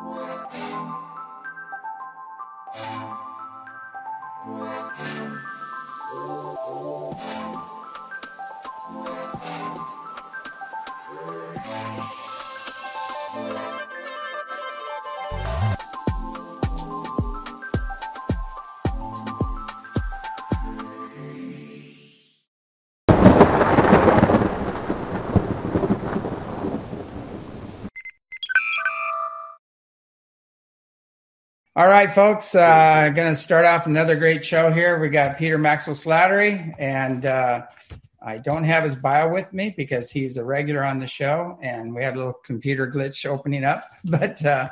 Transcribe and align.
Thank 0.00 0.67
All 31.78 31.86
right, 31.86 32.12
folks. 32.12 32.56
Uh, 32.56 33.08
going 33.14 33.32
to 33.32 33.36
start 33.36 33.64
off 33.64 33.86
another 33.86 34.16
great 34.16 34.44
show 34.44 34.72
here. 34.72 34.98
We 34.98 35.10
got 35.10 35.38
Peter 35.38 35.58
Maxwell 35.58 35.94
Slattery, 35.94 36.74
and 36.76 37.24
uh, 37.24 37.66
I 38.20 38.38
don't 38.38 38.64
have 38.64 38.82
his 38.82 38.96
bio 38.96 39.32
with 39.32 39.52
me 39.52 39.74
because 39.76 40.10
he's 40.10 40.38
a 40.38 40.44
regular 40.44 40.82
on 40.82 40.98
the 40.98 41.06
show, 41.06 41.56
and 41.62 41.94
we 41.94 42.02
had 42.02 42.16
a 42.16 42.18
little 42.18 42.34
computer 42.44 42.90
glitch 42.90 43.24
opening 43.26 43.62
up, 43.62 43.84
but 44.06 44.44
uh, 44.44 44.70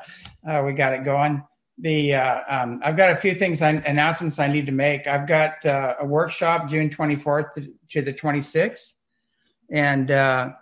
uh 0.49 0.65
we 0.67 0.73
got 0.73 0.95
it 0.95 1.05
going. 1.05 1.45
The 1.79 2.17
uh, 2.17 2.41
um, 2.49 2.81
I've 2.85 2.97
got 2.97 3.13
a 3.13 3.17
few 3.17 3.35
things 3.35 3.63
I, 3.63 3.69
announcements 3.69 4.41
I 4.41 4.49
need 4.49 4.67
to 4.67 4.73
make. 4.73 5.07
I've 5.07 5.29
got 5.29 5.65
uh, 5.65 5.95
a 6.01 6.05
workshop 6.05 6.69
June 6.69 6.91
24th 6.91 7.53
to, 7.53 7.73
to 7.91 8.03
the 8.03 8.13
26th, 8.13 8.95
and 9.71 10.11
oh, 10.11 10.55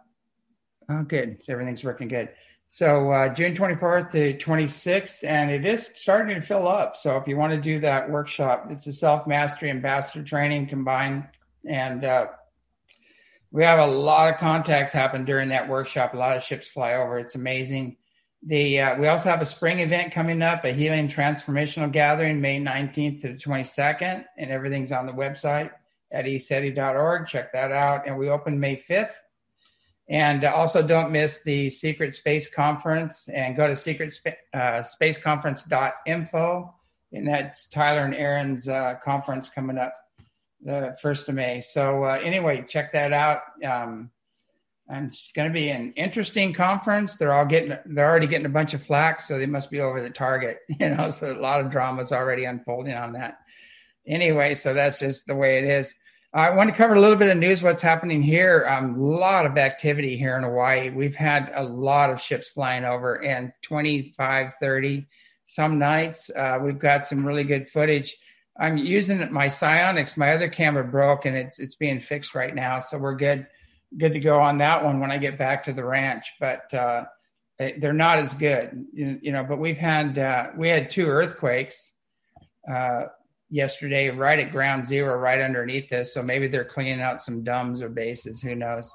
good, 1.08 1.38
everything's 1.48 1.82
working 1.82 2.08
good. 2.08 2.28
So 2.74 3.12
uh, 3.12 3.32
June 3.32 3.54
24th 3.54 4.10
to 4.10 4.34
26th, 4.34 5.22
and 5.22 5.48
it 5.48 5.64
is 5.64 5.92
starting 5.94 6.34
to 6.34 6.44
fill 6.44 6.66
up. 6.66 6.96
So 6.96 7.16
if 7.16 7.28
you 7.28 7.36
want 7.36 7.52
to 7.52 7.60
do 7.60 7.78
that 7.78 8.10
workshop, 8.10 8.66
it's 8.68 8.88
a 8.88 8.92
self 8.92 9.28
mastery 9.28 9.70
ambassador 9.70 10.24
training 10.24 10.66
combined, 10.66 11.24
and 11.64 12.04
uh, 12.04 12.26
we 13.52 13.62
have 13.62 13.78
a 13.78 13.86
lot 13.86 14.28
of 14.28 14.40
contacts 14.40 14.90
happen 14.90 15.24
during 15.24 15.50
that 15.50 15.68
workshop. 15.68 16.14
A 16.14 16.16
lot 16.16 16.36
of 16.36 16.42
ships 16.42 16.66
fly 16.66 16.94
over. 16.94 17.16
It's 17.16 17.36
amazing. 17.36 17.96
The 18.44 18.80
uh, 18.80 18.98
we 18.98 19.06
also 19.06 19.28
have 19.28 19.40
a 19.40 19.46
spring 19.46 19.78
event 19.78 20.12
coming 20.12 20.42
up, 20.42 20.64
a 20.64 20.72
healing 20.72 21.06
transformational 21.06 21.92
gathering, 21.92 22.40
May 22.40 22.58
19th 22.58 23.20
to 23.20 23.28
the 23.28 23.38
22nd, 23.38 24.24
and 24.36 24.50
everything's 24.50 24.90
on 24.90 25.06
the 25.06 25.12
website 25.12 25.70
at 26.10 26.24
eceti.org. 26.24 27.28
Check 27.28 27.52
that 27.52 27.70
out. 27.70 28.08
And 28.08 28.18
we 28.18 28.30
open 28.30 28.58
May 28.58 28.74
5th 28.74 29.14
and 30.08 30.44
also 30.44 30.86
don't 30.86 31.10
miss 31.10 31.42
the 31.44 31.70
Secret 31.70 32.14
Space 32.14 32.48
Conference 32.48 33.28
and 33.28 33.56
go 33.56 33.66
to 33.66 33.74
secret 33.76 34.14
uh. 34.52 34.82
And 37.12 37.28
that's 37.28 37.66
Tyler 37.66 38.04
and 38.04 38.14
Aaron's 38.14 38.68
uh, 38.68 38.94
conference 39.02 39.48
coming 39.48 39.78
up 39.78 39.94
the 40.60 40.96
1st 41.02 41.28
of 41.28 41.34
May. 41.36 41.60
So, 41.60 42.04
uh, 42.04 42.18
anyway, 42.22 42.64
check 42.66 42.92
that 42.92 43.12
out. 43.12 43.40
Um, 43.64 44.10
and 44.88 45.06
it's 45.06 45.30
going 45.34 45.48
to 45.48 45.54
be 45.54 45.70
an 45.70 45.92
interesting 45.96 46.52
conference. 46.52 47.16
They're 47.16 47.32
all 47.32 47.46
getting, 47.46 47.76
they're 47.86 48.08
already 48.08 48.26
getting 48.26 48.46
a 48.46 48.50
bunch 48.50 48.74
of 48.74 48.82
flack, 48.82 49.20
so 49.20 49.38
they 49.38 49.46
must 49.46 49.70
be 49.70 49.80
over 49.80 50.02
the 50.02 50.10
target, 50.10 50.58
you 50.80 50.90
know. 50.90 51.10
So, 51.10 51.32
a 51.32 51.40
lot 51.40 51.60
of 51.60 51.70
drama 51.70 52.02
is 52.02 52.12
already 52.12 52.44
unfolding 52.44 52.94
on 52.94 53.12
that. 53.12 53.38
Anyway, 54.06 54.54
so 54.54 54.74
that's 54.74 54.98
just 54.98 55.26
the 55.26 55.34
way 55.34 55.58
it 55.58 55.64
is. 55.64 55.94
I 56.34 56.50
want 56.50 56.68
to 56.68 56.74
cover 56.74 56.94
a 56.94 57.00
little 57.00 57.16
bit 57.16 57.28
of 57.28 57.36
news, 57.36 57.62
what's 57.62 57.80
happening 57.80 58.20
here. 58.20 58.62
A 58.62 58.78
um, 58.78 59.00
lot 59.00 59.46
of 59.46 59.56
activity 59.56 60.16
here 60.16 60.36
in 60.36 60.42
Hawaii. 60.42 60.90
We've 60.90 61.14
had 61.14 61.52
a 61.54 61.62
lot 61.62 62.10
of 62.10 62.20
ships 62.20 62.50
flying 62.50 62.84
over 62.84 63.22
and 63.22 63.52
25, 63.62 64.54
30 64.60 65.06
some 65.46 65.78
nights. 65.78 66.30
Uh, 66.30 66.58
we've 66.60 66.80
got 66.80 67.04
some 67.04 67.24
really 67.24 67.44
good 67.44 67.68
footage. 67.68 68.16
I'm 68.58 68.76
using 68.76 69.32
my 69.32 69.46
SiOnyx. 69.46 70.16
My 70.16 70.32
other 70.32 70.48
camera 70.48 70.82
broke 70.82 71.24
and 71.24 71.36
it's 71.36 71.60
it's 71.60 71.76
being 71.76 72.00
fixed 72.00 72.34
right 72.34 72.54
now, 72.54 72.80
so 72.80 72.98
we're 72.98 73.14
good 73.14 73.46
good 73.96 74.12
to 74.12 74.18
go 74.18 74.40
on 74.40 74.58
that 74.58 74.82
one 74.82 74.98
when 74.98 75.12
I 75.12 75.18
get 75.18 75.38
back 75.38 75.62
to 75.64 75.72
the 75.72 75.84
ranch. 75.84 76.32
But 76.40 76.74
uh, 76.74 77.04
they're 77.58 77.92
not 77.92 78.18
as 78.18 78.34
good, 78.34 78.84
you, 78.92 79.30
know. 79.30 79.44
But 79.44 79.60
we've 79.60 79.78
had 79.78 80.18
uh, 80.18 80.48
we 80.56 80.68
had 80.68 80.90
two 80.90 81.06
earthquakes. 81.06 81.92
Yesterday 83.50 84.08
right 84.08 84.38
at 84.38 84.50
ground 84.50 84.86
zero, 84.86 85.16
right 85.16 85.40
underneath 85.40 85.88
this. 85.88 86.12
So 86.12 86.22
maybe 86.22 86.48
they're 86.48 86.64
cleaning 86.64 87.00
out 87.00 87.22
some 87.22 87.44
DUMBs 87.44 87.82
or 87.82 87.88
bases. 87.88 88.40
Who 88.40 88.54
knows? 88.54 88.92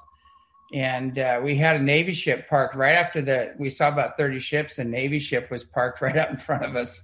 And 0.72 1.18
uh, 1.18 1.40
we 1.42 1.56
had 1.56 1.76
a 1.76 1.82
Navy 1.82 2.12
ship 2.12 2.48
parked 2.48 2.76
right 2.76 2.94
after 2.94 3.20
the. 3.22 3.54
We 3.58 3.70
saw 3.70 3.88
about 3.88 4.16
thirty 4.18 4.38
ships. 4.38 4.78
A 4.78 4.84
Navy 4.84 5.18
ship 5.18 5.50
was 5.50 5.64
parked 5.64 6.00
right 6.00 6.16
out 6.16 6.30
in 6.30 6.36
front 6.36 6.64
of 6.64 6.76
us, 6.76 7.02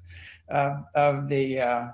uh, 0.50 0.76
of 0.94 1.28
the 1.28 1.60
uh, 1.60 1.86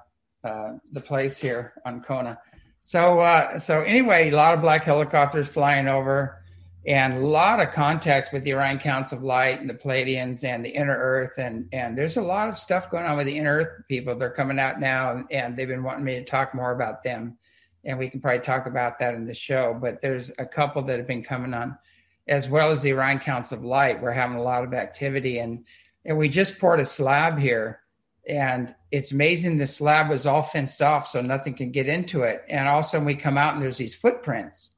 uh, 0.44 0.72
the 0.92 1.00
place 1.00 1.38
here 1.38 1.74
on 1.86 2.02
Kona. 2.02 2.38
So 2.82 3.20
uh, 3.20 3.58
so 3.58 3.80
anyway, 3.82 4.30
a 4.30 4.36
lot 4.36 4.54
of 4.54 4.60
black 4.60 4.84
helicopters 4.84 5.48
flying 5.48 5.88
over 5.88 6.41
and 6.86 7.14
a 7.14 7.20
lot 7.20 7.60
of 7.60 7.70
contacts 7.70 8.32
with 8.32 8.42
the 8.42 8.54
Orion 8.54 8.78
Council 8.78 9.16
of 9.16 9.24
Light 9.24 9.60
and 9.60 9.70
the 9.70 9.74
Pleiadians 9.74 10.42
and 10.42 10.64
the 10.64 10.70
Inner 10.70 10.96
Earth, 10.96 11.38
and 11.38 11.68
and 11.72 11.96
there's 11.96 12.16
a 12.16 12.22
lot 12.22 12.48
of 12.48 12.58
stuff 12.58 12.90
going 12.90 13.04
on 13.04 13.16
with 13.16 13.26
the 13.26 13.36
Inner 13.36 13.58
Earth 13.58 13.84
people. 13.88 14.16
They're 14.16 14.30
coming 14.30 14.58
out 14.58 14.80
now, 14.80 15.12
and, 15.12 15.26
and 15.30 15.56
they've 15.56 15.68
been 15.68 15.84
wanting 15.84 16.04
me 16.04 16.14
to 16.16 16.24
talk 16.24 16.54
more 16.54 16.72
about 16.72 17.04
them, 17.04 17.38
and 17.84 17.98
we 17.98 18.08
can 18.08 18.20
probably 18.20 18.40
talk 18.40 18.66
about 18.66 18.98
that 18.98 19.14
in 19.14 19.26
the 19.26 19.34
show. 19.34 19.78
But 19.80 20.02
there's 20.02 20.32
a 20.38 20.46
couple 20.46 20.82
that 20.82 20.98
have 20.98 21.06
been 21.06 21.22
coming 21.22 21.54
on, 21.54 21.78
as 22.26 22.48
well 22.48 22.72
as 22.72 22.82
the 22.82 22.92
Orion 22.92 23.20
Council 23.20 23.58
of 23.58 23.64
Light. 23.64 24.02
We're 24.02 24.10
having 24.10 24.36
a 24.38 24.42
lot 24.42 24.64
of 24.64 24.74
activity, 24.74 25.38
and 25.38 25.64
and 26.04 26.18
we 26.18 26.28
just 26.28 26.58
poured 26.58 26.80
a 26.80 26.84
slab 26.84 27.38
here, 27.38 27.82
and 28.28 28.74
it's 28.90 29.12
amazing. 29.12 29.56
The 29.56 29.68
slab 29.68 30.10
was 30.10 30.26
all 30.26 30.42
fenced 30.42 30.82
off, 30.82 31.06
so 31.06 31.22
nothing 31.22 31.54
can 31.54 31.70
get 31.70 31.86
into 31.86 32.22
it, 32.22 32.42
and 32.48 32.68
also 32.68 32.98
we 32.98 33.14
come 33.14 33.38
out 33.38 33.54
and 33.54 33.62
there's 33.62 33.78
these 33.78 33.94
footprints 33.94 34.72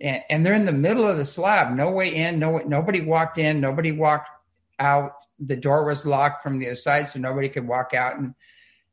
and, 0.00 0.22
and 0.30 0.46
they're 0.46 0.54
in 0.54 0.64
the 0.64 0.72
middle 0.72 1.06
of 1.06 1.18
the 1.18 1.24
slab. 1.24 1.74
No 1.74 1.90
way 1.90 2.14
in. 2.14 2.38
No 2.38 2.58
nobody 2.58 3.00
walked 3.00 3.38
in. 3.38 3.60
Nobody 3.60 3.92
walked 3.92 4.30
out. 4.78 5.12
The 5.38 5.56
door 5.56 5.84
was 5.84 6.06
locked 6.06 6.42
from 6.42 6.58
the 6.58 6.66
other 6.66 6.76
side, 6.76 7.08
so 7.08 7.18
nobody 7.18 7.48
could 7.48 7.66
walk 7.66 7.94
out. 7.94 8.18
And 8.18 8.34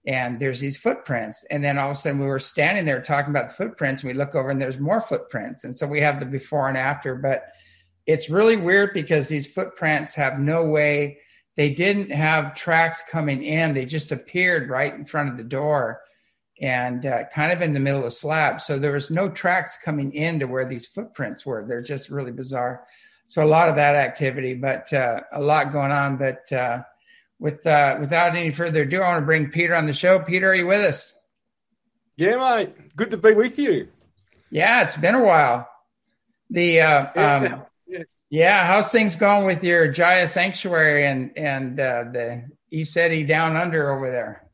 and 0.05 0.39
there's 0.39 0.59
these 0.59 0.77
footprints. 0.77 1.43
And 1.51 1.63
then 1.63 1.77
all 1.77 1.91
of 1.91 1.97
a 1.97 1.99
sudden, 1.99 2.19
we 2.19 2.27
were 2.27 2.39
standing 2.39 2.85
there 2.85 3.01
talking 3.01 3.31
about 3.31 3.49
the 3.49 3.55
footprints. 3.55 4.03
And 4.03 4.11
we 4.11 4.17
look 4.17 4.35
over, 4.35 4.49
and 4.49 4.61
there's 4.61 4.79
more 4.79 5.01
footprints. 5.01 5.63
And 5.63 5.75
so 5.75 5.85
we 5.87 6.01
have 6.01 6.19
the 6.19 6.25
before 6.25 6.69
and 6.69 6.77
after. 6.77 7.15
But 7.15 7.43
it's 8.05 8.29
really 8.29 8.55
weird 8.55 8.93
because 8.93 9.27
these 9.27 9.47
footprints 9.47 10.13
have 10.15 10.39
no 10.39 10.65
way. 10.65 11.19
They 11.57 11.69
didn't 11.69 12.11
have 12.11 12.55
tracks 12.55 13.03
coming 13.09 13.43
in. 13.43 13.73
They 13.73 13.85
just 13.85 14.11
appeared 14.11 14.69
right 14.69 14.93
in 14.93 15.05
front 15.05 15.29
of 15.29 15.37
the 15.37 15.43
door 15.43 16.01
and 16.61 17.05
uh, 17.05 17.25
kind 17.33 17.51
of 17.51 17.61
in 17.61 17.73
the 17.73 17.79
middle 17.79 17.99
of 17.99 18.05
the 18.05 18.11
slab. 18.11 18.61
So 18.61 18.79
there 18.79 18.93
was 18.93 19.11
no 19.11 19.29
tracks 19.29 19.77
coming 19.83 20.13
into 20.13 20.47
where 20.47 20.65
these 20.65 20.87
footprints 20.87 21.45
were. 21.45 21.65
They're 21.67 21.81
just 21.81 22.09
really 22.09 22.31
bizarre. 22.31 22.85
So 23.27 23.43
a 23.43 23.45
lot 23.45 23.69
of 23.69 23.75
that 23.75 23.95
activity, 23.95 24.53
but 24.53 24.91
uh, 24.93 25.19
a 25.33 25.41
lot 25.41 25.71
going 25.71 25.91
on. 25.91 26.17
But 26.17 26.51
uh, 26.51 26.83
with 27.39 27.65
uh, 27.67 27.97
without 27.99 28.35
any 28.35 28.51
further 28.51 28.83
ado, 28.83 29.01
I 29.01 29.09
want 29.09 29.21
to 29.21 29.25
bring 29.25 29.51
Peter 29.51 29.75
on 29.75 29.85
the 29.85 29.93
show. 29.93 30.19
Peter, 30.19 30.49
are 30.49 30.55
you 30.55 30.65
with 30.65 30.81
us? 30.81 31.13
Yeah, 32.15 32.37
mate. 32.37 32.95
Good 32.95 33.11
to 33.11 33.17
be 33.17 33.33
with 33.33 33.59
you. 33.59 33.89
Yeah, 34.49 34.83
it's 34.83 34.97
been 34.97 35.15
a 35.15 35.23
while. 35.23 35.69
The 36.49 36.81
uh, 36.81 37.01
um, 37.15 37.63
yeah. 37.85 38.03
yeah, 38.29 38.65
how's 38.65 38.91
things 38.91 39.17
going 39.17 39.45
with 39.45 39.63
your 39.63 39.91
Jaya 39.91 40.27
Sanctuary 40.27 41.05
and 41.05 41.37
and 41.37 41.79
uh, 41.79 42.05
the 42.11 42.45
ECETI 42.71 43.27
down 43.27 43.57
under 43.57 43.91
over 43.91 44.09
there? 44.09 44.46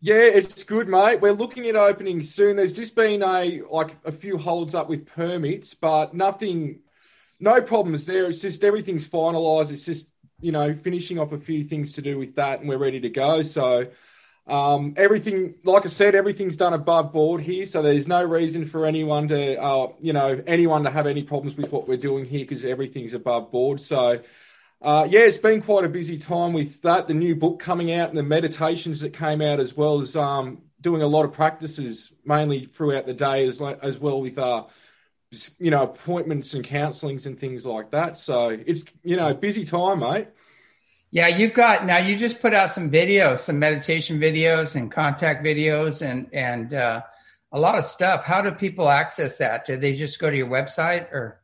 Yeah, 0.00 0.20
it's 0.22 0.62
good, 0.62 0.88
mate. 0.88 1.20
We're 1.20 1.32
looking 1.32 1.66
at 1.66 1.74
opening 1.74 2.22
soon. 2.22 2.56
There's 2.56 2.72
just 2.72 2.94
been 2.94 3.22
a 3.22 3.62
like 3.68 3.96
a 4.04 4.12
few 4.12 4.38
holds 4.38 4.74
up 4.74 4.88
with 4.88 5.06
permits, 5.06 5.74
but 5.74 6.14
nothing, 6.14 6.80
no 7.40 7.60
problems 7.60 8.06
there. 8.06 8.26
It's 8.28 8.40
just 8.40 8.62
everything's 8.62 9.08
finalised. 9.08 9.72
It's 9.72 9.86
just 9.86 10.08
you 10.40 10.52
know 10.52 10.72
finishing 10.74 11.18
off 11.18 11.32
a 11.32 11.38
few 11.38 11.64
things 11.64 11.94
to 11.94 12.02
do 12.02 12.16
with 12.18 12.36
that, 12.36 12.60
and 12.60 12.68
we're 12.68 12.78
ready 12.78 13.00
to 13.00 13.08
go. 13.10 13.42
So 13.42 13.88
um, 14.46 14.94
everything, 14.96 15.56
like 15.64 15.84
I 15.84 15.88
said, 15.88 16.14
everything's 16.14 16.56
done 16.56 16.74
above 16.74 17.12
board 17.12 17.40
here. 17.42 17.66
So 17.66 17.82
there's 17.82 18.08
no 18.08 18.24
reason 18.24 18.64
for 18.66 18.86
anyone 18.86 19.28
to, 19.28 19.60
uh, 19.62 19.88
you 20.00 20.12
know, 20.12 20.42
anyone 20.46 20.84
to 20.84 20.90
have 20.90 21.06
any 21.06 21.22
problems 21.24 21.56
with 21.56 21.72
what 21.72 21.88
we're 21.88 21.98
doing 21.98 22.24
here 22.24 22.40
because 22.40 22.64
everything's 22.64 23.14
above 23.14 23.52
board. 23.52 23.80
So 23.80 24.20
uh, 24.80 25.08
yeah, 25.10 25.20
it's 25.20 25.38
been 25.38 25.60
quite 25.60 25.84
a 25.84 25.88
busy 25.88 26.16
time 26.16 26.52
with 26.52 26.82
that. 26.82 27.08
The 27.08 27.14
new 27.14 27.34
book 27.34 27.58
coming 27.58 27.92
out 27.92 28.10
and 28.10 28.18
the 28.18 28.22
meditations 28.22 29.00
that 29.00 29.12
came 29.12 29.40
out, 29.42 29.58
as 29.58 29.76
well 29.76 30.00
as 30.00 30.14
um, 30.14 30.62
doing 30.80 31.02
a 31.02 31.06
lot 31.06 31.24
of 31.24 31.32
practices, 31.32 32.12
mainly 32.24 32.64
throughout 32.64 33.06
the 33.06 33.14
day, 33.14 33.46
as 33.48 33.60
as 33.60 33.98
well 33.98 34.20
with 34.20 34.38
uh, 34.38 34.64
you 35.58 35.72
know 35.72 35.82
appointments 35.82 36.54
and 36.54 36.64
counselings 36.64 37.26
and 37.26 37.40
things 37.40 37.66
like 37.66 37.90
that. 37.90 38.18
So 38.18 38.50
it's 38.50 38.84
you 39.02 39.16
know 39.16 39.34
busy 39.34 39.64
time, 39.64 39.98
mate. 39.98 40.28
Yeah, 41.10 41.26
you've 41.26 41.54
got 41.54 41.84
now. 41.84 41.98
You 41.98 42.16
just 42.16 42.40
put 42.40 42.54
out 42.54 42.72
some 42.72 42.88
videos, 42.88 43.38
some 43.38 43.58
meditation 43.58 44.20
videos 44.20 44.76
and 44.76 44.92
contact 44.92 45.44
videos, 45.44 46.02
and 46.02 46.32
and 46.32 46.72
uh, 46.72 47.02
a 47.50 47.58
lot 47.58 47.76
of 47.76 47.84
stuff. 47.84 48.22
How 48.24 48.42
do 48.42 48.52
people 48.52 48.88
access 48.88 49.38
that? 49.38 49.66
Do 49.66 49.76
they 49.76 49.94
just 49.94 50.20
go 50.20 50.30
to 50.30 50.36
your 50.36 50.48
website 50.48 51.10
or? 51.10 51.40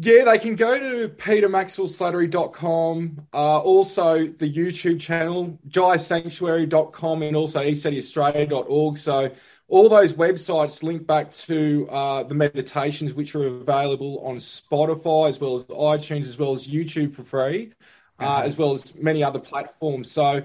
Yeah, 0.00 0.26
they 0.26 0.38
can 0.38 0.54
go 0.54 0.78
to 0.78 1.08
petermaxwellslattery.com, 1.08 3.26
uh, 3.34 3.58
also 3.58 4.28
the 4.28 4.48
YouTube 4.48 5.00
channel, 5.00 5.58
jaisanctuary.com, 5.68 7.22
and 7.22 7.34
also 7.34 7.64
ecetiaustralia.org. 7.64 8.96
So 8.96 9.32
all 9.66 9.88
those 9.88 10.12
websites 10.12 10.84
link 10.84 11.04
back 11.04 11.34
to 11.34 11.88
uh, 11.90 12.22
the 12.22 12.36
meditations, 12.36 13.12
which 13.12 13.34
are 13.34 13.48
available 13.48 14.24
on 14.24 14.36
Spotify, 14.36 15.30
as 15.30 15.40
well 15.40 15.56
as 15.56 15.64
iTunes, 15.64 16.26
as 16.26 16.38
well 16.38 16.52
as 16.52 16.68
YouTube 16.68 17.12
for 17.12 17.24
free, 17.24 17.72
uh, 18.20 18.42
as 18.44 18.56
well 18.56 18.70
as 18.70 18.94
many 18.94 19.24
other 19.24 19.40
platforms. 19.40 20.12
So 20.12 20.44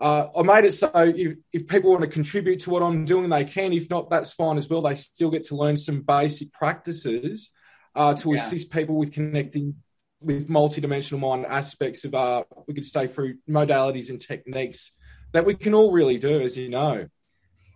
uh, 0.00 0.28
I 0.36 0.42
made 0.42 0.66
it 0.66 0.72
so 0.72 0.92
if, 0.94 1.36
if, 1.52 1.66
people 1.66 1.90
want 1.90 2.02
to 2.02 2.08
contribute 2.08 2.60
to 2.60 2.70
what 2.70 2.84
I'm 2.84 3.06
doing, 3.06 3.28
they 3.28 3.44
can. 3.44 3.72
If 3.72 3.90
not, 3.90 4.08
that's 4.08 4.32
fine 4.32 4.56
as 4.56 4.70
well. 4.70 4.82
They 4.82 4.94
still 4.94 5.30
get 5.30 5.46
to 5.46 5.56
learn 5.56 5.76
some 5.76 6.02
basic 6.02 6.52
practices 6.52 7.50
uh, 7.94 8.14
to 8.14 8.30
yeah. 8.30 8.36
assist 8.36 8.70
people 8.70 8.96
with 8.96 9.12
connecting 9.12 9.76
with 10.20 10.48
multidimensional 10.48 11.20
mind 11.20 11.46
aspects 11.46 12.04
of 12.04 12.14
uh, 12.14 12.44
we 12.66 12.74
could 12.74 12.86
say 12.86 13.06
through 13.06 13.36
modalities 13.48 14.08
and 14.08 14.20
techniques 14.20 14.92
that 15.32 15.44
we 15.44 15.54
can 15.54 15.74
all 15.74 15.92
really 15.92 16.18
do, 16.18 16.40
as 16.40 16.56
you 16.56 16.68
know. 16.68 17.06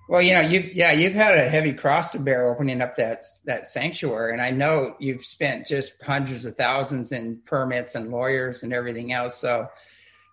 Well, 0.09 0.23
you 0.23 0.33
know, 0.33 0.41
you 0.41 0.71
yeah, 0.73 0.93
you've 0.93 1.13
had 1.13 1.37
a 1.37 1.49
heavy 1.49 1.75
cross 1.75 2.11
to 2.13 2.19
bear 2.19 2.49
opening 2.49 2.81
up 2.81 2.97
that 2.97 3.27
that 3.45 3.69
sanctuary, 3.69 4.33
and 4.33 4.41
I 4.41 4.51
know 4.51 4.95
you've 4.99 5.25
spent 5.25 5.67
just 5.67 5.93
hundreds 6.03 6.47
of 6.47 6.57
thousands 6.57 7.13
in 7.13 7.41
permits 7.45 7.95
and 7.95 8.11
lawyers 8.11 8.63
and 8.63 8.73
everything 8.73 9.13
else. 9.13 9.37
So, 9.37 9.67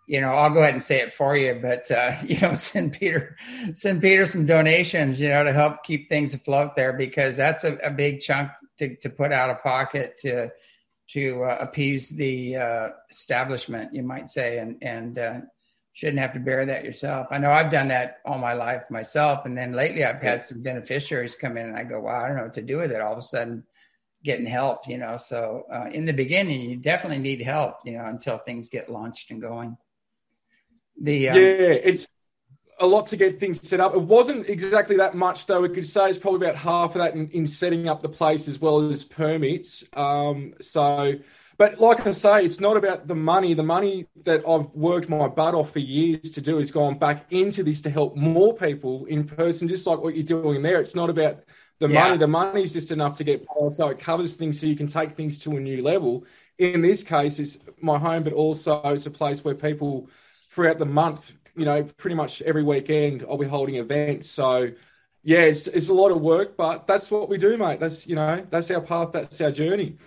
you 0.08 0.22
know, 0.22 0.30
I'll 0.30 0.54
go 0.54 0.62
ahead 0.62 0.76
and 0.76 0.82
say 0.82 1.02
it 1.02 1.12
for 1.12 1.36
you, 1.36 1.60
but 1.62 1.92
uh, 1.92 2.16
you 2.26 2.40
know, 2.40 2.54
send 2.54 2.94
Peter 2.94 3.36
send 3.74 4.02
Peter 4.02 4.26
some 4.26 4.46
donations, 4.46 5.20
you 5.20 5.28
know, 5.28 5.44
to 5.44 5.52
help 5.52 5.84
keep 5.84 6.08
things 6.08 6.34
afloat 6.34 6.78
there 6.78 6.94
because 6.94 7.36
that's 7.36 7.66
a, 7.66 7.76
a 7.84 7.92
big 7.92 8.22
chunk 8.22 8.52
to, 8.77 8.95
to 8.98 9.10
put 9.10 9.31
out 9.31 9.50
of 9.50 9.62
pocket 9.62 10.18
to 10.19 10.51
to 11.07 11.44
uh, 11.44 11.57
appease 11.62 12.10
the 12.10 12.57
uh, 12.57 12.88
establishment, 13.12 13.94
you 13.94 14.04
might 14.04 14.30
say, 14.30 14.57
and 14.57 14.77
and 14.81 15.19
uh, 15.19 15.39
shouldn't 15.94 16.19
have 16.19 16.33
to 16.33 16.39
bear 16.39 16.66
that 16.66 16.83
yourself. 16.83 17.27
I 17.31 17.38
know 17.38 17.51
I've 17.51 17.72
done 17.72 17.88
that 17.89 18.18
all 18.25 18.38
my 18.38 18.54
life 18.54 18.83
myself, 18.89 19.45
and 19.45 19.57
then 19.57 19.74
lately 19.74 20.04
I've 20.04 20.22
had 20.22 20.44
some 20.44 20.62
beneficiaries 20.62 21.36
come 21.36 21.57
in, 21.57 21.68
and 21.68 21.77
I 21.77 21.83
go, 21.83 22.00
"Wow, 22.00 22.24
I 22.24 22.27
don't 22.27 22.38
know 22.38 22.44
what 22.44 22.54
to 22.56 22.62
do 22.62 22.77
with 22.77 22.92
it." 22.92 23.01
All 23.01 23.13
of 23.13 23.19
a 23.19 23.22
sudden, 23.22 23.63
getting 24.24 24.48
help, 24.48 24.88
you 24.88 24.98
know. 24.98 25.16
So 25.16 25.63
uh, 25.72 25.86
in 25.92 26.06
the 26.06 26.12
beginning, 26.12 26.69
you 26.69 26.77
definitely 26.77 27.19
need 27.19 27.42
help, 27.42 27.77
you 27.86 27.94
know, 27.94 28.06
until 28.06 28.39
things 28.39 28.69
get 28.69 28.89
launched 28.89 29.31
and 29.31 29.42
going. 29.42 29.77
The 31.01 31.30
um, 31.30 31.38
yeah, 31.38 31.44
it's 31.44 32.07
a 32.80 32.86
lot 32.86 33.07
to 33.07 33.18
get 33.18 33.39
things 33.39 33.68
set 33.68 33.80
up. 33.80 33.94
It 33.94 34.01
wasn't 34.01 34.50
exactly 34.50 34.98
that 34.98 35.16
much, 35.16 35.45
though. 35.45 35.62
We 35.62 35.69
could 35.69 35.88
say 35.88 36.10
it's 36.10 36.19
probably 36.19 36.45
about 36.45 36.57
half 36.57 36.95
of 36.95 37.00
that 37.00 37.13
in, 37.13 37.30
in 37.30 37.48
setting 37.48 37.88
up 37.88 38.01
the 38.01 38.10
place 38.10 38.48
as 38.48 38.60
well 38.60 38.89
as 38.89 39.06
permits. 39.06 39.83
Um, 39.94 40.54
so, 40.62 41.16
but 41.57 41.80
like 41.80 42.06
I 42.06 42.12
say, 42.12 42.44
it's 42.44 42.60
not 42.60 42.75
about 42.75 43.07
the 43.07 43.16
money. 43.16 43.54
The 43.54 43.63
money 43.63 44.07
that 44.25 44.44
I've 44.48 44.68
worked 44.72 45.07
my 45.07 45.27
butt 45.27 45.56
off 45.56 45.72
for 45.72 45.80
years 45.80 46.31
to 46.31 46.42
do 46.42 46.57
has 46.57 46.72
gone 46.72 46.98
back 46.98 47.25
into 47.31 47.63
this 47.63 47.81
to 47.81 47.89
help 47.89 48.18
more 48.18 48.54
people 48.54 49.06
in 49.06 49.24
person, 49.24 49.68
just 49.68 49.88
like 49.88 50.00
what 50.00 50.16
you're 50.16 50.25
doing 50.25 50.62
there. 50.62 50.81
It's 50.81 50.95
not 50.95 51.10
about 51.10 51.44
the 51.80 51.88
yeah. 51.88 52.04
money. 52.04 52.18
The 52.18 52.27
money 52.27 52.63
is 52.63 52.74
just 52.74 52.92
enough 52.92 53.16
to 53.16 53.24
get 53.24 53.45
by, 53.45 53.69
so 53.69 53.88
it 53.88 54.00
covers 54.00 54.36
things 54.36 54.60
so 54.60 54.68
you 54.68 54.75
can 54.75 54.88
take 54.88 55.12
things 55.12 55.38
to 55.39 55.56
a 55.56 55.60
new 55.60 55.81
level. 55.81 56.25
In 56.57 56.81
this 56.81 57.04
case, 57.04 57.39
it's 57.39 57.57
my 57.80 57.98
home, 57.98 58.24
but 58.24 58.33
also 58.33 58.81
it's 58.86 59.06
a 59.06 59.12
place 59.12 59.45
where 59.45 59.56
people 59.56 60.10
throughout 60.50 60.80
the 60.80 60.86
month 60.86 61.33
you 61.56 61.66
know, 61.66 61.84
pretty 61.84 62.16
much 62.16 62.42
every 62.42 62.63
weekend 62.63 63.25
I'll 63.28 63.38
be 63.38 63.48
holding 63.48 63.75
events. 63.75 64.30
So, 64.30 64.72
yeah, 65.24 65.42
it's, 65.42 65.68
it's 65.68 65.90
a 65.90 65.94
lot 65.94 66.12
of 66.12 66.22
work, 66.22 66.56
but 66.57 66.88
that's 66.88 67.10
what 67.10 67.30
we 67.30 67.38
do, 67.38 67.57
mate. 67.57 67.80
That's, 67.80 68.07
you 68.07 68.16
know, 68.16 68.46
that's 68.50 68.69
our 68.72 68.81
path. 68.81 69.12
That's 69.12 69.42
our 69.42 69.52
journey. 69.52 69.98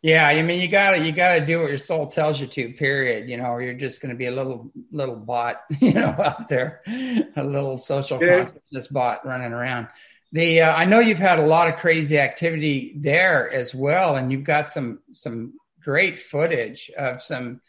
Yeah, 0.00 0.28
I 0.28 0.42
mean, 0.42 0.60
you 0.60 0.68
gotta 0.68 1.04
you 1.04 1.10
gotta 1.10 1.44
do 1.44 1.60
what 1.60 1.70
your 1.70 1.78
soul 1.78 2.06
tells 2.06 2.40
you 2.40 2.46
to. 2.46 2.72
Period. 2.74 3.28
You 3.28 3.36
know, 3.36 3.46
or 3.46 3.62
you're 3.62 3.74
just 3.74 4.00
going 4.00 4.10
to 4.10 4.16
be 4.16 4.26
a 4.26 4.30
little 4.30 4.70
little 4.92 5.16
bot, 5.16 5.62
you 5.80 5.92
know, 5.92 6.14
out 6.18 6.48
there, 6.48 6.82
a 6.86 7.42
little 7.42 7.78
social 7.78 8.22
yeah. 8.22 8.44
consciousness 8.44 8.86
bot 8.86 9.26
running 9.26 9.52
around. 9.52 9.88
The 10.30 10.60
uh, 10.60 10.74
I 10.74 10.84
know 10.84 11.00
you've 11.00 11.18
had 11.18 11.40
a 11.40 11.46
lot 11.46 11.66
of 11.66 11.76
crazy 11.76 12.16
activity 12.18 12.94
there 12.96 13.50
as 13.50 13.74
well, 13.74 14.14
and 14.14 14.30
you've 14.30 14.44
got 14.44 14.68
some 14.68 15.00
some 15.12 15.54
great 15.82 16.20
footage 16.20 16.92
of 16.96 17.20
some 17.20 17.60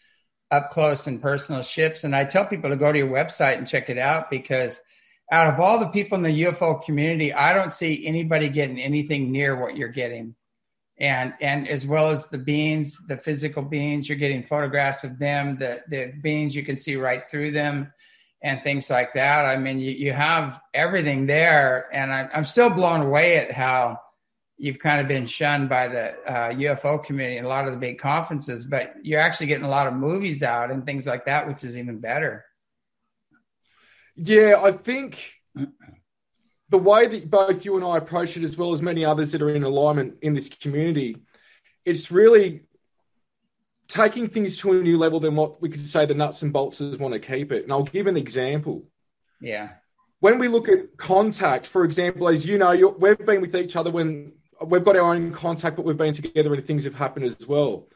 up 0.51 0.69
close 0.69 1.07
and 1.07 1.21
personal 1.21 1.61
ships. 1.61 2.03
And 2.03 2.15
I 2.15 2.25
tell 2.25 2.45
people 2.45 2.69
to 2.69 2.75
go 2.75 2.91
to 2.91 2.97
your 2.97 3.09
website 3.09 3.57
and 3.57 3.67
check 3.67 3.89
it 3.89 3.97
out 3.97 4.29
because 4.29 4.79
out 5.31 5.47
of 5.47 5.59
all 5.59 5.79
the 5.79 5.87
people 5.87 6.15
in 6.17 6.23
the 6.23 6.43
UFO 6.43 6.83
community, 6.83 7.31
I 7.33 7.53
don't 7.53 7.71
see 7.73 8.05
anybody 8.07 8.49
getting 8.49 8.79
anything 8.79 9.31
near 9.31 9.59
what 9.59 9.77
you're 9.77 9.89
getting. 9.89 10.35
And 10.97 11.33
and 11.39 11.67
as 11.67 11.87
well 11.87 12.09
as 12.09 12.27
the 12.27 12.37
beings, 12.37 12.97
the 13.07 13.15
physical 13.15 13.63
beings, 13.63 14.09
you're 14.09 14.17
getting 14.17 14.43
photographs 14.43 15.03
of 15.03 15.17
them, 15.17 15.57
the 15.57 15.81
the 15.87 16.13
beings 16.21 16.55
you 16.55 16.65
can 16.65 16.75
see 16.75 16.95
right 16.95 17.23
through 17.31 17.51
them 17.51 17.93
and 18.41 18.61
things 18.63 18.89
like 18.89 19.13
that. 19.13 19.45
I 19.45 19.57
mean, 19.57 19.79
you, 19.79 19.91
you 19.91 20.13
have 20.13 20.61
everything 20.73 21.25
there. 21.25 21.89
And 21.93 22.11
I, 22.11 22.29
I'm 22.33 22.45
still 22.45 22.69
blown 22.69 23.01
away 23.01 23.37
at 23.37 23.51
how 23.51 23.99
you've 24.59 24.77
kind 24.77 24.99
of 24.99 25.07
been 25.07 25.25
shunned 25.25 25.69
by 25.69 25.87
the 25.87 26.11
uh, 26.29 26.51
UFO 26.51 27.03
community 27.03 27.37
and 27.37 27.45
a 27.45 27.49
lot 27.49 27.65
of 27.65 27.73
the 27.73 27.79
big 27.79 27.97
conferences, 27.97 28.65
but 28.65 28.93
you're 29.01 29.21
actually 29.21 29.47
getting 29.47 29.63
a 29.63 29.69
lot 29.69 29.87
of 29.87 29.93
movies 29.93 30.43
out 30.43 30.69
and 30.69 30.85
things 30.85 31.07
like 31.07 31.25
that, 31.25 31.47
which 31.47 31.63
is 31.63 31.77
even 31.77 31.99
better. 31.99 32.43
Yeah, 34.17 34.59
I 34.61 34.73
think 34.73 35.33
the 36.67 36.77
way 36.77 37.07
that 37.07 37.29
both 37.29 37.63
you 37.63 37.77
and 37.77 37.85
I 37.85 37.97
approach 37.97 38.35
it, 38.35 38.43
as 38.43 38.57
well 38.57 38.73
as 38.73 38.81
many 38.81 39.05
others 39.05 39.31
that 39.31 39.41
are 39.41 39.49
in 39.49 39.63
alignment 39.63 40.17
in 40.21 40.33
this 40.33 40.49
community, 40.49 41.15
it's 41.85 42.11
really 42.11 42.63
taking 43.87 44.27
things 44.27 44.57
to 44.57 44.73
a 44.73 44.83
new 44.83 44.97
level 44.97 45.21
than 45.21 45.37
what 45.37 45.61
we 45.61 45.69
could 45.69 45.87
say 45.87 46.05
the 46.05 46.13
nuts 46.13 46.41
and 46.41 46.51
bolts 46.51 46.81
want 46.81 47.13
to 47.13 47.19
keep 47.19 47.53
it. 47.53 47.63
And 47.63 47.71
I'll 47.71 47.83
give 47.83 48.07
an 48.07 48.17
example. 48.17 48.83
Yeah. 49.39 49.69
When 50.19 50.37
we 50.37 50.49
look 50.49 50.67
at 50.67 50.97
contact, 50.97 51.65
for 51.65 51.85
example, 51.85 52.27
as 52.27 52.45
you 52.45 52.57
know, 52.57 52.89
we've 52.99 53.25
been 53.25 53.39
with 53.39 53.55
each 53.55 53.77
other 53.77 53.89
when 53.89 54.33
we've 54.65 54.83
got 54.83 54.95
our 54.95 55.13
own 55.13 55.31
contact, 55.31 55.75
but 55.75 55.85
we've 55.85 55.97
been 55.97 56.13
together 56.13 56.53
and 56.53 56.65
things 56.65 56.83
have 56.83 56.95
happened 56.95 57.25
as 57.25 57.47
well. 57.47 57.87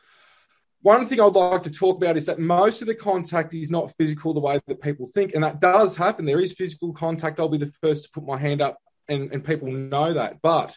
One 0.81 1.07
thing 1.07 1.21
I'd 1.21 1.33
like 1.33 1.63
to 1.63 1.71
talk 1.71 1.97
about 1.97 2.17
is 2.17 2.25
that 2.25 2.39
most 2.39 2.81
of 2.81 2.87
the 2.87 2.95
contact 2.95 3.53
is 3.53 3.71
not 3.71 3.95
physical 3.95 4.33
the 4.33 4.41
way 4.41 4.59
that 4.67 4.81
people 4.81 5.07
think, 5.07 5.33
and 5.33 5.43
that 5.43 5.61
does 5.61 5.95
happen. 5.95 6.25
There 6.25 6.41
is 6.41 6.53
physical 6.53 6.91
contact. 6.91 7.39
I'll 7.39 7.47
be 7.47 7.57
the 7.57 7.71
first 7.81 8.03
to 8.05 8.09
put 8.11 8.25
my 8.25 8.37
hand 8.37 8.61
up, 8.61 8.77
and, 9.07 9.31
and 9.31 9.45
people 9.45 9.71
know 9.71 10.13
that. 10.13 10.41
But 10.41 10.75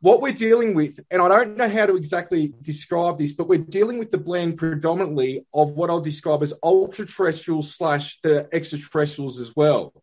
what 0.00 0.20
we're 0.20 0.32
dealing 0.32 0.74
with, 0.74 1.00
and 1.10 1.20
I 1.20 1.28
don't 1.28 1.56
know 1.56 1.68
how 1.68 1.86
to 1.86 1.96
exactly 1.96 2.52
describe 2.62 3.18
this, 3.18 3.32
but 3.32 3.48
we're 3.48 3.58
dealing 3.58 3.98
with 3.98 4.10
the 4.10 4.18
blend 4.18 4.58
predominantly 4.58 5.46
of 5.52 5.72
what 5.72 5.90
I'll 5.90 6.00
describe 6.00 6.42
as 6.42 6.52
ultra 6.62 7.06
terrestrial 7.06 7.62
slash 7.62 8.20
the 8.22 8.48
extraterrestrials 8.52 9.40
as 9.40 9.56
well. 9.56 9.94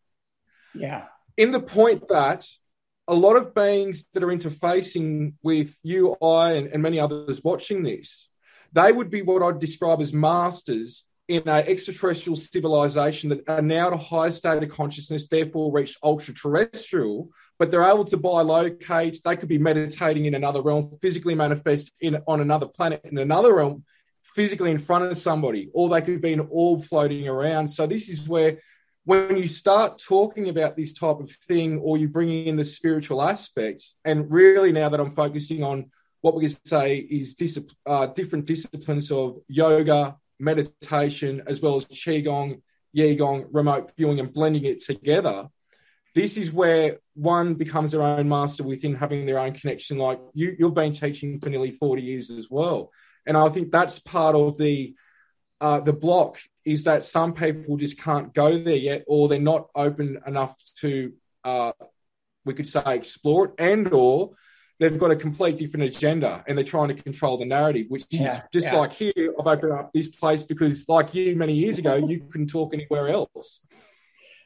Yeah. 0.74 1.06
In 1.38 1.52
the 1.52 1.62
point 1.62 2.10
that 2.10 2.48
a 3.12 3.16
lot 3.16 3.36
of 3.36 3.54
beings 3.54 4.06
that 4.14 4.24
are 4.24 4.28
interfacing 4.28 5.34
with 5.44 5.78
you, 5.84 6.16
I, 6.24 6.54
and, 6.54 6.68
and 6.68 6.82
many 6.82 6.98
others 6.98 7.44
watching 7.44 7.84
this, 7.84 8.30
they 8.72 8.94
would 8.94 9.12
be 9.12 9.22
what 9.22 9.44
I'd 9.44 9.60
describe 9.60 10.00
as 10.00 10.14
masters 10.14 11.06
in 11.28 11.44
an 11.46 11.66
extraterrestrial 11.68 12.38
civilization 12.38 13.30
that 13.30 13.44
are 13.50 13.62
now 13.62 13.88
at 13.88 13.94
a 13.94 13.98
higher 13.98 14.32
state 14.32 14.64
of 14.64 14.70
consciousness, 14.70 15.28
therefore 15.28 15.74
reached 15.74 15.98
ultra 16.02 16.34
terrestrial, 16.34 17.30
but 17.60 17.70
they're 17.70 17.84
able 17.84 18.06
to 18.06 18.18
bilocate. 18.18 19.22
They 19.22 19.36
could 19.36 19.50
be 19.50 19.58
meditating 19.58 20.24
in 20.26 20.36
another 20.36 20.62
realm, 20.62 20.98
physically 21.02 21.36
manifest 21.36 21.92
in 22.00 22.18
on 22.28 22.40
another 22.40 22.68
planet 22.68 23.02
in 23.04 23.18
another 23.18 23.56
realm, 23.56 23.84
physically 24.22 24.72
in 24.72 24.78
front 24.78 25.04
of 25.04 25.18
somebody, 25.18 25.70
or 25.74 25.90
they 25.90 26.02
could 26.02 26.22
be 26.22 26.32
an 26.32 26.48
orb 26.50 26.86
floating 26.86 27.28
around. 27.28 27.68
So 27.68 27.88
this 27.88 28.08
is 28.08 28.26
where 28.26 28.60
when 29.04 29.38
you 29.38 29.48
start 29.48 29.98
talking 29.98 30.50
about 30.50 30.76
this 30.76 30.94
type 30.94 31.20
of 31.20 31.30
thing 31.30 31.80
or 31.80 31.98
you 31.98 32.08
bring 32.08 32.30
in 32.30 32.56
the 32.56 32.64
spiritual 32.64 33.22
aspects, 33.22 33.96
and 34.06 34.30
really 34.32 34.72
now 34.72 34.90
that 34.90 35.00
I'm 35.00 35.12
focusing 35.12 35.64
on 35.64 35.90
what 36.22 36.36
we 36.36 36.44
could 36.44 36.68
say 36.68 36.98
is 36.98 37.34
dis- 37.34 37.60
uh, 37.86 38.08
different 38.08 38.46
disciplines 38.46 39.12
of 39.12 39.40
yoga, 39.48 40.18
meditation, 40.40 41.42
as 41.48 41.62
well 41.62 41.78
as 41.78 41.86
qigong, 41.86 42.62
yigong, 42.96 43.48
remote 43.52 43.92
viewing, 43.98 44.20
and 44.20 44.32
blending 44.32 44.66
it 44.66 44.84
together. 44.84 45.48
This 46.14 46.38
is 46.38 46.52
where 46.52 47.00
one 47.16 47.56
becomes 47.56 47.92
their 47.92 48.04
own 48.04 48.28
master 48.30 48.64
within 48.64 48.96
having 48.96 49.26
their 49.26 49.40
own 49.40 49.54
connection. 49.54 49.98
Like 49.98 50.20
you, 50.34 50.56
you've 50.60 50.74
been 50.74 50.92
teaching 50.92 51.40
for 51.40 51.50
nearly 51.50 51.72
40 51.72 52.02
years 52.02 52.30
as 52.30 52.50
well. 52.50 52.92
And 53.26 53.38
I 53.38 53.50
think 53.50 53.72
that's 53.72 54.00
part 54.00 54.36
of 54.36 54.58
the 54.58 54.96
uh, 55.60 55.80
the 55.80 55.94
block 55.94 56.40
is 56.66 56.84
that 56.84 57.04
some 57.04 57.34
people 57.34 57.78
just 57.78 58.00
can't 58.00 58.34
go 58.34 58.58
there 58.58 58.76
yet, 58.76 59.04
or 59.08 59.28
they're 59.28 59.40
not 59.40 59.70
open 59.76 60.20
enough 60.26 60.56
to, 60.78 61.14
uh, 61.44 61.72
we 62.46 62.54
could 62.54 62.68
say, 62.68 62.82
explore 62.86 63.46
it, 63.46 63.54
and 63.58 63.92
or 63.94 64.32
they've 64.82 64.98
got 64.98 65.12
a 65.12 65.16
complete 65.16 65.60
different 65.60 65.86
agenda 65.86 66.44
and 66.48 66.58
they're 66.58 66.66
trying 66.66 66.88
to 66.88 66.96
control 66.96 67.38
the 67.38 67.46
narrative, 67.46 67.86
which 67.90 68.04
yeah, 68.10 68.38
is 68.38 68.42
just 68.52 68.72
yeah. 68.74 68.80
like 68.80 68.94
here. 68.94 69.14
I've 69.40 69.48
opened 69.48 69.74
up 69.74 69.94
this 69.94 70.08
place 70.08 70.44
because, 70.44 70.90
like 70.90 71.14
you, 71.14 71.36
many 71.36 71.54
years 71.54 71.78
ago, 71.78 71.96
you 71.96 72.26
couldn't 72.32 72.48
talk 72.48 72.74
anywhere 72.74 73.10
else. 73.10 73.62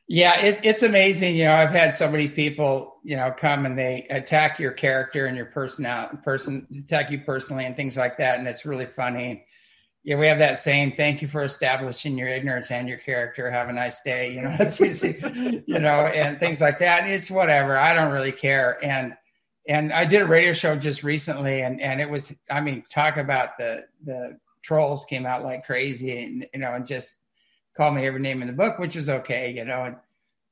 Yeah, 0.07 0.39
it, 0.39 0.59
it's 0.63 0.83
amazing. 0.83 1.35
You 1.35 1.45
know, 1.45 1.55
I've 1.55 1.71
had 1.71 1.95
so 1.95 2.07
many 2.07 2.27
people, 2.27 2.97
you 3.03 3.15
know, 3.15 3.33
come 3.35 3.65
and 3.65 3.79
they 3.79 4.05
attack 4.11 4.59
your 4.59 4.71
character 4.71 5.25
and 5.25 5.35
your 5.35 5.47
personality, 5.47 6.17
person 6.23 6.67
attack 6.85 7.09
you 7.09 7.21
personally 7.21 7.65
and 7.65 7.75
things 7.75 7.97
like 7.97 8.17
that, 8.17 8.37
and 8.37 8.47
it's 8.47 8.65
really 8.65 8.85
funny. 8.85 9.45
Yeah, 10.05 10.17
we 10.17 10.27
have 10.27 10.37
that 10.37 10.59
saying, 10.59 10.93
"Thank 10.95 11.23
you 11.23 11.27
for 11.27 11.43
establishing 11.43 12.15
your 12.15 12.27
ignorance 12.27 12.69
and 12.69 12.87
your 12.87 12.99
character. 12.99 13.49
Have 13.49 13.69
a 13.69 13.73
nice 13.73 14.01
day." 14.01 14.33
You 14.33 14.41
know, 14.41 14.55
usually, 14.79 15.63
you 15.65 15.79
know, 15.79 16.05
and 16.05 16.39
things 16.39 16.61
like 16.61 16.77
that. 16.79 17.09
It's 17.09 17.31
whatever. 17.31 17.75
I 17.75 17.95
don't 17.95 18.13
really 18.13 18.31
care. 18.31 18.77
And 18.85 19.17
and 19.67 19.91
I 19.91 20.05
did 20.05 20.21
a 20.21 20.27
radio 20.27 20.53
show 20.53 20.75
just 20.75 21.03
recently, 21.03 21.61
and 21.63 21.81
and 21.81 21.99
it 21.99 22.07
was, 22.07 22.31
I 22.51 22.61
mean, 22.61 22.83
talk 22.87 23.17
about 23.17 23.57
the 23.57 23.85
the 24.03 24.37
trolls 24.61 25.05
came 25.05 25.25
out 25.25 25.43
like 25.43 25.65
crazy, 25.65 26.23
and 26.23 26.45
you 26.53 26.59
know, 26.59 26.73
and 26.75 26.85
just 26.85 27.15
called 27.75 27.95
me 27.95 28.05
every 28.05 28.21
name 28.21 28.43
in 28.43 28.47
the 28.47 28.53
book, 28.53 28.77
which 28.77 28.95
was 28.95 29.09
okay, 29.09 29.51
you 29.51 29.65
know, 29.65 29.85
and 29.85 29.95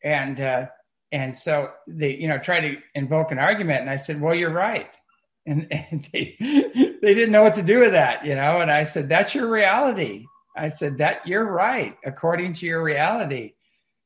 and 0.04 0.42
uh, 0.42 0.66
and 1.12 1.38
so 1.38 1.72
they 1.88 2.16
you 2.16 2.28
know 2.28 2.40
try 2.40 2.60
to 2.60 2.78
invoke 2.96 3.32
an 3.32 3.38
argument, 3.38 3.82
and 3.82 3.90
I 3.92 3.98
said, 3.98 4.20
well, 4.20 4.34
you're 4.34 4.50
right, 4.50 4.98
and, 5.46 5.68
and 5.72 6.08
they 6.14 6.36
they 6.40 7.14
didn't 7.14 7.32
know 7.32 7.44
what 7.44 7.56
to 7.56 7.64
do 7.64 7.80
with 7.80 7.92
that, 7.92 8.26
you 8.26 8.36
know, 8.36 8.62
and 8.62 8.72
I 8.72 8.84
said, 8.84 9.10
that's 9.10 9.36
your 9.36 9.50
reality. 9.50 10.26
I 10.56 10.70
said 10.70 10.98
that 11.00 11.28
you're 11.28 11.52
right 11.52 11.98
according 12.06 12.54
to 12.54 12.66
your 12.66 12.84
reality. 12.84 13.54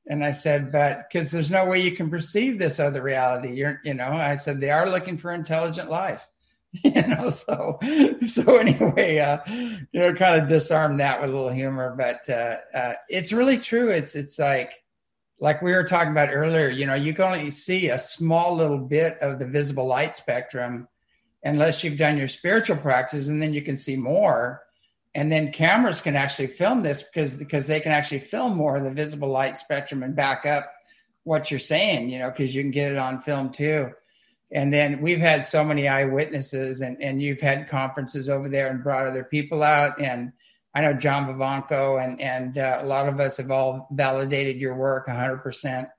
And 0.09 0.23
I 0.23 0.31
said, 0.31 0.71
but 0.71 1.09
because 1.09 1.31
there's 1.31 1.51
no 1.51 1.65
way 1.65 1.79
you 1.79 1.91
can 1.91 2.09
perceive 2.09 2.57
this 2.57 2.79
other 2.79 3.01
reality. 3.01 3.53
You're, 3.53 3.81
you 3.83 3.93
know, 3.93 4.13
I 4.13 4.37
said 4.37 4.61
they 4.61 4.69
are 4.69 4.89
looking 4.89 5.17
for 5.17 5.33
intelligent 5.33 5.89
life. 5.89 6.27
you 6.83 7.07
know 7.07 7.29
so 7.29 7.79
so 8.27 8.57
anyway 8.57 9.19
uh 9.19 9.39
you 9.47 9.99
know 9.99 10.13
kind 10.13 10.41
of 10.41 10.49
disarm 10.49 10.97
that 10.97 11.19
with 11.19 11.29
a 11.29 11.33
little 11.33 11.49
humor 11.49 11.95
but 11.97 12.29
uh, 12.29 12.57
uh 12.73 12.93
it's 13.07 13.31
really 13.31 13.57
true 13.57 13.87
it's 13.87 14.15
it's 14.15 14.37
like 14.37 14.73
like 15.39 15.61
we 15.61 15.71
were 15.71 15.85
talking 15.85 16.11
about 16.11 16.27
earlier 16.29 16.67
you 16.67 16.85
know 16.85 16.93
you 16.93 17.13
can 17.13 17.23
only 17.23 17.49
see 17.49 17.89
a 17.89 17.97
small 17.97 18.53
little 18.53 18.77
bit 18.77 19.17
of 19.21 19.39
the 19.39 19.45
visible 19.45 19.87
light 19.87 20.15
spectrum 20.15 20.87
unless 21.43 21.83
you've 21.83 21.97
done 21.97 22.17
your 22.17 22.27
spiritual 22.27 22.77
practice 22.77 23.27
and 23.27 23.41
then 23.41 23.53
you 23.53 23.61
can 23.61 23.77
see 23.77 23.95
more. 23.95 24.63
And 25.15 25.31
then 25.31 25.51
cameras 25.51 26.01
can 26.01 26.15
actually 26.15 26.47
film 26.47 26.83
this 26.83 27.03
because 27.03 27.35
because 27.35 27.67
they 27.67 27.79
can 27.79 27.91
actually 27.91 28.19
film 28.19 28.55
more 28.55 28.77
of 28.77 28.83
the 28.83 28.91
visible 28.91 29.29
light 29.29 29.57
spectrum 29.57 30.03
and 30.03 30.15
back 30.15 30.45
up 30.45 30.71
what 31.23 31.51
you're 31.51 31.59
saying 31.59 32.09
you 32.09 32.19
know 32.19 32.29
because 32.29 32.55
you 32.55 32.61
can 32.61 32.71
get 32.71 32.91
it 32.91 32.97
on 32.97 33.21
film 33.21 33.51
too. 33.51 33.89
And 34.51 34.73
then 34.73 35.01
we've 35.01 35.19
had 35.19 35.43
so 35.43 35.61
many 35.63 35.89
eyewitnesses 35.89 36.79
and, 36.79 37.01
and 37.01 37.21
you've 37.21 37.41
had 37.41 37.67
conferences 37.67 38.29
over 38.29 38.47
there 38.47 38.69
and 38.69 38.81
brought 38.81 39.07
other 39.07 39.25
people 39.25 39.63
out. 39.63 39.99
And 40.01 40.31
i 40.75 40.81
know 40.81 40.93
john 40.93 41.25
vivanco 41.25 42.03
and, 42.03 42.21
and 42.21 42.57
uh, 42.57 42.77
a 42.81 42.85
lot 42.85 43.07
of 43.07 43.19
us 43.19 43.37
have 43.37 43.49
all 43.49 43.87
validated 43.91 44.57
your 44.57 44.75
work 44.75 45.07
100% 45.07 45.89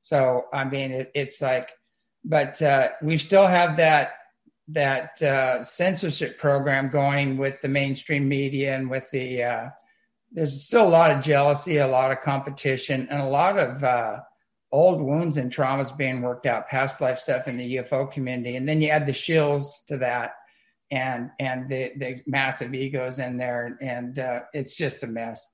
so 0.00 0.46
i 0.52 0.64
mean 0.64 0.90
it, 0.90 1.12
it's 1.14 1.40
like 1.40 1.70
but 2.24 2.60
uh, 2.62 2.88
we 3.02 3.18
still 3.18 3.46
have 3.46 3.76
that 3.76 4.12
that 4.68 5.20
uh, 5.22 5.62
censorship 5.62 6.38
program 6.38 6.88
going 6.88 7.36
with 7.36 7.60
the 7.60 7.68
mainstream 7.68 8.28
media 8.28 8.74
and 8.74 8.88
with 8.88 9.10
the 9.10 9.42
uh, 9.42 9.68
there's 10.32 10.64
still 10.64 10.86
a 10.86 10.88
lot 10.88 11.10
of 11.10 11.22
jealousy 11.22 11.78
a 11.78 11.86
lot 11.86 12.10
of 12.10 12.20
competition 12.20 13.06
and 13.10 13.20
a 13.20 13.28
lot 13.28 13.58
of 13.58 13.84
uh, 13.84 14.18
old 14.74 15.00
wounds 15.00 15.36
and 15.36 15.54
traumas 15.54 15.96
being 15.96 16.20
worked 16.20 16.46
out, 16.46 16.68
past 16.68 17.00
life 17.00 17.16
stuff 17.16 17.46
in 17.46 17.56
the 17.56 17.76
UFO 17.76 18.10
community, 18.10 18.56
and 18.56 18.68
then 18.68 18.82
you 18.82 18.88
add 18.88 19.06
the 19.06 19.12
shills 19.12 19.66
to 19.86 19.96
that, 19.98 20.32
and 20.90 21.30
and 21.38 21.68
the 21.70 21.92
the 21.96 22.20
massive 22.26 22.74
egos 22.74 23.20
in 23.20 23.36
there, 23.36 23.78
and 23.80 24.18
uh, 24.18 24.40
it's 24.52 24.74
just 24.76 25.04
a 25.04 25.06
mess. 25.06 25.48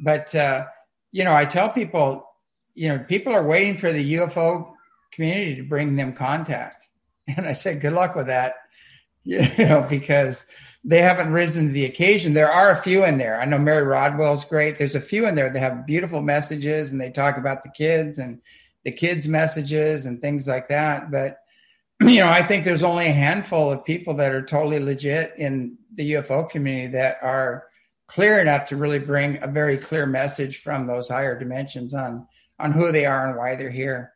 But 0.00 0.34
uh, 0.34 0.64
you 1.12 1.22
know, 1.22 1.34
I 1.34 1.44
tell 1.44 1.70
people, 1.70 2.26
you 2.74 2.88
know, 2.88 2.98
people 2.98 3.32
are 3.32 3.46
waiting 3.46 3.76
for 3.76 3.92
the 3.92 4.14
UFO 4.14 4.72
community 5.12 5.54
to 5.54 5.62
bring 5.62 5.94
them 5.94 6.12
contact, 6.12 6.88
and 7.28 7.46
I 7.46 7.52
said, 7.52 7.80
good 7.80 7.92
luck 7.92 8.14
with 8.14 8.26
that, 8.26 8.54
you 9.24 9.48
know, 9.58 9.86
because 9.88 10.44
they 10.84 11.00
haven't 11.00 11.32
risen 11.32 11.68
to 11.68 11.72
the 11.72 11.86
occasion. 11.86 12.34
There 12.34 12.52
are 12.52 12.70
a 12.70 12.82
few 12.82 13.04
in 13.04 13.16
there. 13.16 13.40
I 13.40 13.46
know 13.46 13.58
Mary 13.58 13.84
Rodwell's 13.84 14.44
great. 14.44 14.76
There's 14.76 14.94
a 14.94 15.00
few 15.00 15.26
in 15.26 15.34
there 15.34 15.50
that 15.50 15.58
have 15.58 15.86
beautiful 15.86 16.20
messages 16.20 16.90
and 16.90 17.00
they 17.00 17.10
talk 17.10 17.38
about 17.38 17.62
the 17.62 17.70
kids 17.70 18.18
and 18.18 18.40
the 18.84 18.92
kids' 18.92 19.26
messages 19.26 20.04
and 20.04 20.20
things 20.20 20.46
like 20.46 20.68
that. 20.68 21.10
But 21.10 21.38
you 22.00 22.20
know, 22.20 22.28
I 22.28 22.46
think 22.46 22.64
there's 22.64 22.82
only 22.82 23.06
a 23.06 23.12
handful 23.12 23.70
of 23.70 23.84
people 23.84 24.14
that 24.14 24.32
are 24.32 24.44
totally 24.44 24.78
legit 24.78 25.34
in 25.38 25.78
the 25.94 26.12
UFO 26.14 26.48
community 26.50 26.92
that 26.92 27.18
are 27.22 27.64
clear 28.06 28.40
enough 28.40 28.66
to 28.66 28.76
really 28.76 28.98
bring 28.98 29.42
a 29.42 29.46
very 29.46 29.78
clear 29.78 30.04
message 30.04 30.58
from 30.58 30.86
those 30.86 31.08
higher 31.08 31.38
dimensions 31.38 31.94
on 31.94 32.26
on 32.58 32.72
who 32.72 32.92
they 32.92 33.06
are 33.06 33.28
and 33.28 33.36
why 33.36 33.56
they're 33.56 33.70
here. 33.70 34.12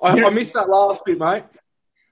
I, 0.00 0.14
you 0.14 0.20
know, 0.20 0.28
I 0.28 0.30
missed 0.30 0.54
that 0.54 0.68
last 0.68 1.04
bit, 1.04 1.18
mate. 1.18 1.42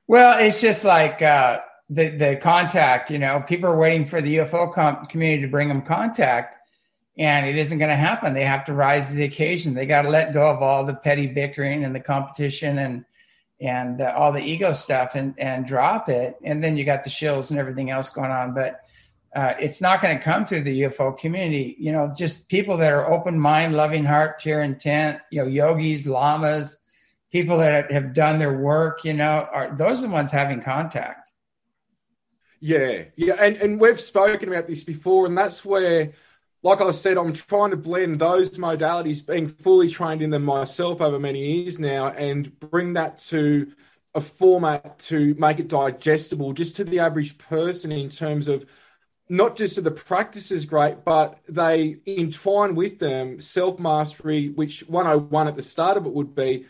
Well, 0.06 0.38
it's 0.38 0.60
just 0.60 0.84
like 0.84 1.22
uh, 1.22 1.60
the 1.88 2.10
the 2.10 2.36
contact. 2.36 3.10
You 3.10 3.18
know, 3.18 3.42
people 3.46 3.70
are 3.70 3.76
waiting 3.76 4.04
for 4.06 4.20
the 4.20 4.36
UFO 4.38 4.72
com- 4.72 5.06
community 5.06 5.42
to 5.42 5.48
bring 5.48 5.68
them 5.68 5.82
contact, 5.82 6.56
and 7.16 7.46
it 7.46 7.56
isn't 7.56 7.78
going 7.78 7.90
to 7.90 7.96
happen. 7.96 8.34
They 8.34 8.44
have 8.44 8.64
to 8.66 8.74
rise 8.74 9.08
to 9.08 9.14
the 9.14 9.24
occasion. 9.24 9.74
They 9.74 9.86
got 9.86 10.02
to 10.02 10.10
let 10.10 10.34
go 10.34 10.50
of 10.50 10.62
all 10.62 10.84
the 10.84 10.94
petty 10.94 11.26
bickering 11.26 11.84
and 11.84 11.94
the 11.94 12.00
competition 12.00 12.78
and 12.78 13.04
and 13.60 14.02
uh, 14.02 14.12
all 14.16 14.30
the 14.30 14.42
ego 14.42 14.72
stuff 14.72 15.14
and 15.14 15.34
and 15.38 15.66
drop 15.66 16.08
it. 16.08 16.36
And 16.44 16.62
then 16.62 16.76
you 16.76 16.84
got 16.84 17.02
the 17.02 17.10
shills 17.10 17.50
and 17.50 17.58
everything 17.58 17.90
else 17.90 18.10
going 18.10 18.30
on. 18.30 18.52
But 18.52 18.80
uh, 19.34 19.54
it's 19.58 19.80
not 19.80 20.02
going 20.02 20.16
to 20.16 20.22
come 20.22 20.44
through 20.44 20.64
the 20.64 20.82
UFO 20.82 21.16
community. 21.18 21.76
You 21.78 21.92
know, 21.92 22.12
just 22.14 22.46
people 22.48 22.76
that 22.76 22.92
are 22.92 23.10
open 23.10 23.38
mind, 23.38 23.74
loving 23.74 24.04
heart, 24.04 24.38
pure 24.40 24.60
intent. 24.60 25.20
You 25.30 25.42
know, 25.42 25.48
yogis, 25.48 26.06
lamas, 26.06 26.76
people 27.34 27.58
that 27.58 27.90
have 27.90 28.14
done 28.14 28.38
their 28.38 28.56
work. 28.56 29.04
You 29.04 29.12
know, 29.12 29.48
are 29.52 29.74
those 29.76 29.98
are 29.98 30.06
the 30.06 30.12
ones 30.12 30.30
having 30.30 30.62
contact. 30.62 31.32
Yeah, 32.60 33.04
yeah, 33.16 33.34
and 33.40 33.56
and 33.56 33.80
we've 33.80 34.00
spoken 34.00 34.48
about 34.48 34.68
this 34.68 34.84
before, 34.84 35.26
and 35.26 35.36
that's 35.36 35.64
where 35.64 36.12
like 36.62 36.80
I 36.80 36.92
said, 36.92 37.18
I'm 37.18 37.34
trying 37.34 37.72
to 37.72 37.76
blend 37.76 38.20
those 38.20 38.56
modalities, 38.56 39.26
being 39.26 39.48
fully 39.48 39.90
trained 39.90 40.22
in 40.22 40.30
them 40.30 40.44
myself 40.44 41.02
over 41.02 41.18
many 41.18 41.62
years 41.62 41.78
now, 41.78 42.08
and 42.08 42.58
bring 42.58 42.94
that 42.94 43.18
to 43.30 43.70
a 44.14 44.20
format 44.20 44.98
to 45.00 45.34
make 45.36 45.58
it 45.58 45.68
digestible 45.68 46.52
just 46.52 46.76
to 46.76 46.84
the 46.84 47.00
average 47.00 47.36
person 47.36 47.90
in 47.90 48.08
terms 48.08 48.46
of 48.46 48.64
not 49.28 49.56
just 49.56 49.76
of 49.76 49.84
the 49.84 49.90
practices 49.90 50.66
great, 50.66 51.04
but 51.04 51.38
they 51.48 51.96
entwine 52.06 52.76
with 52.76 53.00
them 53.00 53.40
self 53.40 53.80
mastery, 53.80 54.50
which 54.50 54.88
101 54.88 55.48
at 55.48 55.56
the 55.56 55.62
start 55.62 55.96
of 55.96 56.06
it 56.06 56.12
would 56.12 56.34
be 56.34 56.66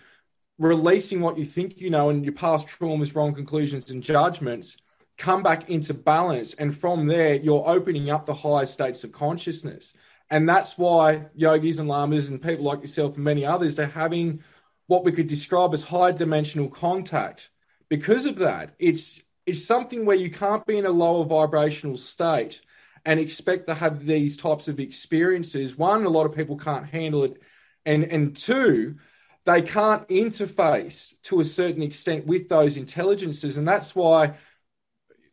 releasing 0.59 1.21
what 1.21 1.39
you 1.39 1.45
think 1.45 1.81
you 1.81 1.91
know 1.91 2.11
and 2.11 2.25
your 2.25 2.35
past 2.35 2.69
traumas, 2.69 3.15
wrong 3.15 3.35
conclusions, 3.35 3.91
and 3.91 4.03
judgments 4.03 4.77
come 5.17 5.43
back 5.43 5.71
into 5.71 5.95
balance. 5.95 6.55
And 6.55 6.77
from 6.77 7.07
there, 7.07 7.35
you're 7.35 7.69
opening 7.69 8.11
up 8.11 8.27
the 8.27 8.35
higher 8.35 8.67
states 8.67 9.05
of 9.05 9.13
consciousness. 9.13 9.95
And 10.31 10.49
that's 10.49 10.77
why 10.79 11.27
yogis 11.35 11.79
and 11.79 11.89
lamas 11.89 12.29
and 12.29 12.43
people 12.43 12.65
like 12.65 12.81
yourself 12.81 13.15
and 13.15 13.25
many 13.25 13.45
others 13.45 13.79
are 13.79 13.87
having 13.87 14.43
what 14.87 15.05
we 15.05 15.13
could 15.13 15.29
describe 15.29 15.75
as 15.75 15.85
high 15.85 16.13
dimensional 16.13 16.69
contact. 16.69 17.51
Because 17.89 18.27
of 18.27 18.37
that, 18.37 18.75
it's 18.79 19.21
it's 19.47 19.65
something 19.65 20.07
where 20.07 20.17
you 20.17 20.31
can't 20.31 20.67
be 20.67 20.79
in 20.79 20.87
a 20.87 20.91
lower 20.91 21.25
vibrational 21.25 21.99
state 21.99 22.63
and 23.05 23.21
expect 23.21 23.67
to 23.67 23.75
have 23.75 24.07
these 24.07 24.39
types 24.39 24.69
of 24.69 24.81
experiences. 24.81 25.77
One, 25.77 26.05
a 26.05 26.09
lot 26.09 26.25
of 26.25 26.35
people 26.35 26.57
can't 26.57 26.87
handle 26.87 27.25
it. 27.25 27.43
And 27.85 28.05
and 28.05 28.35
two, 28.35 28.97
they 29.45 29.63
can't 29.63 30.07
interface 30.09 31.15
to 31.25 31.41
a 31.41 31.45
certain 31.45 31.83
extent 31.83 32.27
with 32.27 32.49
those 32.49 32.77
intelligences. 32.77 33.57
And 33.57 33.69
that's 33.69 33.95
why 33.95 34.35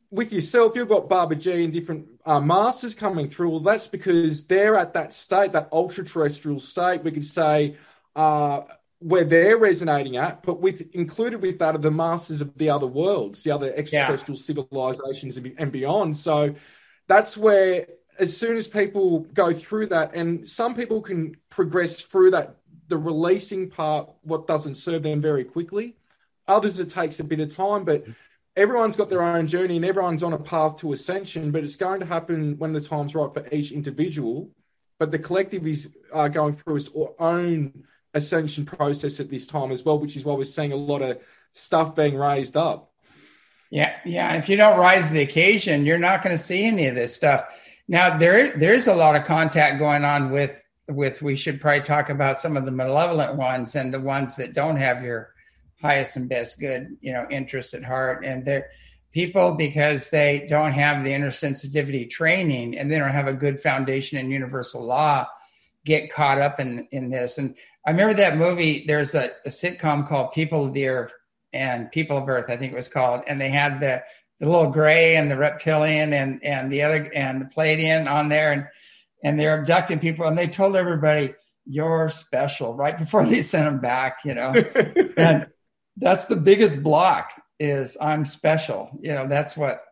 with 0.10 0.34
yourself, 0.34 0.75
you've 0.75 0.89
got 0.89 1.08
Babaji 1.10 1.63
and 1.63 1.72
different 1.72 2.08
uh, 2.25 2.41
masters 2.41 2.94
coming 2.94 3.30
through. 3.30 3.50
Well, 3.50 3.60
that's 3.62 3.88
because 3.88 4.46
they're 4.46 4.75
at 4.75 4.94
that 4.94 5.13
state, 5.13 5.53
that 5.53 5.70
ultra 5.72 6.03
terrestrial 6.03 6.60
state. 6.60 7.03
We 7.03 7.12
could 7.12 7.25
say 7.25 7.75
uh, 8.15 8.62
where 9.00 9.24
they're 9.24 9.58
resonating 9.58 10.18
at, 10.18 10.44
but 10.44 10.60
with 10.60 10.94
included 10.94 11.41
with 11.41 11.60
that 11.60 11.75
are 11.75 11.80
the 11.80 11.89
masters 11.89 12.41
of 12.41 12.56
the 12.58 12.70
other 12.70 12.88
worlds, 12.88 13.44
the 13.44 13.51
other 13.51 13.74
extraterrestrial 13.74 14.38
yeah. 14.38 14.44
civilizations 14.44 15.38
and 15.38 15.72
beyond. 15.72 16.18
So 16.18 16.56
that's 17.08 17.38
where, 17.38 17.88
as 18.20 18.36
soon 18.36 18.58
as 18.58 18.68
people 18.68 19.22
go 19.34 19.53
through 19.53 19.88
that, 19.88 20.13
and 20.13 20.48
some 20.48 20.75
people 20.75 21.01
can 21.01 21.38
progress 21.50 22.01
through 22.01 22.32
that, 22.32 22.58
the 22.91 22.98
releasing 22.98 23.69
part, 23.69 24.12
what 24.21 24.45
doesn't 24.45 24.75
serve 24.75 25.03
them 25.03 25.21
very 25.21 25.45
quickly. 25.45 25.95
Others, 26.48 26.79
it 26.79 26.89
takes 26.89 27.19
a 27.19 27.24
bit 27.24 27.39
of 27.39 27.50
time, 27.55 27.86
but 27.86 28.05
everyone's 28.57 28.98
got 28.98 29.10
their 29.10 29.24
own 29.24 29.48
journey 29.48 29.77
and 29.77 29.86
everyone's 29.86 30.24
on 30.24 30.33
a 30.33 30.38
path 30.38 30.75
to 30.77 30.91
ascension, 30.91 31.51
but 31.51 31.63
it's 31.63 31.77
going 31.77 32.01
to 32.01 32.05
happen 32.05 32.57
when 32.57 32.74
the 32.74 32.81
time's 32.81 33.15
right 33.15 33.33
for 33.33 33.48
each 33.51 33.71
individual. 33.71 34.50
But 35.00 35.12
the 35.12 35.19
collective 35.19 35.65
is 35.65 35.89
uh, 36.13 36.27
going 36.27 36.57
through 36.57 36.75
its 36.75 36.89
own 37.17 37.86
ascension 38.13 38.65
process 38.65 39.21
at 39.21 39.29
this 39.29 39.48
time 39.48 39.71
as 39.71 39.86
well, 39.86 39.98
which 39.98 40.17
is 40.17 40.25
why 40.25 40.33
we're 40.33 40.43
seeing 40.43 40.74
a 40.74 40.75
lot 40.75 41.01
of 41.01 41.24
stuff 41.53 41.95
being 41.95 42.15
raised 42.15 42.57
up. 42.57 42.91
Yeah, 43.69 43.93
yeah. 44.03 44.33
If 44.33 44.50
you 44.50 44.57
don't 44.57 44.77
rise 44.77 45.07
to 45.07 45.13
the 45.13 45.21
occasion, 45.21 45.86
you're 45.86 45.98
not 45.98 46.21
going 46.21 46.38
to 46.38 46.43
see 46.43 46.65
any 46.65 46.88
of 46.88 46.95
this 46.95 47.15
stuff. 47.15 47.45
Now 47.88 48.17
there, 48.17 48.57
there's 48.57 48.88
a 48.88 48.93
lot 48.93 49.15
of 49.15 49.24
contact 49.24 49.79
going 49.79 50.03
on 50.03 50.29
with 50.29 50.61
with 50.91 51.21
we 51.21 51.36
should 51.36 51.62
probably 51.62 51.81
talk 51.81 52.10
about 52.10 52.39
some 52.39 52.57
of 52.57 52.65
the 52.65 52.71
malevolent 52.71 53.36
ones 53.36 53.75
and 53.75 53.93
the 53.93 54.00
ones 54.00 54.36
that 54.36 54.53
don't 54.53 54.77
have 54.77 55.03
your 55.03 55.33
highest 55.81 56.15
and 56.15 56.29
best 56.29 56.60
good, 56.60 56.95
you 57.01 57.12
know, 57.12 57.25
interests 57.29 57.74
at 57.74 57.83
heart. 57.83 58.24
And 58.25 58.45
they're 58.45 58.69
people 59.12 59.55
because 59.55 60.10
they 60.10 60.45
don't 60.50 60.71
have 60.74 61.03
the 61.03 61.13
inner 61.13 61.31
sensitivity 61.31 62.05
training 62.05 62.77
and 62.77 62.91
they 62.91 62.98
don't 62.98 63.12
have 63.12 63.27
a 63.27 63.33
good 63.33 63.60
foundation 63.60 64.17
in 64.17 64.31
universal 64.31 64.83
law 64.83 65.27
get 65.86 66.12
caught 66.12 66.39
up 66.39 66.60
in 66.60 66.88
in 66.91 67.10
this. 67.10 67.38
And 67.38 67.55
I 67.86 67.91
remember 67.91 68.13
that 68.15 68.38
movie. 68.38 68.86
There's 68.88 69.15
a, 69.15 69.31
a 69.45 69.50
sitcom 69.50 70.07
called 70.07 70.31
People 70.31 70.65
of 70.65 70.74
the 70.74 70.88
Earth 70.88 71.13
and 71.53 71.91
People 71.91 72.17
of 72.17 72.29
Earth, 72.29 72.45
I 72.50 72.57
think 72.57 72.74
it 72.74 72.77
was 72.77 72.88
called, 72.88 73.21
and 73.27 73.39
they 73.39 73.50
had 73.50 73.79
the 73.79 74.03
the 74.39 74.50
little 74.50 74.71
gray 74.71 75.15
and 75.17 75.29
the 75.29 75.38
reptilian 75.38 76.13
and 76.13 76.43
and 76.43 76.71
the 76.71 76.81
other 76.83 77.12
and 77.13 77.41
the 77.41 77.45
Pleiadian 77.45 78.10
on 78.10 78.29
there, 78.29 78.51
and 78.51 78.65
and 79.24 79.40
they're 79.40 79.60
abducting 79.60 80.00
people, 80.00 80.25
and 80.25 80.38
they 80.38 80.48
told 80.48 80.75
everybody 80.75 81.34
you're 81.66 82.10
special 82.10 82.74
right 82.74 82.98
before 82.98 83.25
they 83.25 83.42
sent 83.42 83.66
them 83.66 83.80
back, 83.80 84.20
you 84.25 84.34
know, 84.34 84.54
and 85.18 85.48
that's 85.98 86.25
the 86.25 86.36
biggest 86.36 86.82
block 86.82 87.32
is 87.60 87.96
I'm 88.01 88.25
special, 88.25 88.90
you 89.00 89.13
know, 89.13 89.28
that's 89.28 89.56
what 89.56 89.84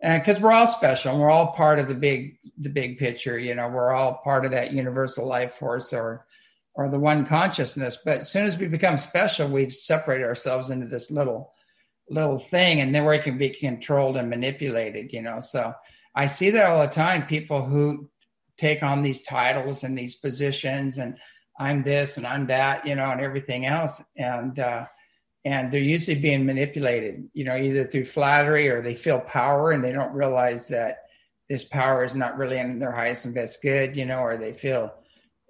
and 0.00 0.22
because 0.22 0.40
we're 0.40 0.52
all 0.52 0.66
special 0.66 1.18
we're 1.18 1.30
all 1.30 1.52
part 1.52 1.78
of 1.78 1.88
the 1.88 1.94
big 1.94 2.38
the 2.58 2.68
big 2.68 2.98
picture 2.98 3.38
you 3.38 3.54
know? 3.54 3.68
We're 3.68 3.92
all 3.92 4.20
part 4.22 4.44
of 4.44 4.52
that 4.52 4.72
universal 4.72 5.26
life 5.26 5.54
force 5.54 5.92
or 5.92 6.26
or 6.74 6.88
the 6.88 6.98
one 6.98 7.26
consciousness 7.26 7.98
but 8.04 8.20
as 8.20 8.30
soon 8.30 8.46
as 8.46 8.56
we 8.56 8.68
become 8.68 8.98
special 8.98 9.48
we've 9.48 9.74
separated 9.74 10.24
ourselves 10.24 10.70
into 10.70 10.86
this 10.86 11.10
little 11.10 11.52
little 12.08 12.38
thing 12.38 12.80
and 12.80 12.94
then 12.94 13.04
we 13.04 13.18
can 13.18 13.36
be 13.36 13.50
controlled 13.50 14.16
and 14.16 14.30
manipulated 14.30 15.12
you 15.12 15.22
know? 15.22 15.40
So 15.40 15.74
i 16.14 16.26
see 16.26 16.50
that 16.50 16.70
all 16.70 16.80
the 16.80 16.92
time 16.92 17.26
people 17.26 17.64
who 17.64 18.08
take 18.58 18.82
on 18.82 19.02
these 19.02 19.22
titles 19.22 19.84
and 19.84 19.96
these 19.96 20.14
positions 20.14 20.98
and 20.98 21.18
i'm 21.58 21.82
this 21.82 22.16
and 22.16 22.26
i'm 22.26 22.46
that 22.46 22.86
you 22.86 22.94
know 22.94 23.10
and 23.10 23.20
everything 23.20 23.66
else. 23.66 24.02
And 24.16 24.58
uh 24.58 24.86
and 25.44 25.70
they're 25.72 25.80
usually 25.80 26.20
being 26.20 26.44
manipulated 26.44 27.28
you 27.32 27.44
know 27.44 27.56
either 27.56 27.86
through 27.86 28.04
flattery 28.04 28.68
or 28.68 28.82
they 28.82 28.94
feel 28.94 29.20
power 29.20 29.70
and 29.70 29.82
they 29.82 29.92
don't 29.92 30.12
realize 30.12 30.68
that 30.68 31.04
this 31.48 31.64
power 31.64 32.04
is 32.04 32.14
not 32.14 32.36
really 32.36 32.58
in 32.58 32.78
their 32.78 32.92
highest 32.92 33.24
and 33.24 33.34
best 33.34 33.62
good 33.62 33.96
you 33.96 34.04
know 34.04 34.20
or 34.20 34.36
they 34.36 34.52
feel 34.52 34.92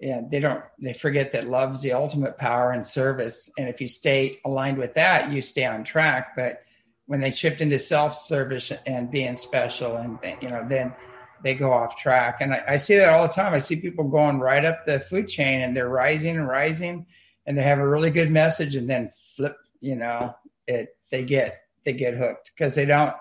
and 0.00 0.30
they 0.30 0.40
don't 0.40 0.62
they 0.80 0.92
forget 0.92 1.32
that 1.32 1.48
love's 1.48 1.82
the 1.82 1.92
ultimate 1.92 2.38
power 2.38 2.72
and 2.72 2.84
service. 2.86 3.50
And 3.58 3.68
if 3.68 3.80
you 3.80 3.88
stay 3.88 4.40
aligned 4.44 4.78
with 4.78 4.94
that 4.94 5.32
you 5.32 5.42
stay 5.42 5.64
on 5.64 5.84
track. 5.84 6.34
But 6.36 6.62
when 7.06 7.20
they 7.20 7.30
shift 7.30 7.60
into 7.60 7.78
self-service 7.78 8.72
and 8.86 9.10
being 9.10 9.36
special 9.36 9.96
and 9.96 10.18
you 10.40 10.48
know 10.48 10.64
then 10.68 10.94
they 11.42 11.54
go 11.54 11.72
off 11.72 11.96
track. 11.96 12.38
And 12.40 12.52
I, 12.52 12.62
I, 12.68 12.76
see 12.76 12.96
that 12.96 13.12
all 13.12 13.26
the 13.26 13.32
time. 13.32 13.54
I 13.54 13.58
see 13.58 13.76
people 13.76 14.08
going 14.08 14.40
right 14.40 14.64
up 14.64 14.86
the 14.86 15.00
food 15.00 15.28
chain 15.28 15.62
and 15.62 15.76
they're 15.76 15.88
rising 15.88 16.36
and 16.36 16.48
rising 16.48 17.06
and 17.48 17.56
they 17.56 17.62
have 17.62 17.78
a 17.78 17.88
really 17.88 18.10
good 18.10 18.30
message 18.30 18.76
and 18.76 18.88
then 18.88 19.10
flip 19.34 19.56
you 19.80 19.96
know 19.96 20.34
it 20.68 20.96
they 21.10 21.24
get 21.24 21.62
they 21.84 21.92
get 21.92 22.14
hooked 22.14 22.52
because 22.54 22.74
they 22.74 22.84
don't 22.84 23.14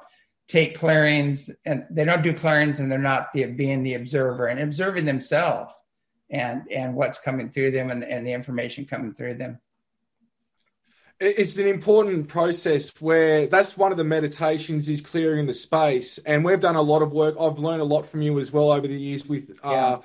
take 0.47 0.77
clearings 0.77 1.49
and 1.65 1.85
they 1.89 2.03
don't 2.03 2.21
do 2.21 2.33
clearings 2.33 2.79
and 2.79 2.91
they're 2.91 2.99
not 2.99 3.31
the 3.33 3.45
being 3.45 3.81
the 3.83 3.95
observer 3.95 4.47
and 4.47 4.59
observing 4.59 5.05
themselves 5.05 5.73
and 6.29 6.63
and 6.71 6.93
what's 6.93 7.17
coming 7.17 7.49
through 7.49 7.71
them 7.71 7.89
and, 7.89 8.03
and 8.03 8.27
the 8.27 8.31
information 8.31 8.85
coming 8.85 9.13
through 9.13 9.33
them 9.33 9.59
it's 11.19 11.57
an 11.57 11.67
important 11.67 12.27
process 12.27 12.89
where 12.99 13.47
that's 13.47 13.75
one 13.75 13.91
of 13.91 13.97
the 13.97 14.03
meditations 14.03 14.87
is 14.87 15.01
clearing 15.01 15.47
the 15.47 15.53
space. 15.53 16.19
And 16.19 16.45
we've 16.45 16.59
done 16.59 16.75
a 16.75 16.81
lot 16.81 17.01
of 17.01 17.11
work. 17.11 17.35
I've 17.39 17.57
learned 17.57 17.81
a 17.81 17.85
lot 17.85 18.05
from 18.05 18.21
you 18.21 18.37
as 18.39 18.51
well 18.51 18.71
over 18.71 18.87
the 18.87 18.99
years 18.99 19.25
with 19.25 19.59
uh, 19.63 19.99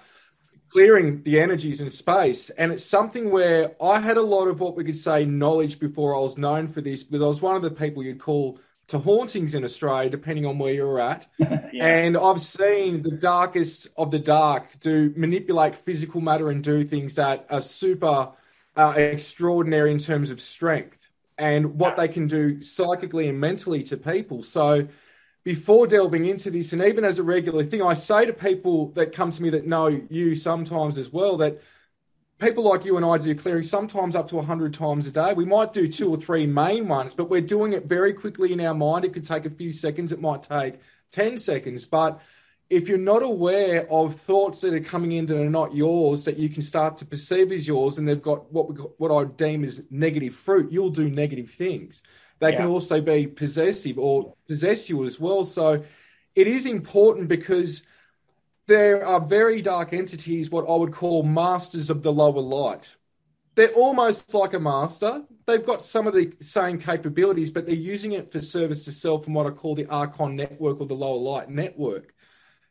clearing 0.71 1.23
the 1.23 1.39
energies 1.39 1.81
in 1.83 1.91
space. 1.91 2.49
And 2.51 2.73
it's 2.73 2.85
something 2.85 3.31
where 3.31 3.75
i 3.81 4.01
had 4.01 4.17
a 4.17 4.23
lot 4.23 4.49
of 4.49 4.61
what 4.61 4.75
we 4.75 4.85
could 4.85 4.97
say 4.97 5.25
knowledge 5.25 5.79
before 5.79 6.17
i 6.17 6.19
was 6.19 6.39
known 6.39 6.67
for 6.67 6.81
this 6.81 7.03
but 7.05 7.23
i 7.23 7.27
was 7.27 7.43
one 7.43 7.57
of 7.57 7.63
the 7.63 7.71
people 7.71 8.03
you'd 8.03 8.21
call 8.21 8.59
to 8.89 8.99
hauntings 8.99 9.55
in 9.55 9.65
Australia, 9.65 10.11
depending 10.11 10.45
on 10.45 10.59
where 10.59 10.75
you're 10.75 11.01
at. 11.01 11.27
yeah. 11.39 11.87
And 11.87 12.17
I've 12.17 12.41
seen 12.41 13.01
the 13.01 13.13
darkest 13.13 13.87
of 13.97 14.11
the 14.11 14.19
dark 14.19 14.67
do 14.81 15.15
manipulate 15.17 15.75
physical 15.75 16.21
matter 16.21 16.51
and 16.51 16.63
do 16.63 16.83
things 16.83 17.15
that 17.15 17.47
are 17.49 17.63
super 17.63 18.33
uh, 18.77 18.93
extraordinary 18.97 19.93
in 19.93 19.99
terms 19.99 20.31
of 20.31 20.41
strength 20.41 21.02
and 21.43 21.75
what 21.75 21.97
they 21.97 22.07
can 22.07 22.29
do 22.29 22.63
psychically 22.63 23.29
and 23.29 23.41
mentally 23.41 23.83
to 23.83 23.97
people. 23.97 24.45
So, 24.45 24.87
before 25.43 25.89
delving 25.89 26.25
into 26.25 26.53
this, 26.53 26.73
and 26.73 26.81
even 26.83 27.05
as 27.05 27.19
a 27.19 27.25
regular 27.25 27.65
thing, 27.65 27.83
I 27.83 27.95
say 27.95 28.25
to 28.27 28.33
people 28.33 28.93
that 28.93 29.13
come 29.13 29.33
to 29.33 29.43
me 29.43 29.51
that 29.51 29.67
know 29.67 29.89
you 30.09 30.37
sometimes 30.37 30.97
as 30.99 31.13
well 31.13 31.37
that 31.39 31.61
people 32.39 32.63
like 32.63 32.85
you 32.85 32.97
and 32.97 33.05
I 33.05 33.19
do 33.19 33.35
clearing 33.35 33.65
sometimes 33.65 34.15
up 34.15 34.29
to 34.29 34.37
100 34.37 34.73
times 34.73 35.09
a 35.09 35.11
day. 35.11 35.33
We 35.33 35.45
might 35.45 35.73
do 35.73 35.89
two 35.89 36.11
or 36.11 36.17
three 36.17 36.47
main 36.47 36.87
ones, 36.87 37.13
but 37.13 37.29
we're 37.29 37.41
doing 37.41 37.73
it 37.73 37.87
very 37.87 38.13
quickly 38.13 38.53
in 38.53 38.61
our 38.61 38.75
mind. 38.75 39.05
It 39.05 39.13
could 39.13 39.27
take 39.27 39.45
a 39.45 39.51
few 39.51 39.73
seconds, 39.73 40.13
it 40.13 40.21
might 40.21 40.45
take 40.45 40.79
10 41.11 41.41
seconds. 41.41 41.87
But 41.87 42.21
if 42.73 42.89
you're 42.89 42.97
not 42.97 43.23
aware 43.23 43.87
of 43.93 44.15
thoughts 44.15 44.63
that 44.63 44.73
are 44.73 44.81
coming 44.81 45.13
in 45.13 45.27
that 45.27 45.39
are 45.39 45.51
not 45.51 45.75
yours, 45.75 46.25
that 46.25 46.39
you 46.39 46.49
can 46.49 46.63
start 46.63 46.97
to 46.99 47.05
perceive 47.05 47.53
as 47.53 47.69
yours, 47.69 47.99
and 47.99 48.09
they've 48.09 48.23
got 48.23 48.51
what 48.51 48.71
we, 48.71 48.77
what 48.97 49.13
I 49.13 49.25
deem 49.25 49.63
as 49.63 49.83
negative 49.91 50.35
fruit, 50.35 50.73
you'll 50.73 50.91
do 50.91 51.11
negative 51.11 51.51
things. 51.51 52.03
They 52.39 52.53
yeah. 52.53 52.57
can 52.57 52.67
also 52.67 53.03
be 53.03 53.27
possessive 53.27 53.99
or 53.99 54.35
possess 54.49 54.89
you 54.89 55.05
as 55.05 55.21
well. 55.21 55.45
So 55.45 55.85
it 56.35 56.47
is 56.47 56.65
important 56.65 57.29
because 57.29 57.83
there 58.67 59.05
are 59.05 59.21
very 59.21 59.61
dark 59.61 59.93
entities, 59.93 60.51
what 60.51 60.69
I 60.69 60.75
would 60.75 60.93
call 60.93 61.23
masters 61.23 61.91
of 61.91 62.03
the 62.03 62.13
lower 62.13 62.41
light. 62.41 62.97
They're 63.55 63.69
almost 63.73 64.33
like 64.33 64.55
a 64.55 64.61
master. 64.61 65.25
They've 65.47 65.65
got 65.65 65.83
some 65.83 66.07
of 66.07 66.15
the 66.15 66.33
same 66.41 66.79
capabilities, 66.79 67.51
but 67.51 67.67
they're 67.67 67.75
using 67.75 68.13
it 68.13 68.33
for 68.33 68.39
service 68.39 68.85
to 68.87 68.93
self 68.93 69.27
and 69.27 69.35
what 69.35 69.47
I 69.47 69.51
call 69.51 69.75
the 69.75 69.87
Archon 69.89 70.37
network 70.37 70.81
or 70.81 70.87
the 70.87 70.95
lower 70.95 71.19
light 71.19 71.51
network. 71.51 72.12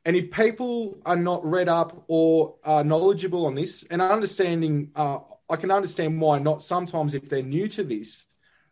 And 0.05 0.15
if 0.15 0.31
people 0.31 0.97
are 1.05 1.15
not 1.15 1.45
read 1.45 1.69
up 1.69 2.03
or 2.07 2.55
are 2.63 2.83
knowledgeable 2.83 3.45
on 3.45 3.55
this 3.55 3.83
and 3.83 4.01
understanding, 4.01 4.91
uh, 4.95 5.19
I 5.49 5.57
can 5.57 5.69
understand 5.69 6.19
why 6.19 6.39
not 6.39 6.63
sometimes 6.63 7.13
if 7.13 7.29
they're 7.29 7.43
new 7.43 7.67
to 7.69 7.83
this 7.83 8.25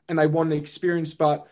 and 0.07 0.17
they 0.17 0.27
want 0.27 0.51
an 0.51 0.57
experience, 0.57 1.13
but 1.13 1.47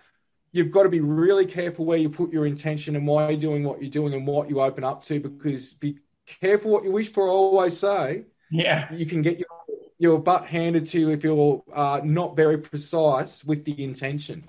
you've 0.51 0.71
got 0.71 0.83
to 0.83 0.89
be 0.89 1.01
really 1.01 1.45
careful 1.45 1.85
where 1.85 1.97
you 1.97 2.09
put 2.09 2.33
your 2.33 2.47
intention 2.47 2.95
and 2.95 3.05
why 3.05 3.29
you're 3.29 3.39
doing 3.39 3.63
what 3.63 3.81
you're 3.81 3.91
doing 3.91 4.13
and 4.13 4.25
what 4.25 4.49
you 4.49 4.61
open 4.61 4.83
up 4.83 5.03
to 5.03 5.19
because 5.19 5.73
be 5.75 5.99
careful 6.41 6.71
what 6.71 6.83
you 6.83 6.91
wish 6.91 7.11
for. 7.11 7.27
I 7.27 7.31
always 7.31 7.77
say, 7.77 8.25
yeah, 8.49 8.91
you 8.93 9.05
can 9.05 9.21
get 9.21 9.37
your 9.37 9.47
your 9.99 10.19
butt 10.19 10.45
handed 10.45 10.87
to 10.87 10.99
you 10.99 11.09
if 11.09 11.23
you're 11.23 11.63
uh, 11.73 12.01
not 12.03 12.35
very 12.35 12.57
precise 12.57 13.43
with 13.43 13.65
the 13.65 13.83
intention. 13.83 14.47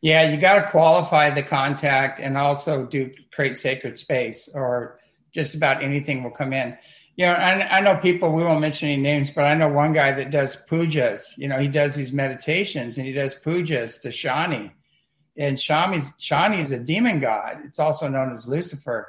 Yeah, 0.00 0.30
you 0.30 0.40
got 0.40 0.54
to 0.54 0.70
qualify 0.70 1.30
the 1.30 1.42
contact 1.42 2.20
and 2.20 2.38
also 2.38 2.86
do 2.86 3.10
create 3.32 3.58
sacred 3.58 3.98
space, 3.98 4.48
or 4.54 5.00
just 5.34 5.54
about 5.54 5.82
anything 5.82 6.22
will 6.22 6.30
come 6.30 6.52
in. 6.52 6.76
You 7.16 7.26
know, 7.26 7.32
I, 7.32 7.78
I 7.78 7.80
know 7.80 7.96
people. 7.96 8.32
We 8.32 8.44
won't 8.44 8.60
mention 8.60 8.88
any 8.88 9.02
names, 9.02 9.30
but 9.30 9.42
I 9.42 9.54
know 9.54 9.68
one 9.68 9.92
guy 9.92 10.12
that 10.12 10.30
does 10.30 10.56
pujas. 10.70 11.22
You 11.36 11.48
know, 11.48 11.58
he 11.58 11.66
does 11.66 11.96
these 11.96 12.12
meditations 12.12 12.96
and 12.96 13.06
he 13.06 13.12
does 13.12 13.34
pujas 13.34 14.00
to 14.02 14.08
Shani, 14.08 14.70
and 15.36 15.56
Shani 15.56 16.62
is 16.62 16.72
a 16.72 16.78
demon 16.78 17.20
god. 17.20 17.58
It's 17.64 17.78
also 17.78 18.08
known 18.08 18.32
as 18.32 18.46
Lucifer. 18.46 19.08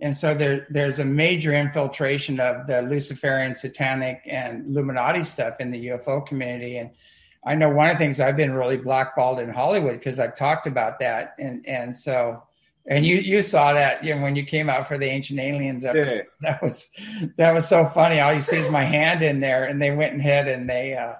And 0.00 0.16
so 0.16 0.34
there, 0.34 0.66
there's 0.68 0.98
a 0.98 1.04
major 1.04 1.54
infiltration 1.54 2.40
of 2.40 2.66
the 2.66 2.82
Luciferian, 2.82 3.54
Satanic, 3.54 4.20
and 4.26 4.66
Illuminati 4.66 5.24
stuff 5.24 5.60
in 5.60 5.70
the 5.70 5.86
UFO 5.88 6.26
community. 6.26 6.78
And 6.78 6.90
I 7.44 7.54
know 7.54 7.70
one 7.70 7.88
of 7.88 7.94
the 7.94 7.98
things 7.98 8.20
I've 8.20 8.36
been 8.36 8.52
really 8.52 8.76
blackballed 8.76 9.40
in 9.40 9.50
Hollywood 9.50 9.98
because 9.98 10.18
I've 10.18 10.36
talked 10.36 10.66
about 10.66 10.98
that. 11.00 11.34
And 11.38 11.66
and 11.66 11.94
so, 11.94 12.42
and 12.86 13.04
you 13.04 13.16
you 13.16 13.42
saw 13.42 13.72
that 13.74 14.04
you 14.04 14.14
know, 14.14 14.22
when 14.22 14.36
you 14.36 14.44
came 14.44 14.70
out 14.70 14.86
for 14.86 14.96
the 14.96 15.06
Ancient 15.06 15.40
Aliens 15.40 15.84
episode. 15.84 16.16
Yeah. 16.16 16.22
That 16.40 16.62
was 16.62 16.88
that 17.36 17.54
was 17.54 17.68
so 17.68 17.88
funny. 17.88 18.20
All 18.20 18.32
you 18.32 18.40
see 18.40 18.56
is 18.56 18.70
my 18.70 18.84
hand 18.84 19.22
in 19.22 19.40
there, 19.40 19.64
and 19.64 19.80
they 19.80 19.90
went 19.90 20.18
ahead 20.18 20.48
and 20.48 20.68
they. 20.68 20.94
Uh, 20.94 21.14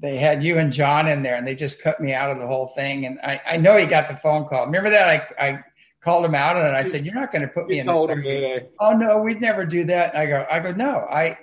they 0.00 0.16
had 0.16 0.44
you 0.44 0.58
and 0.58 0.72
John 0.72 1.08
in 1.08 1.22
there, 1.22 1.34
and 1.34 1.46
they 1.46 1.54
just 1.54 1.82
cut 1.82 2.00
me 2.00 2.12
out 2.14 2.30
of 2.30 2.38
the 2.38 2.46
whole 2.46 2.68
thing. 2.68 3.04
And 3.04 3.18
I, 3.20 3.40
I 3.44 3.56
know 3.56 3.76
he 3.76 3.84
got 3.84 4.08
the 4.08 4.16
phone 4.16 4.46
call. 4.46 4.66
Remember 4.66 4.90
that 4.90 5.34
I, 5.38 5.48
I 5.48 5.64
called 6.00 6.24
him 6.24 6.34
out, 6.34 6.56
and 6.56 6.76
I 6.76 6.82
said, 6.82 7.04
"You're 7.04 7.14
not 7.14 7.32
going 7.32 7.42
to 7.42 7.48
put 7.48 7.66
me 7.66 7.80
in." 7.80 7.86
Told 7.86 8.10
him, 8.10 8.22
yeah. 8.22 8.60
Oh 8.78 8.92
no, 8.92 9.20
we'd 9.20 9.40
never 9.40 9.66
do 9.66 9.84
that. 9.84 10.16
I 10.16 10.26
go, 10.26 10.46
I 10.50 10.60
go, 10.60 10.72
no, 10.72 11.06
I, 11.10 11.38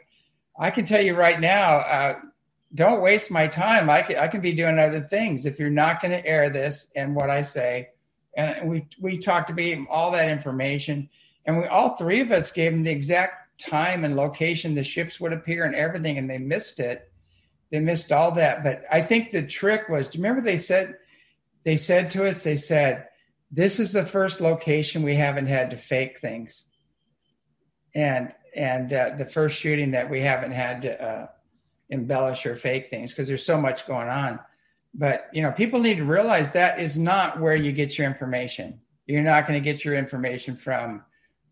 I 0.57 0.71
can 0.71 0.85
tell 0.85 1.01
you 1.01 1.15
right 1.15 1.39
now. 1.39 1.77
Uh, 1.79 2.13
don't 2.73 3.01
waste 3.01 3.31
my 3.31 3.47
time. 3.47 3.89
I 3.89 4.01
can, 4.01 4.17
I 4.17 4.27
can 4.27 4.41
be 4.41 4.53
doing 4.53 4.79
other 4.79 5.01
things 5.01 5.45
if 5.45 5.59
you're 5.59 5.69
not 5.69 6.01
going 6.01 6.11
to 6.11 6.25
air 6.25 6.49
this 6.49 6.87
and 6.95 7.15
what 7.15 7.29
I 7.29 7.41
say. 7.41 7.89
And 8.35 8.69
we 8.69 8.87
we 8.99 9.17
talked 9.17 9.55
to 9.55 9.61
him 9.61 9.87
all 9.89 10.11
that 10.11 10.29
information, 10.29 11.09
and 11.45 11.57
we 11.57 11.65
all 11.65 11.95
three 11.95 12.19
of 12.19 12.31
us 12.31 12.51
gave 12.51 12.73
him 12.73 12.83
the 12.83 12.91
exact 12.91 13.57
time 13.57 14.03
and 14.03 14.17
location 14.17 14.73
the 14.73 14.83
ships 14.83 15.21
would 15.21 15.31
appear 15.31 15.63
and 15.63 15.75
everything, 15.75 16.17
and 16.17 16.29
they 16.29 16.37
missed 16.37 16.81
it 16.81 17.09
they 17.71 17.79
missed 17.79 18.11
all 18.11 18.31
that. 18.31 18.63
But 18.63 18.83
I 18.91 19.01
think 19.01 19.31
the 19.31 19.45
trick 19.45 19.89
was, 19.89 20.07
do 20.07 20.17
you 20.17 20.23
remember 20.23 20.45
they 20.45 20.59
said 20.59 20.95
they 21.63 21.77
said 21.77 22.09
to 22.11 22.27
us, 22.27 22.43
they 22.43 22.57
said, 22.57 23.07
This 23.51 23.79
is 23.79 23.91
the 23.91 24.05
first 24.05 24.39
location 24.39 25.03
we 25.03 25.15
haven't 25.15 25.47
had 25.47 25.71
to 25.71 25.77
fake 25.77 26.19
things. 26.19 26.65
And 27.93 28.33
and 28.55 28.93
uh, 28.93 29.11
the 29.17 29.25
first 29.25 29.57
shooting 29.57 29.91
that 29.91 30.09
we 30.09 30.21
haven't 30.21 30.51
had 30.51 30.83
to 30.83 31.03
uh, 31.03 31.27
embellish 31.89 32.45
or 32.45 32.55
fake 32.55 32.89
things 32.89 33.11
because 33.11 33.27
there's 33.27 33.45
so 33.45 33.59
much 33.59 33.87
going 33.87 34.07
on. 34.07 34.39
But 34.93 35.29
you 35.33 35.41
know, 35.41 35.51
people 35.51 35.79
need 35.79 35.97
to 35.97 36.05
realize 36.05 36.51
that 36.51 36.79
is 36.79 36.97
not 36.97 37.39
where 37.39 37.55
you 37.55 37.71
get 37.71 37.97
your 37.97 38.07
information. 38.07 38.79
You're 39.07 39.21
not 39.21 39.47
going 39.47 39.61
to 39.61 39.71
get 39.71 39.85
your 39.85 39.95
information 39.95 40.55
from, 40.55 41.03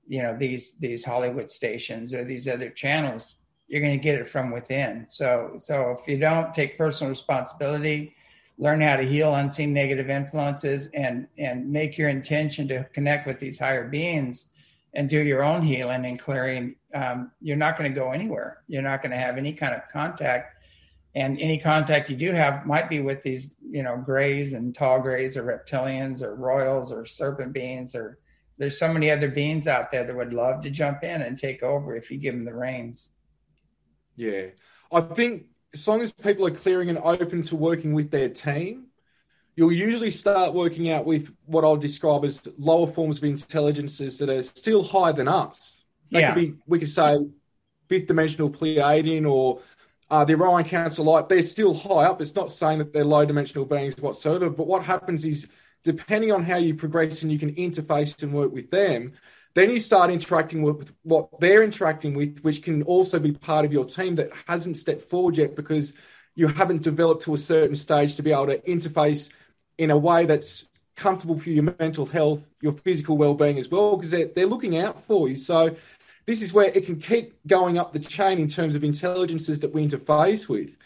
you 0.07 0.23
know, 0.23 0.35
these 0.37 0.77
these 0.79 1.03
Hollywood 1.03 1.51
stations 1.51 2.13
or 2.13 2.23
these 2.23 2.47
other 2.47 2.69
channels. 2.69 3.35
You're 3.67 3.81
going 3.81 3.97
to 3.97 4.03
get 4.03 4.15
it 4.15 4.27
from 4.27 4.51
within. 4.51 5.05
So 5.09 5.55
so 5.57 5.97
if 5.99 6.07
you 6.07 6.17
don't 6.17 6.53
take 6.53 6.77
personal 6.77 7.09
responsibility, 7.09 8.15
learn 8.57 8.81
how 8.81 8.95
to 8.95 9.03
heal 9.03 9.35
unseen 9.35 9.73
negative 9.73 10.09
influences, 10.09 10.87
and 10.93 11.27
and 11.37 11.69
make 11.69 11.97
your 11.97 12.09
intention 12.09 12.67
to 12.69 12.85
connect 12.93 13.27
with 13.27 13.39
these 13.39 13.59
higher 13.59 13.87
beings 13.87 14.47
and 14.93 15.09
do 15.09 15.19
your 15.19 15.43
own 15.43 15.63
healing 15.63 16.05
and 16.05 16.19
clearing, 16.19 16.75
um, 16.93 17.31
you're 17.41 17.57
not 17.57 17.77
going 17.77 17.91
to 17.91 17.99
go 17.99 18.11
anywhere. 18.11 18.63
You're 18.67 18.81
not 18.81 19.01
going 19.01 19.11
to 19.11 19.17
have 19.17 19.37
any 19.37 19.53
kind 19.53 19.73
of 19.73 19.81
contact. 19.91 20.63
And 21.15 21.39
any 21.39 21.59
contact 21.59 22.09
you 22.09 22.15
do 22.15 22.31
have 22.31 22.65
might 22.65 22.89
be 22.89 23.01
with 23.01 23.21
these 23.23 23.51
you 23.61 23.83
know 23.83 23.97
grays 23.97 24.53
and 24.53 24.73
tall 24.73 24.99
grays 24.99 25.37
or 25.37 25.43
reptilians 25.43 26.21
or 26.21 26.35
royals 26.35 26.91
or 26.91 27.05
serpent 27.05 27.53
beings 27.53 27.93
or 27.95 28.19
there's 28.57 28.77
so 28.77 28.91
many 28.91 29.09
other 29.09 29.29
beings 29.29 29.67
out 29.67 29.91
there 29.91 30.03
that 30.03 30.15
would 30.15 30.33
love 30.33 30.61
to 30.61 30.69
jump 30.69 31.03
in 31.03 31.21
and 31.21 31.37
take 31.37 31.63
over 31.63 31.95
if 31.95 32.09
you 32.09 32.17
give 32.17 32.35
them 32.35 32.45
the 32.45 32.53
reins. 32.53 33.11
Yeah. 34.15 34.47
I 34.91 35.01
think 35.01 35.45
as 35.73 35.87
long 35.87 36.01
as 36.01 36.11
people 36.11 36.45
are 36.45 36.51
clearing 36.51 36.89
and 36.89 36.99
open 36.99 37.43
to 37.43 37.55
working 37.55 37.93
with 37.93 38.11
their 38.11 38.29
team 38.29 38.87
you'll 39.55 39.71
usually 39.71 40.11
start 40.11 40.53
working 40.53 40.89
out 40.89 41.05
with 41.05 41.33
what 41.45 41.63
i'll 41.63 41.77
describe 41.77 42.23
as 42.25 42.47
lower 42.57 42.87
forms 42.87 43.17
of 43.17 43.23
intelligences 43.23 44.17
that 44.17 44.29
are 44.29 44.43
still 44.43 44.83
higher 44.83 45.13
than 45.13 45.27
us 45.27 45.82
that 46.13 46.19
yeah. 46.19 46.33
could 46.33 46.39
be 46.39 46.53
we 46.65 46.79
could 46.79 46.89
say 46.89 47.17
fifth 47.89 48.07
dimensional 48.07 48.49
pleiadian 48.49 49.29
or 49.29 49.59
uh, 50.09 50.23
the 50.23 50.35
Orion 50.35 50.63
Council 50.63 51.05
Light, 51.05 51.27
they're 51.27 51.41
still 51.41 51.73
high 51.73 52.05
up. 52.05 52.21
It's 52.21 52.35
not 52.35 52.51
saying 52.51 52.79
that 52.79 52.93
they're 52.93 53.03
low 53.03 53.25
dimensional 53.25 53.65
beings 53.65 53.97
whatsoever, 53.97 54.49
but 54.49 54.67
what 54.67 54.83
happens 54.83 55.25
is, 55.25 55.47
depending 55.83 56.31
on 56.31 56.43
how 56.43 56.57
you 56.57 56.75
progress 56.75 57.23
and 57.23 57.31
you 57.31 57.39
can 57.39 57.55
interface 57.55 58.21
and 58.21 58.31
work 58.31 58.53
with 58.53 58.69
them, 58.69 59.13
then 59.55 59.69
you 59.69 59.79
start 59.79 60.11
interacting 60.11 60.61
with 60.61 60.91
what 61.03 61.39
they're 61.39 61.63
interacting 61.63 62.13
with, 62.13 62.39
which 62.39 62.63
can 62.63 62.83
also 62.83 63.19
be 63.19 63.31
part 63.31 63.65
of 63.65 63.73
your 63.73 63.85
team 63.85 64.15
that 64.15 64.31
hasn't 64.47 64.77
stepped 64.77 65.01
forward 65.01 65.37
yet 65.37 65.55
because 65.55 65.93
you 66.35 66.47
haven't 66.47 66.81
developed 66.81 67.23
to 67.23 67.33
a 67.33 67.37
certain 67.37 67.75
stage 67.75 68.15
to 68.15 68.23
be 68.23 68.31
able 68.31 68.47
to 68.47 68.59
interface 68.61 69.31
in 69.77 69.91
a 69.91 69.97
way 69.97 70.25
that's 70.25 70.67
comfortable 70.95 71.37
for 71.37 71.49
your 71.49 71.73
mental 71.79 72.05
health, 72.05 72.49
your 72.61 72.73
physical 72.73 73.17
well-being 73.17 73.57
as 73.57 73.69
well, 73.69 73.97
because 73.97 74.11
they're, 74.11 74.27
they're 74.27 74.45
looking 74.45 74.77
out 74.77 75.01
for 75.01 75.27
you. 75.27 75.35
So 75.35 75.75
this 76.25 76.41
is 76.41 76.53
where 76.53 76.71
it 76.73 76.85
can 76.85 76.99
keep 76.99 77.35
going 77.47 77.77
up 77.77 77.93
the 77.93 77.99
chain 77.99 78.39
in 78.39 78.47
terms 78.47 78.75
of 78.75 78.83
intelligences 78.83 79.59
that 79.59 79.73
we 79.73 79.87
interface 79.87 80.47
with. 80.47 80.77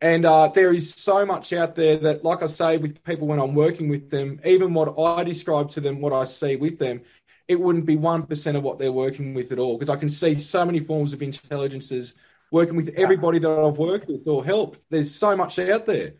And 0.00 0.24
uh, 0.24 0.48
there 0.48 0.72
is 0.72 0.94
so 0.94 1.26
much 1.26 1.52
out 1.52 1.74
there 1.74 1.98
that, 1.98 2.24
like 2.24 2.42
I 2.42 2.46
say, 2.46 2.78
with 2.78 3.04
people 3.04 3.28
when 3.28 3.38
I'm 3.38 3.54
working 3.54 3.88
with 3.88 4.08
them, 4.10 4.40
even 4.44 4.72
what 4.72 4.98
I 4.98 5.24
describe 5.24 5.68
to 5.70 5.80
them, 5.80 6.00
what 6.00 6.14
I 6.14 6.24
see 6.24 6.56
with 6.56 6.78
them, 6.78 7.02
it 7.48 7.60
wouldn't 7.60 7.84
be 7.84 7.96
1% 7.96 8.56
of 8.56 8.62
what 8.62 8.78
they're 8.78 8.92
working 8.92 9.34
with 9.34 9.52
at 9.52 9.58
all. 9.58 9.76
Because 9.76 9.94
I 9.94 9.98
can 9.98 10.08
see 10.08 10.36
so 10.36 10.64
many 10.64 10.80
forms 10.80 11.12
of 11.12 11.22
intelligences 11.22 12.14
working 12.50 12.76
with 12.76 12.94
everybody 12.96 13.38
that 13.40 13.50
I've 13.50 13.78
worked 13.78 14.08
with 14.08 14.26
or 14.26 14.44
helped. 14.44 14.80
There's 14.88 15.14
so 15.14 15.36
much 15.36 15.58
out 15.58 15.86
there. 15.86 16.14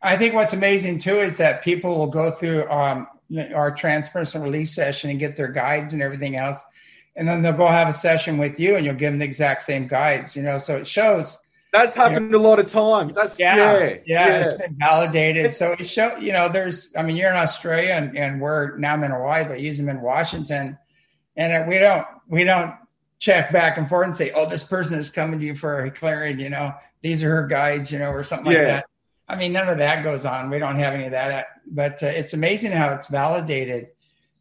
I 0.00 0.16
think 0.16 0.34
what's 0.34 0.52
amazing 0.52 1.00
too 1.00 1.20
is 1.20 1.36
that 1.38 1.62
people 1.62 1.98
will 1.98 2.06
go 2.08 2.32
through 2.32 2.68
um, 2.70 3.06
our 3.54 3.74
transpersonal 3.74 4.42
release 4.42 4.74
session 4.74 5.10
and 5.10 5.18
get 5.18 5.36
their 5.36 5.48
guides 5.48 5.92
and 5.92 6.02
everything 6.02 6.36
else 6.36 6.62
and 7.16 7.28
then 7.28 7.42
they'll 7.42 7.52
go 7.52 7.66
have 7.66 7.88
a 7.88 7.92
session 7.92 8.38
with 8.38 8.58
you 8.58 8.76
and 8.76 8.86
you'll 8.86 8.94
give 8.94 9.12
them 9.12 9.18
the 9.18 9.24
exact 9.24 9.62
same 9.62 9.86
guides 9.86 10.34
you 10.34 10.42
know? 10.42 10.58
So 10.58 10.76
it 10.76 10.86
shows 10.86 11.38
that's 11.72 11.96
happened 11.96 12.30
you 12.30 12.38
know, 12.38 12.38
a 12.38 12.46
lot 12.46 12.58
of 12.58 12.66
times 12.66 13.14
that's 13.14 13.40
yeah. 13.40 13.56
yeah, 13.56 13.80
yeah, 13.80 13.96
yeah. 14.04 14.40
it's 14.40 14.52
been 14.52 14.76
validated. 14.78 15.52
So 15.54 15.72
it 15.72 15.84
show 15.84 16.16
you 16.18 16.32
know 16.32 16.48
there's 16.48 16.92
i 16.96 17.02
mean 17.02 17.16
you're 17.16 17.30
in 17.30 17.36
australia 17.36 17.92
and, 17.92 18.16
and 18.16 18.40
we're 18.40 18.76
now 18.76 18.92
i'm 18.92 19.02
in 19.04 19.10
hawaii 19.10 19.44
but 19.44 19.60
use 19.60 19.78
them 19.78 19.88
in 19.88 20.00
washington. 20.00 20.78
And 21.36 21.66
we 21.66 21.78
don't 21.78 22.06
we 22.28 22.44
don't 22.44 22.74
check 23.18 23.52
back 23.52 23.78
and 23.78 23.88
forth 23.88 24.06
and 24.06 24.16
say 24.16 24.32
oh 24.32 24.46
this 24.46 24.62
person 24.62 24.98
is 24.98 25.08
coming 25.08 25.40
to 25.40 25.46
you 25.46 25.54
for 25.54 25.84
a 25.84 25.90
clearing 25.90 26.38
you 26.38 26.50
know? 26.50 26.74
These 27.00 27.22
are 27.22 27.30
her 27.30 27.46
guides 27.46 27.90
you 27.90 27.98
know 27.98 28.10
or 28.10 28.22
something 28.22 28.52
yeah. 28.52 28.58
like 28.58 28.66
that. 28.66 28.86
I 29.28 29.36
mean 29.36 29.52
none 29.52 29.68
of 29.68 29.78
that 29.78 30.04
goes 30.04 30.26
on. 30.26 30.50
We 30.50 30.58
don't 30.58 30.76
have 30.76 30.92
any 30.92 31.06
of 31.06 31.12
that. 31.12 31.46
But 31.66 32.02
uh, 32.02 32.06
it's 32.06 32.34
amazing 32.34 32.72
how 32.72 32.92
it's 32.92 33.06
validated. 33.06 33.88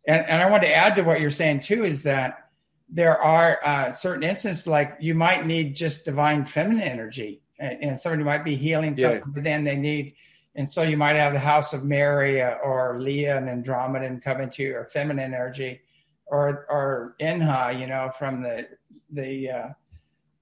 And, 0.06 0.26
and 0.26 0.42
i 0.42 0.50
want 0.50 0.64
to 0.64 0.76
add 0.76 0.96
to 0.96 1.04
what 1.04 1.22
you're 1.22 1.30
saying 1.30 1.62
too 1.62 1.86
is 1.86 2.04
that 2.04 2.50
there 2.92 3.20
are 3.22 3.60
uh, 3.64 3.92
certain 3.92 4.24
instances 4.24 4.68
like 4.68 4.98
you 5.00 5.16
might 5.16 5.46
need 5.46 5.76
just 5.76 6.04
divine 6.04 6.46
feminine 6.46 6.82
energy 6.82 7.42
and, 7.60 7.82
and 7.82 8.00
somebody 8.00 8.24
might 8.24 8.44
be 8.44 8.56
healing 8.56 8.96
something 8.96 9.20
yeah. 9.20 9.34
but 9.34 9.44
then 9.44 9.64
they 9.64 9.78
need. 9.78 10.14
And 10.54 10.70
so 10.70 10.82
you 10.82 10.98
might 10.98 11.16
have 11.16 11.32
the 11.32 11.40
house 11.40 11.72
of 11.72 11.86
mary 11.86 12.42
uh, 12.42 12.56
or 12.56 13.00
leah 13.00 13.38
and 13.38 13.48
andromeda 13.50 14.20
come 14.22 14.42
into 14.42 14.74
or 14.74 14.86
feminine 14.86 15.34
energy 15.34 15.80
or 16.28 16.66
or 16.70 17.16
Inanna, 17.22 17.80
you 17.80 17.88
know 17.88 18.12
from 18.20 18.42
the 18.42 18.68
the 19.12 19.50
uh, 19.50 19.68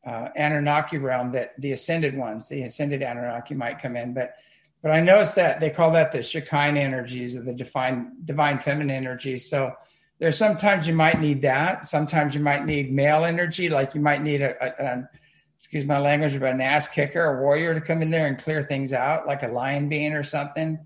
uh, 0.07 0.29
anunnaki 0.35 0.97
realm 0.97 1.31
that 1.33 1.53
the 1.59 1.73
ascended 1.73 2.17
ones 2.17 2.47
the 2.47 2.63
ascended 2.63 3.03
anunnaki 3.03 3.53
might 3.53 3.79
come 3.79 3.95
in. 3.95 4.13
But 4.13 4.35
but 4.81 4.91
i 4.91 5.01
noticed 5.01 5.35
that 5.35 5.59
they 5.59 5.69
call 5.69 5.91
that 5.91 6.11
the 6.11 6.23
shekinah 6.23 6.79
energies 6.79 7.35
or 7.35 7.41
the 7.41 7.53
divine 7.53 8.13
divine 8.25 8.59
feminine 8.59 8.95
energies 8.95 9.49
so 9.49 9.73
there's 10.19 10.37
sometimes 10.37 10.85
you 10.85 10.93
might 10.93 11.21
need 11.21 11.41
that. 11.41 11.87
Sometimes 11.87 12.35
you 12.35 12.41
might 12.41 12.65
need 12.65 12.93
male 12.93 13.23
energy, 13.23 13.69
like 13.69 13.95
you 13.95 14.01
might 14.01 14.21
need 14.21 14.41
a, 14.41 14.53
a, 14.63 14.85
a 14.85 15.09
excuse 15.57 15.85
my 15.85 15.99
language, 15.99 16.37
but 16.39 16.51
an 16.51 16.61
ass 16.61 16.87
kicker, 16.87 17.23
a 17.23 17.41
warrior 17.41 17.73
to 17.73 17.81
come 17.81 18.01
in 18.01 18.11
there 18.11 18.27
and 18.27 18.37
clear 18.37 18.63
things 18.63 18.93
out, 18.93 19.27
like 19.27 19.43
a 19.43 19.47
lion 19.47 19.89
being 19.89 20.13
or 20.13 20.23
something. 20.23 20.77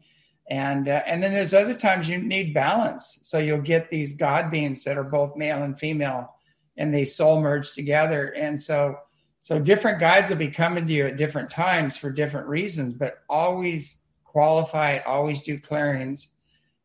And 0.49 0.87
uh, 0.87 1.01
and 1.07 1.21
then 1.21 1.33
there's 1.33 1.53
other 1.53 1.73
times 1.73 2.07
you 2.07 2.17
need 2.17 2.53
balance, 2.53 3.19
so 3.21 3.39
you'll 3.39 3.61
get 3.61 3.89
these 3.89 4.13
god 4.13 4.51
beings 4.51 4.83
that 4.83 4.97
are 4.97 5.03
both 5.03 5.35
male 5.35 5.63
and 5.63 5.79
female, 5.79 6.35
and 6.77 6.93
they 6.93 7.05
soul 7.05 7.41
merge 7.41 7.73
together. 7.73 8.35
And 8.35 8.59
so 8.59 8.97
so 9.41 9.57
different 9.57 9.99
guides 9.99 10.29
will 10.29 10.37
be 10.37 10.49
coming 10.49 10.85
to 10.85 10.93
you 10.93 11.07
at 11.07 11.17
different 11.17 11.49
times 11.49 11.97
for 11.97 12.11
different 12.11 12.47
reasons, 12.47 12.93
but 12.93 13.23
always 13.29 13.97
qualify 14.25 14.91
it, 14.91 15.05
always 15.07 15.41
do 15.41 15.57
clearings, 15.57 16.29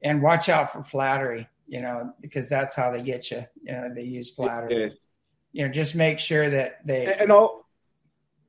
and 0.02 0.22
watch 0.22 0.48
out 0.48 0.72
for 0.72 0.82
flattery 0.82 1.46
you 1.68 1.81
know, 1.81 2.12
because 2.20 2.48
that's 2.48 2.74
how 2.74 2.90
they 2.90 3.02
get 3.02 3.31
you. 3.31 3.44
You 3.62 3.72
know, 3.72 3.94
they 3.94 4.02
use 4.02 4.31
flattery. 4.31 4.81
Yeah. 4.81 4.88
You 5.52 5.66
know, 5.66 5.72
just 5.72 5.94
make 5.94 6.18
sure 6.18 6.50
that 6.50 6.85
they. 6.85 7.14
And 7.14 7.31
I'll. 7.31 7.64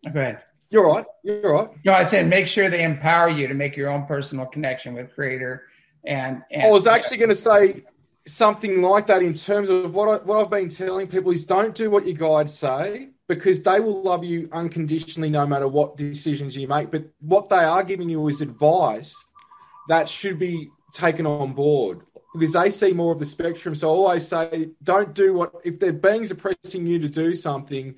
Oh, 0.05 0.09
go 0.11 0.21
ahead. 0.21 0.41
You're 0.69 0.87
right. 0.87 1.05
You're 1.23 1.53
right. 1.53 1.69
No, 1.83 1.93
I 1.93 2.03
said 2.03 2.27
make 2.27 2.47
sure 2.47 2.69
they 2.69 2.83
empower 2.83 3.29
you 3.29 3.47
to 3.47 3.53
make 3.53 3.75
your 3.75 3.89
own 3.89 4.05
personal 4.05 4.45
connection 4.45 4.93
with 4.93 5.13
Creator. 5.13 5.63
And, 6.05 6.43
and 6.51 6.63
I 6.63 6.69
was 6.69 6.87
actually 6.87 7.17
going 7.17 7.29
to 7.29 7.35
say 7.35 7.83
something 8.27 8.81
like 8.81 9.07
that 9.07 9.23
in 9.23 9.33
terms 9.33 9.69
of 9.69 9.95
what 9.95 10.07
I, 10.07 10.23
what 10.23 10.41
I've 10.41 10.49
been 10.49 10.69
telling 10.69 11.07
people 11.07 11.31
is 11.31 11.43
don't 11.43 11.73
do 11.73 11.89
what 11.89 12.05
your 12.05 12.15
guides 12.15 12.53
say 12.53 13.09
because 13.27 13.63
they 13.63 13.79
will 13.79 14.03
love 14.03 14.23
you 14.23 14.47
unconditionally 14.51 15.29
no 15.29 15.45
matter 15.47 15.67
what 15.67 15.97
decisions 15.97 16.55
you 16.55 16.67
make. 16.67 16.91
But 16.91 17.05
what 17.19 17.49
they 17.49 17.57
are 17.57 17.83
giving 17.83 18.07
you 18.07 18.27
is 18.27 18.41
advice 18.41 19.15
that 19.87 20.07
should 20.07 20.37
be 20.37 20.69
taken 20.93 21.25
on 21.25 21.53
board 21.53 22.01
because 22.33 22.53
they 22.53 22.71
see 22.71 22.93
more 22.93 23.13
of 23.13 23.19
the 23.19 23.25
spectrum. 23.25 23.75
So 23.75 23.89
I 23.89 23.91
always 23.91 24.27
say, 24.27 24.69
don't 24.83 25.13
do 25.13 25.33
what 25.33 25.53
if 25.63 25.79
their 25.79 25.93
beings 25.93 26.31
are 26.31 26.35
pressing 26.35 26.85
you 26.85 26.99
to 26.99 27.09
do 27.09 27.33
something. 27.33 27.95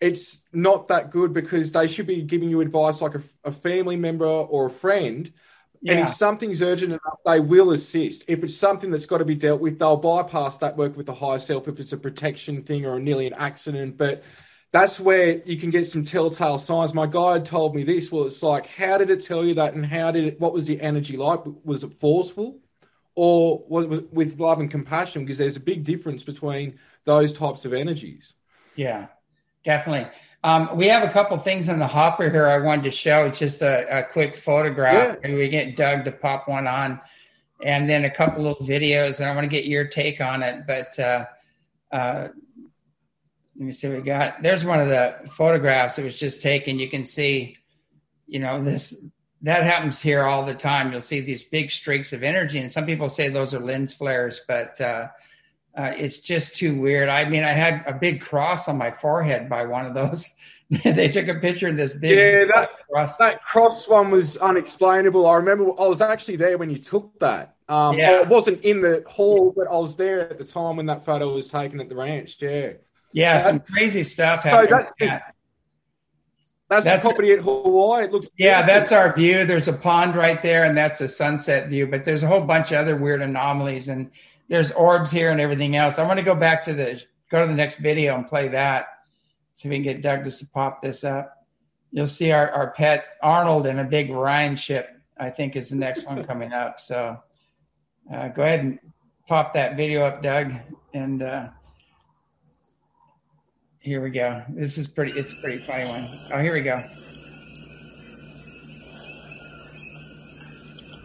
It's 0.00 0.40
not 0.52 0.88
that 0.88 1.10
good 1.10 1.32
because 1.32 1.72
they 1.72 1.88
should 1.88 2.06
be 2.06 2.22
giving 2.22 2.50
you 2.50 2.60
advice 2.60 3.00
like 3.00 3.14
a, 3.14 3.22
a 3.44 3.52
family 3.52 3.96
member 3.96 4.26
or 4.26 4.66
a 4.66 4.70
friend. 4.70 5.32
Yeah. 5.80 5.92
And 5.92 6.00
if 6.00 6.10
something's 6.10 6.62
urgent 6.62 6.92
enough, 6.92 7.20
they 7.24 7.40
will 7.40 7.70
assist. 7.70 8.24
If 8.28 8.42
it's 8.42 8.56
something 8.56 8.90
that's 8.90 9.06
got 9.06 9.18
to 9.18 9.24
be 9.24 9.34
dealt 9.34 9.60
with, 9.60 9.78
they'll 9.78 9.96
bypass 9.96 10.58
that 10.58 10.76
work 10.76 10.96
with 10.96 11.06
the 11.06 11.14
higher 11.14 11.38
self 11.38 11.68
if 11.68 11.78
it's 11.78 11.92
a 11.92 11.98
protection 11.98 12.62
thing 12.62 12.86
or 12.86 12.98
nearly 12.98 13.26
an 13.26 13.34
accident. 13.34 13.96
But 13.96 14.24
that's 14.72 14.98
where 14.98 15.40
you 15.44 15.56
can 15.56 15.70
get 15.70 15.86
some 15.86 16.02
telltale 16.02 16.58
signs. 16.58 16.92
My 16.92 17.06
guide 17.06 17.44
told 17.44 17.74
me 17.74 17.84
this. 17.84 18.10
Well, 18.10 18.26
it's 18.26 18.42
like, 18.42 18.66
how 18.66 18.98
did 18.98 19.10
it 19.10 19.20
tell 19.20 19.44
you 19.44 19.54
that, 19.54 19.74
and 19.74 19.86
how 19.86 20.10
did 20.10 20.24
it? 20.24 20.40
What 20.40 20.52
was 20.52 20.66
the 20.66 20.80
energy 20.80 21.16
like? 21.16 21.40
Was 21.64 21.84
it 21.84 21.94
forceful? 21.94 22.60
Or 23.14 23.64
with 23.68 24.38
love 24.40 24.60
and 24.60 24.70
compassion 24.70 25.24
because 25.24 25.38
there's 25.38 25.56
a 25.56 25.60
big 25.60 25.84
difference 25.84 26.24
between 26.24 26.78
those 27.04 27.32
types 27.32 27.64
of 27.64 27.72
energies. 27.72 28.34
Yeah 28.76 29.06
definitely. 29.64 30.10
Um, 30.44 30.76
we 30.76 30.86
have 30.88 31.02
a 31.02 31.08
couple 31.08 31.36
things 31.38 31.68
in 31.68 31.78
the 31.78 31.86
hopper 31.86 32.28
here 32.28 32.46
i 32.46 32.58
wanted 32.58 32.84
to 32.84 32.90
show. 32.90 33.24
It's 33.24 33.38
just 33.38 33.62
a, 33.62 33.98
a 33.98 34.04
quick 34.04 34.36
photograph. 34.36 35.18
Yeah. 35.24 35.34
we 35.34 35.48
get 35.48 35.76
doug 35.76 36.04
to 36.04 36.12
pop 36.12 36.46
one 36.46 36.66
on 36.66 37.00
and 37.64 37.88
then 37.88 38.04
a 38.04 38.10
couple 38.10 38.42
little 38.42 38.66
videos 38.66 39.20
and 39.20 39.28
i 39.28 39.34
want 39.34 39.44
to 39.44 39.48
get 39.48 39.64
your 39.64 39.86
take 39.86 40.20
on 40.20 40.42
it 40.42 40.66
but 40.66 40.98
uh, 40.98 41.24
uh, 41.92 42.28
let 43.56 43.66
me 43.66 43.70
see 43.70 43.88
what 43.88 43.98
we 43.98 44.02
got. 44.02 44.42
There's 44.42 44.64
one 44.64 44.80
of 44.80 44.88
the 44.88 45.16
photographs 45.30 45.94
that 45.94 46.04
was 46.04 46.18
just 46.18 46.42
taken. 46.42 46.78
You 46.78 46.90
can 46.90 47.06
see 47.06 47.56
you 48.26 48.40
know 48.40 48.62
this 48.62 48.94
that 49.44 49.62
happens 49.62 50.00
here 50.00 50.24
all 50.24 50.44
the 50.44 50.54
time. 50.54 50.90
You'll 50.90 51.00
see 51.00 51.20
these 51.20 51.42
big 51.42 51.70
streaks 51.70 52.12
of 52.12 52.22
energy, 52.22 52.58
and 52.58 52.70
some 52.70 52.86
people 52.86 53.08
say 53.08 53.28
those 53.28 53.54
are 53.54 53.60
lens 53.60 53.94
flares, 53.94 54.40
but 54.48 54.80
uh, 54.80 55.08
uh, 55.76 55.92
it's 55.96 56.18
just 56.18 56.54
too 56.56 56.80
weird. 56.80 57.08
I 57.08 57.28
mean, 57.28 57.44
I 57.44 57.52
had 57.52 57.84
a 57.86 57.92
big 57.92 58.20
cross 58.20 58.68
on 58.68 58.78
my 58.78 58.90
forehead 58.90 59.48
by 59.48 59.66
one 59.66 59.86
of 59.86 59.94
those. 59.94 60.30
they 60.84 61.08
took 61.08 61.28
a 61.28 61.34
picture 61.34 61.68
of 61.68 61.76
this 61.76 61.92
big 61.92 62.16
Yeah, 62.16 62.46
that, 62.56 62.70
cross. 62.90 63.16
that 63.16 63.44
cross 63.44 63.86
one 63.86 64.10
was 64.10 64.38
unexplainable. 64.38 65.26
I 65.26 65.36
remember 65.36 65.70
I 65.78 65.86
was 65.86 66.00
actually 66.00 66.36
there 66.36 66.56
when 66.56 66.70
you 66.70 66.78
took 66.78 67.18
that. 67.20 67.56
Um, 67.68 67.98
Yeah. 67.98 68.22
I 68.24 68.28
wasn't 68.28 68.64
in 68.64 68.80
the 68.80 69.04
hall, 69.06 69.52
but 69.54 69.68
I 69.68 69.76
was 69.76 69.94
there 69.96 70.20
at 70.20 70.38
the 70.38 70.44
time 70.44 70.76
when 70.76 70.86
that 70.86 71.04
photo 71.04 71.34
was 71.34 71.48
taken 71.48 71.80
at 71.80 71.90
the 71.90 71.96
ranch. 71.96 72.40
Yeah. 72.40 72.72
Yeah, 73.12 73.38
some 73.42 73.60
crazy 73.60 74.02
stuff. 74.02 74.40
So 74.40 74.48
happened. 74.48 74.70
that's. 74.70 74.96
That's, 76.82 77.04
That's- 77.04 77.16
the 77.18 77.32
at 77.32 77.40
Hawaii. 77.40 78.04
It 78.04 78.12
looks 78.12 78.30
Yeah, 78.36 78.62
beautiful. 78.62 78.74
that's 78.80 78.92
our 78.92 79.12
view. 79.14 79.44
There's 79.44 79.68
a 79.68 79.72
pond 79.72 80.16
right 80.16 80.42
there, 80.42 80.64
and 80.64 80.76
that's 80.76 81.00
a 81.00 81.08
sunset 81.08 81.68
view. 81.68 81.86
But 81.86 82.04
there's 82.04 82.22
a 82.22 82.26
whole 82.26 82.40
bunch 82.40 82.72
of 82.72 82.78
other 82.78 82.96
weird 82.96 83.22
anomalies, 83.22 83.88
and 83.88 84.10
there's 84.48 84.70
orbs 84.72 85.10
here 85.10 85.30
and 85.30 85.40
everything 85.40 85.76
else. 85.76 85.98
I 85.98 86.06
want 86.06 86.18
to 86.18 86.24
go 86.24 86.34
back 86.34 86.64
to 86.64 86.74
the 86.74 87.00
go 87.30 87.40
to 87.40 87.46
the 87.46 87.54
next 87.54 87.76
video 87.78 88.14
and 88.14 88.26
play 88.26 88.48
that. 88.48 88.86
See 89.54 89.68
if 89.68 89.70
we 89.70 89.76
can 89.76 89.82
get 89.84 90.02
Douglas 90.02 90.38
to 90.40 90.46
pop 90.46 90.82
this 90.82 91.04
up. 91.04 91.46
You'll 91.92 92.08
see 92.08 92.32
our, 92.32 92.50
our 92.50 92.70
pet 92.72 93.04
Arnold 93.22 93.66
in 93.66 93.78
a 93.78 93.84
big 93.84 94.10
Rhine 94.10 94.56
ship. 94.56 94.90
I 95.18 95.30
think 95.30 95.54
is 95.54 95.68
the 95.68 95.76
next 95.76 96.06
one 96.06 96.24
coming 96.24 96.52
up. 96.52 96.80
So 96.80 97.16
uh, 98.12 98.28
go 98.28 98.42
ahead 98.42 98.60
and 98.60 98.78
pop 99.28 99.54
that 99.54 99.76
video 99.76 100.04
up, 100.04 100.22
Doug. 100.22 100.52
And 100.92 101.22
uh, 101.22 101.48
here 103.84 104.00
we 104.00 104.10
go. 104.10 104.42
This 104.48 104.78
is 104.78 104.88
pretty. 104.88 105.12
It's 105.12 105.32
a 105.32 105.36
pretty 105.36 105.58
funny 105.58 105.84
one. 105.84 106.08
Oh, 106.32 106.38
here 106.38 106.54
we 106.54 106.62
go. 106.62 106.82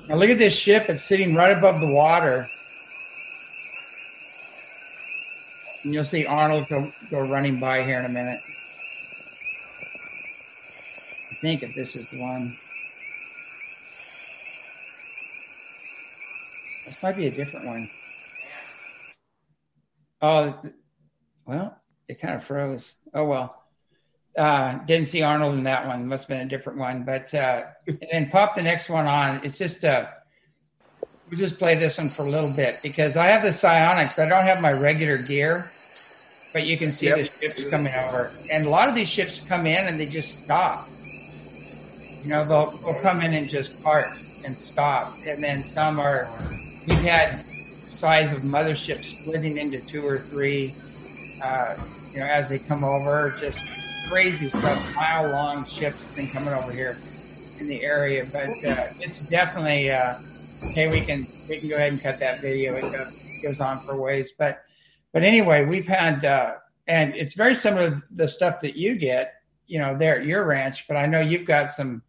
Now 0.08 0.16
look 0.16 0.30
at 0.30 0.38
this 0.38 0.54
ship. 0.54 0.90
It's 0.90 1.04
sitting 1.04 1.36
right 1.36 1.56
above 1.56 1.82
the 1.82 1.94
water. 1.94 2.48
And 5.84 5.94
you'll 5.94 6.06
see 6.06 6.26
Arnold 6.26 6.68
go, 6.70 6.90
go 7.12 7.20
running 7.30 7.60
by 7.60 7.84
here 7.84 8.00
in 8.00 8.06
a 8.06 8.10
minute. 8.10 8.40
I 11.32 11.36
think 11.42 11.64
if 11.64 11.76
this 11.76 11.98
is 11.98 12.10
the 12.10 12.22
one. 12.22 12.58
This 16.86 17.04
might 17.04 17.18
be 17.18 17.28
a 17.28 17.32
different 17.32 17.66
one. 17.66 17.90
Oh, 20.22 20.62
well, 21.46 21.78
it 22.10 22.20
kind 22.20 22.36
of 22.36 22.44
froze. 22.44 22.96
Oh, 23.14 23.24
well. 23.26 23.56
Uh, 24.38 24.76
didn't 24.86 25.08
see 25.08 25.22
Arnold 25.22 25.56
in 25.56 25.64
that 25.64 25.88
one. 25.88 26.08
Must 26.08 26.24
have 26.24 26.30
been 26.30 26.46
a 26.46 26.50
different 26.50 26.78
one. 26.80 27.04
But 27.04 27.34
uh, 27.34 27.64
and 27.88 28.00
then 28.12 28.30
pop 28.30 28.56
the 28.56 28.62
next 28.62 28.88
one 28.90 29.08
on. 29.08 29.42
It's 29.44 29.58
just 29.58 29.84
uh, 29.84 30.08
we'll 31.30 31.38
just 31.40 31.58
play 31.58 31.76
this 31.76 31.98
one 31.98 32.10
for 32.12 32.24
a 32.26 32.30
little 32.30 32.54
bit 32.56 32.76
because 32.84 33.18
I 33.18 33.28
have 33.28 33.42
the 33.42 33.50
SiOnyx. 33.50 34.20
I 34.20 34.30
don't 34.30 34.46
have 34.46 34.62
my 34.62 34.72
regular 34.72 35.18
gear, 35.18 35.70
but 36.54 36.64
you 36.66 36.78
can 36.78 36.92
see 36.92 37.08
Yep. 37.08 37.18
the 37.18 37.26
ships 37.40 37.66
coming 37.70 37.94
over, 37.94 38.32
and 38.52 38.66
a 38.66 38.70
lot 38.70 38.88
of 38.88 38.96
these 38.96 39.10
ships 39.10 39.42
come 39.48 39.66
in 39.66 39.88
and 39.88 40.00
they 40.00 40.06
just 40.06 40.44
stop. 40.44 40.88
You 42.24 42.30
know, 42.30 42.46
they'll 42.46 42.72
they'll 42.78 43.02
come 43.02 43.22
in 43.22 43.34
and 43.34 43.50
just 43.50 43.82
park 43.84 44.10
and 44.46 44.62
stop, 44.62 45.18
and 45.26 45.44
then 45.44 45.64
some 45.64 46.00
are. 46.00 46.30
We've 46.88 47.00
had 47.00 47.44
size 47.96 48.32
of 48.32 48.44
mothership 48.44 49.04
splitting 49.04 49.58
into 49.58 49.80
two 49.82 50.06
or 50.06 50.20
three. 50.20 50.76
Uh, 51.44 51.76
you 52.14 52.20
know, 52.20 52.26
as 52.26 52.50
they 52.50 52.60
come 52.60 52.84
over, 52.84 53.36
just 53.40 53.62
crazy 54.08 54.50
stuff. 54.50 54.96
Mile 54.96 55.32
long 55.32 55.66
ships 55.66 56.02
have 56.02 56.16
been 56.16 56.30
coming 56.30 56.54
over 56.54 56.72
here 56.72 56.98
in 57.60 57.68
the 57.68 57.82
area, 57.84 58.26
but 58.32 58.50
uh, 58.66 58.88
it's 59.00 59.22
definitely 59.24 59.92
uh, 59.92 60.20
okay. 60.66 60.90
We 60.90 61.02
can 61.02 61.28
we 61.48 61.60
can 61.60 61.70
go 61.70 61.76
ahead 61.76 61.92
and 61.92 62.02
cut 62.02 62.20
that 62.20 62.42
video. 62.42 62.76
It 62.76 62.92
go, 62.92 63.08
goes 63.44 63.60
on 63.60 63.84
for 63.86 64.00
ways, 64.00 64.34
but 64.38 64.64
but 65.14 65.24
anyway, 65.24 65.66
we've 65.66 65.88
had 65.88 66.26
uh, 66.26 66.56
and 66.88 67.16
it's 67.16 67.36
very 67.36 67.56
similar 67.56 67.92
to 67.92 68.04
the 68.12 68.28
stuff 68.28 68.60
that 68.62 68.76
you 68.76 68.96
get, 68.96 69.36
you 69.68 69.80
know, 69.80 69.96
there 69.98 70.20
at 70.20 70.26
your 70.26 70.46
ranch. 70.46 70.88
But 70.88 70.98
I 70.98 71.06
know 71.06 71.20
you've 71.20 71.46
got 71.46 71.72
some 71.72 72.02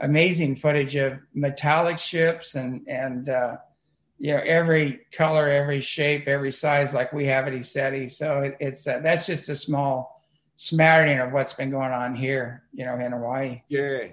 amazing 0.00 0.56
footage 0.56 0.94
of 0.96 1.18
metallic 1.34 1.98
ships 1.98 2.54
and 2.54 2.86
and 2.86 3.28
uh, 3.28 3.56
you 4.18 4.34
know 4.34 4.42
every 4.44 5.06
color, 5.12 5.48
every 5.48 5.80
shape, 5.80 6.26
every 6.26 6.52
size, 6.52 6.92
like 6.94 7.12
we 7.12 7.26
have 7.26 7.46
at 7.46 7.52
ECETI. 7.52 8.10
So 8.10 8.38
it, 8.40 8.56
it's 8.60 8.86
uh, 8.86 9.00
that's 9.02 9.26
just 9.26 9.48
a 9.48 9.56
small 9.56 10.22
smattering 10.56 11.20
of 11.20 11.32
what's 11.32 11.52
been 11.52 11.70
going 11.70 11.92
on 11.92 12.14
here, 12.14 12.64
you 12.72 12.84
know, 12.84 12.98
in 12.98 13.12
Hawaii. 13.12 13.62
Yeah. 13.68 14.08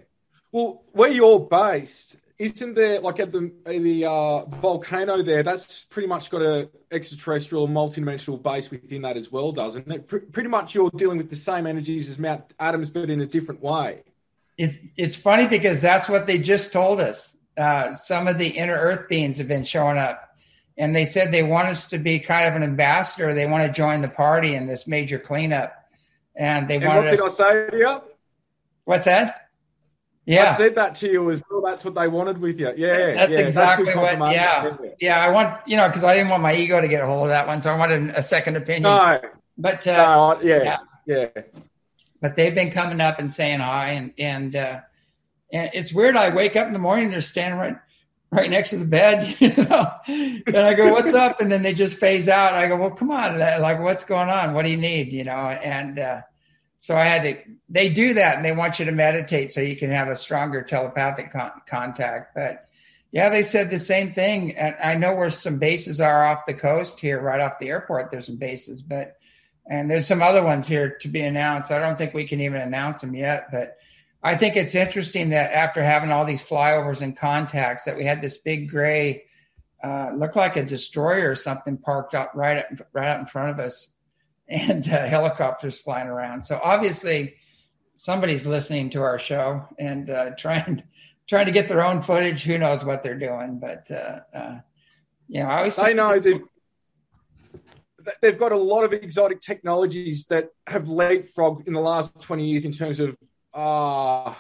Well, 0.52 0.84
where 0.92 1.10
you're 1.10 1.40
based, 1.40 2.18
isn't 2.38 2.76
there 2.76 3.00
like 3.00 3.20
at 3.20 3.32
the 3.32 3.52
at 3.66 3.82
the 3.82 4.06
uh, 4.06 4.46
volcano 4.46 5.22
there? 5.22 5.44
That's 5.44 5.86
pretty 5.86 6.08
much 6.08 6.30
got 6.30 6.42
a 6.42 6.70
extraterrestrial, 6.92 7.68
multidimensional 7.68 8.42
base 8.42 8.70
within 8.70 9.02
that 9.02 9.18
as 9.18 9.32
well, 9.32 9.52
doesn't 9.52 9.92
it? 9.92 10.08
Pr- 10.08 10.18
pretty 10.18 10.50
much, 10.50 10.76
you're 10.76 10.92
dealing 10.92 11.18
with 11.18 11.30
the 11.30 11.36
same 11.36 11.66
energies 11.66 12.10
as 12.10 12.20
Mount 12.20 12.44
Adams, 12.60 12.90
but 12.90 13.10
in 13.10 13.22
a 13.22 13.26
different 13.26 13.62
way. 13.62 14.04
It's 14.58 14.78
it's 14.96 15.16
funny 15.16 15.48
because 15.48 15.82
that's 15.82 16.08
what 16.08 16.28
they 16.28 16.38
just 16.38 16.72
told 16.72 17.02
us. 17.02 17.36
Uh, 17.58 17.94
some 17.94 18.28
of 18.28 18.38
the 18.38 18.48
inner 18.48 18.76
Earth 18.76 19.08
beings 19.08 19.38
have 19.38 19.48
been 19.48 19.64
showing 19.64 19.98
up, 19.98 20.36
and 20.78 20.96
they 20.96 21.06
said 21.06 21.32
they 21.32 21.44
want 21.44 21.68
us 21.70 21.86
to 21.86 21.98
be 21.98 22.20
kind 22.20 22.48
of 22.48 22.56
an 22.56 22.64
ambassador. 22.64 23.34
They 23.34 23.46
want 23.48 23.66
to 23.66 23.72
join 23.72 24.02
the 24.02 24.10
party 24.10 24.56
in 24.56 24.66
this 24.66 24.88
major 24.88 25.18
cleanup, 25.18 25.74
and 26.36 26.68
they 26.68 26.76
And 26.76 26.86
wanted 26.86 27.06
what 27.06 27.12
did 27.12 27.22
I 27.22 27.30
say 27.30 27.70
to 27.70 27.78
you? 27.78 28.02
What's 28.84 29.06
that? 29.06 29.42
Yeah. 30.26 30.50
I 30.50 30.54
said 30.54 30.76
that 30.76 30.96
to 30.96 31.08
you 31.12 31.30
as 31.30 31.42
well. 31.50 31.62
That's 31.62 31.86
what 31.86 31.94
they 31.96 32.08
wanted 32.08 32.40
with 32.40 32.60
you. 32.60 32.74
Yeah, 32.76 33.14
That's 33.14 33.34
yeah, 33.34 33.40
exactly 33.40 33.86
good 33.86 33.96
what- 34.20 34.34
yeah. 34.34 34.76
yeah. 35.00 35.20
I 35.24 35.30
want 35.30 35.60
you 35.68 35.78
know 35.78 35.88
because 35.88 36.04
I 36.04 36.16
didn't 36.16 36.30
want 36.30 36.42
my 36.42 36.56
ego 36.56 36.82
to 36.82 36.88
get 36.88 37.04
a 37.04 37.06
hold 37.06 37.24
of 37.24 37.30
that 37.30 37.46
one, 37.48 37.62
so 37.62 37.70
I 37.72 37.78
wanted 37.78 38.10
a 38.10 38.24
second 38.24 38.58
opinion. 38.58 38.84
No, 38.84 39.20
but 39.58 39.86
uh, 39.88 39.96
no, 39.96 40.20
I- 40.38 40.42
yeah, 40.42 40.78
yeah. 41.06 41.28
but 42.22 42.36
they've 42.36 42.56
been 42.56 42.72
coming 42.72 43.00
up 43.02 43.20
and 43.20 43.32
saying 43.32 43.60
hi 43.60 43.90
and 43.92 44.14
and 44.18 44.56
uh, 44.56 44.80
and 45.56 45.70
it's 45.74 45.94
weird. 45.94 46.18
I 46.18 46.34
wake 46.34 46.56
up 46.56 46.68
in 46.68 46.74
the 46.74 46.80
morning, 46.80 47.10
they're 47.10 47.22
standing 47.22 47.58
right 47.58 47.78
right 48.32 48.50
next 48.50 48.72
to 48.72 48.78
the 48.78 48.86
bed, 48.86 49.36
you 49.40 49.56
know, 49.56 49.92
and 50.08 50.58
I 50.58 50.74
go, 50.74 50.92
"What's 50.92 51.14
up?" 51.14 51.40
And 51.40 51.52
then 51.52 51.64
they 51.64 51.74
just 51.74 51.98
phase 51.98 52.28
out. 52.28 52.54
I 52.54 52.68
go, 52.68 52.76
"Well, 52.76 52.92
come 52.92 53.10
on, 53.12 53.40
like 53.40 53.80
what's 53.80 54.04
going 54.04 54.30
on? 54.30 54.54
What 54.54 54.66
do 54.66 54.72
you 54.72 54.78
need?" 54.78 55.14
You 55.14 55.24
know, 55.24 55.32
and 55.34 55.98
uh, 55.98 56.22
so 56.80 56.96
I 56.96 57.06
had 57.06 57.24
to. 57.24 57.38
They 57.70 57.90
do 57.90 58.14
that, 58.16 58.36
and 58.36 58.46
they 58.46 58.52
want 58.52 58.80
you 58.80 58.86
to 58.86 58.92
meditate 58.92 59.54
so 59.54 59.62
you 59.62 59.78
can 59.78 59.92
have 59.92 60.10
a 60.10 60.16
stronger 60.16 60.62
telepathic 60.62 61.32
con- 61.32 61.62
contact, 61.68 62.36
but. 62.36 62.62
Yeah, 63.12 63.30
they 63.30 63.44
said 63.44 63.72
the 63.72 63.80
same 63.80 64.12
thing. 64.12 64.58
And 64.58 64.76
I 64.84 64.96
know 64.96 65.16
where 65.16 65.30
some 65.30 65.58
bases 65.58 66.02
are 66.02 66.26
off 66.26 66.46
the 66.46 66.54
coast 66.54 67.00
here, 67.00 67.22
right 67.22 67.40
off 67.40 67.60
the 67.62 67.70
airport. 67.70 68.12
There's 68.12 68.26
some 68.26 68.36
bases, 68.36 68.82
but 68.82 69.16
and 69.70 69.90
there's 69.90 70.06
some 70.06 70.22
other 70.22 70.44
ones 70.44 70.68
here 70.68 70.98
to 71.00 71.08
be 71.08 71.22
announced. 71.22 71.72
I 71.72 71.80
don't 71.80 71.98
think 71.98 72.14
we 72.14 72.28
can 72.28 72.42
even 72.42 72.60
announce 72.60 73.00
them 73.00 73.16
yet, 73.16 73.48
but 73.54 73.78
I 74.26 74.36
think 74.36 74.56
it's 74.56 74.74
interesting 74.74 75.30
that 75.30 75.52
after 75.52 75.84
having 75.84 76.12
all 76.12 76.26
these 76.26 76.42
flyovers 76.42 77.02
and 77.02 77.16
contacts, 77.16 77.84
that 77.84 77.96
we 77.96 78.04
had 78.04 78.24
this 78.24 78.40
big 78.40 78.68
gray, 78.68 79.26
uh, 79.84 80.14
looked 80.16 80.36
like 80.36 80.56
a 80.56 80.64
destroyer 80.64 81.30
or 81.30 81.36
something 81.36 81.78
parked 81.78 82.16
up 82.16 82.32
right 82.34 82.58
up, 82.58 82.88
right 82.92 83.08
out 83.08 83.20
in 83.20 83.28
front 83.28 83.52
of 83.52 83.60
us, 83.64 83.90
and 84.50 84.90
uh, 84.90 85.06
helicopters 85.06 85.80
flying 85.80 86.08
around. 86.08 86.44
So 86.44 86.60
obviously, 86.64 87.36
somebody's 87.94 88.48
listening 88.48 88.90
to 88.92 89.02
our 89.04 89.20
show 89.20 89.64
and 89.78 90.10
uh, 90.10 90.32
trying 90.40 90.82
trying 91.28 91.46
to 91.46 91.52
get 91.52 91.68
their 91.68 91.86
own 91.86 92.02
footage. 92.02 92.44
Who 92.44 92.58
knows 92.58 92.84
what 92.84 93.04
they're 93.04 93.20
doing? 93.20 93.60
But 93.60 93.92
uh, 93.92 94.20
uh, 94.34 94.60
you 95.28 95.44
know, 95.44 95.50
I 95.50 95.58
always 95.60 95.76
They 95.76 95.94
know 95.94 96.20
they've 96.20 96.42
they've 98.24 98.40
got 98.40 98.54
a 98.54 98.58
lot 98.58 98.84
of 98.86 98.94
exotic 98.94 99.40
technologies 99.40 100.26
that 100.26 100.50
have 100.66 100.86
leapfrogged 100.86 101.68
in 101.68 101.74
the 101.74 101.80
last 101.80 102.20
twenty 102.24 102.50
years 102.50 102.66
in 102.66 102.72
terms 102.72 103.00
of 103.00 103.16
uh, 103.56 104.34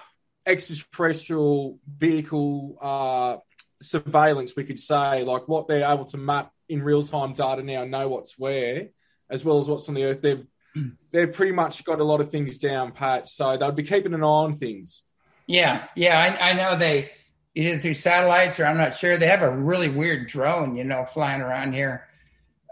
extraterrestrial 0.45 1.80
vehicle 1.88 2.78
uh, 2.82 3.38
surveillance. 3.82 4.56
We 4.56 4.65
could 4.65 4.80
say 4.80 5.23
like 5.23 5.47
what 5.47 5.67
they're 5.67 5.89
able 5.89 6.06
to 6.06 6.17
map 6.17 6.51
in 6.67 6.84
real 6.84 7.04
time 7.04 7.34
data 7.34 7.63
now, 7.63 7.86
know 7.86 8.08
what's 8.10 8.38
where, 8.38 8.89
as 9.30 9.43
well 9.45 9.60
as 9.60 9.67
what's 9.67 9.88
on 9.89 9.95
the 9.95 10.04
earth. 10.04 10.21
They've 10.21 10.45
they've 11.12 11.34
pretty 11.34 11.54
much 11.54 11.84
got 11.86 11.99
a 11.99 12.04
lot 12.04 12.21
of 12.21 12.30
things 12.30 12.58
down 12.58 12.91
pat, 12.91 13.30
so 13.30 13.58
they'll 13.58 13.71
be 13.71 13.84
keeping 13.84 14.13
an 14.13 14.23
eye 14.23 14.28
on 14.28 14.58
things. 14.58 15.01
Yeah, 15.47 15.86
yeah, 15.95 16.19
I, 16.19 16.49
I 16.49 16.54
know 16.54 16.78
they 16.78 17.12
either 17.54 17.80
through 17.80 17.93
satellites 17.93 18.60
or 18.60 18.65
I'm 18.65 18.78
not 18.78 18.97
sure. 18.97 19.17
They 19.17 19.28
have 19.28 19.41
a 19.41 19.56
really 19.56 19.89
weird 19.89 20.28
drone, 20.28 20.75
you 20.75 20.84
know, 20.84 21.06
flying 21.06 21.41
around 21.41 21.73
here 21.73 22.08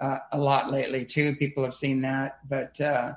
uh, 0.01 0.17
a 0.31 0.37
lot 0.37 0.71
lately 0.71 1.05
too. 1.05 1.35
People 1.35 1.63
have 1.63 1.75
seen 1.75 2.01
that, 2.01 2.39
but 2.49 2.79
uh, 2.81 3.13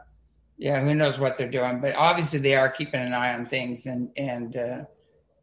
yeah, 0.58 0.80
who 0.80 0.94
knows 0.94 1.18
what 1.18 1.36
they're 1.36 1.50
doing? 1.50 1.80
But 1.80 1.94
obviously, 1.96 2.38
they 2.38 2.54
are 2.54 2.70
keeping 2.70 3.00
an 3.00 3.12
eye 3.12 3.34
on 3.34 3.46
things, 3.46 3.86
and 3.86 4.10
and 4.16 4.56
uh, 4.56 4.84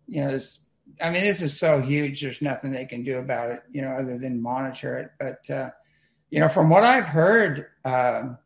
you 0.07 0.21
know, 0.21 0.31
this, 0.31 0.59
I 1.01 1.09
mean, 1.09 1.21
this 1.23 1.41
is 1.41 1.57
so 1.57 1.81
huge. 1.81 2.21
There's 2.21 2.41
nothing 2.41 2.71
they 2.71 2.85
can 2.85 3.03
do 3.03 3.19
about 3.19 3.51
it, 3.51 3.63
you 3.71 3.81
know, 3.81 3.91
other 3.91 4.17
than 4.17 4.41
monitor 4.41 4.97
it. 4.97 5.11
But 5.19 5.53
uh, 5.53 5.69
you 6.29 6.39
know, 6.39 6.49
from 6.49 6.69
what 6.69 6.83
I've 6.83 7.05
heard. 7.05 7.67
Um, 7.85 8.37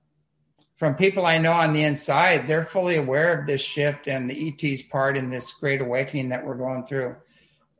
from 0.77 0.93
people 0.93 1.25
I 1.25 1.39
know 1.39 1.53
on 1.53 1.73
the 1.73 1.83
inside, 1.83 2.47
they're 2.47 2.63
fully 2.63 2.97
aware 2.97 3.37
of 3.37 3.47
this 3.47 3.61
shift 3.61 4.07
and 4.07 4.29
the 4.29 4.47
ET's 4.47 4.83
part 4.83 5.17
in 5.17 5.29
this 5.29 5.51
great 5.53 5.81
awakening 5.81 6.29
that 6.29 6.45
we're 6.45 6.55
going 6.55 6.85
through. 6.85 7.15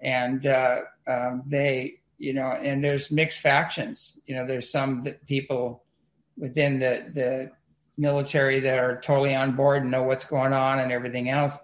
And 0.02 0.46
uh, 0.46 0.78
um, 1.08 1.44
they, 1.46 2.00
you 2.18 2.34
know, 2.34 2.48
and 2.48 2.84
there's 2.84 3.12
mixed 3.12 3.42
factions. 3.42 4.18
You 4.26 4.36
know, 4.36 4.48
there's 4.48 4.72
some 4.72 5.04
that 5.04 5.26
people 5.28 5.84
within 6.38 6.80
the 6.80 7.06
the 7.14 7.52
military 7.98 8.60
that 8.60 8.80
are 8.80 9.00
totally 9.02 9.36
on 9.36 9.56
board 9.56 9.82
and 9.82 9.92
know 9.92 10.04
what's 10.04 10.26
going 10.26 10.54
on 10.54 10.80
and 10.80 10.92
everything 10.92 11.30
else. 11.30 11.58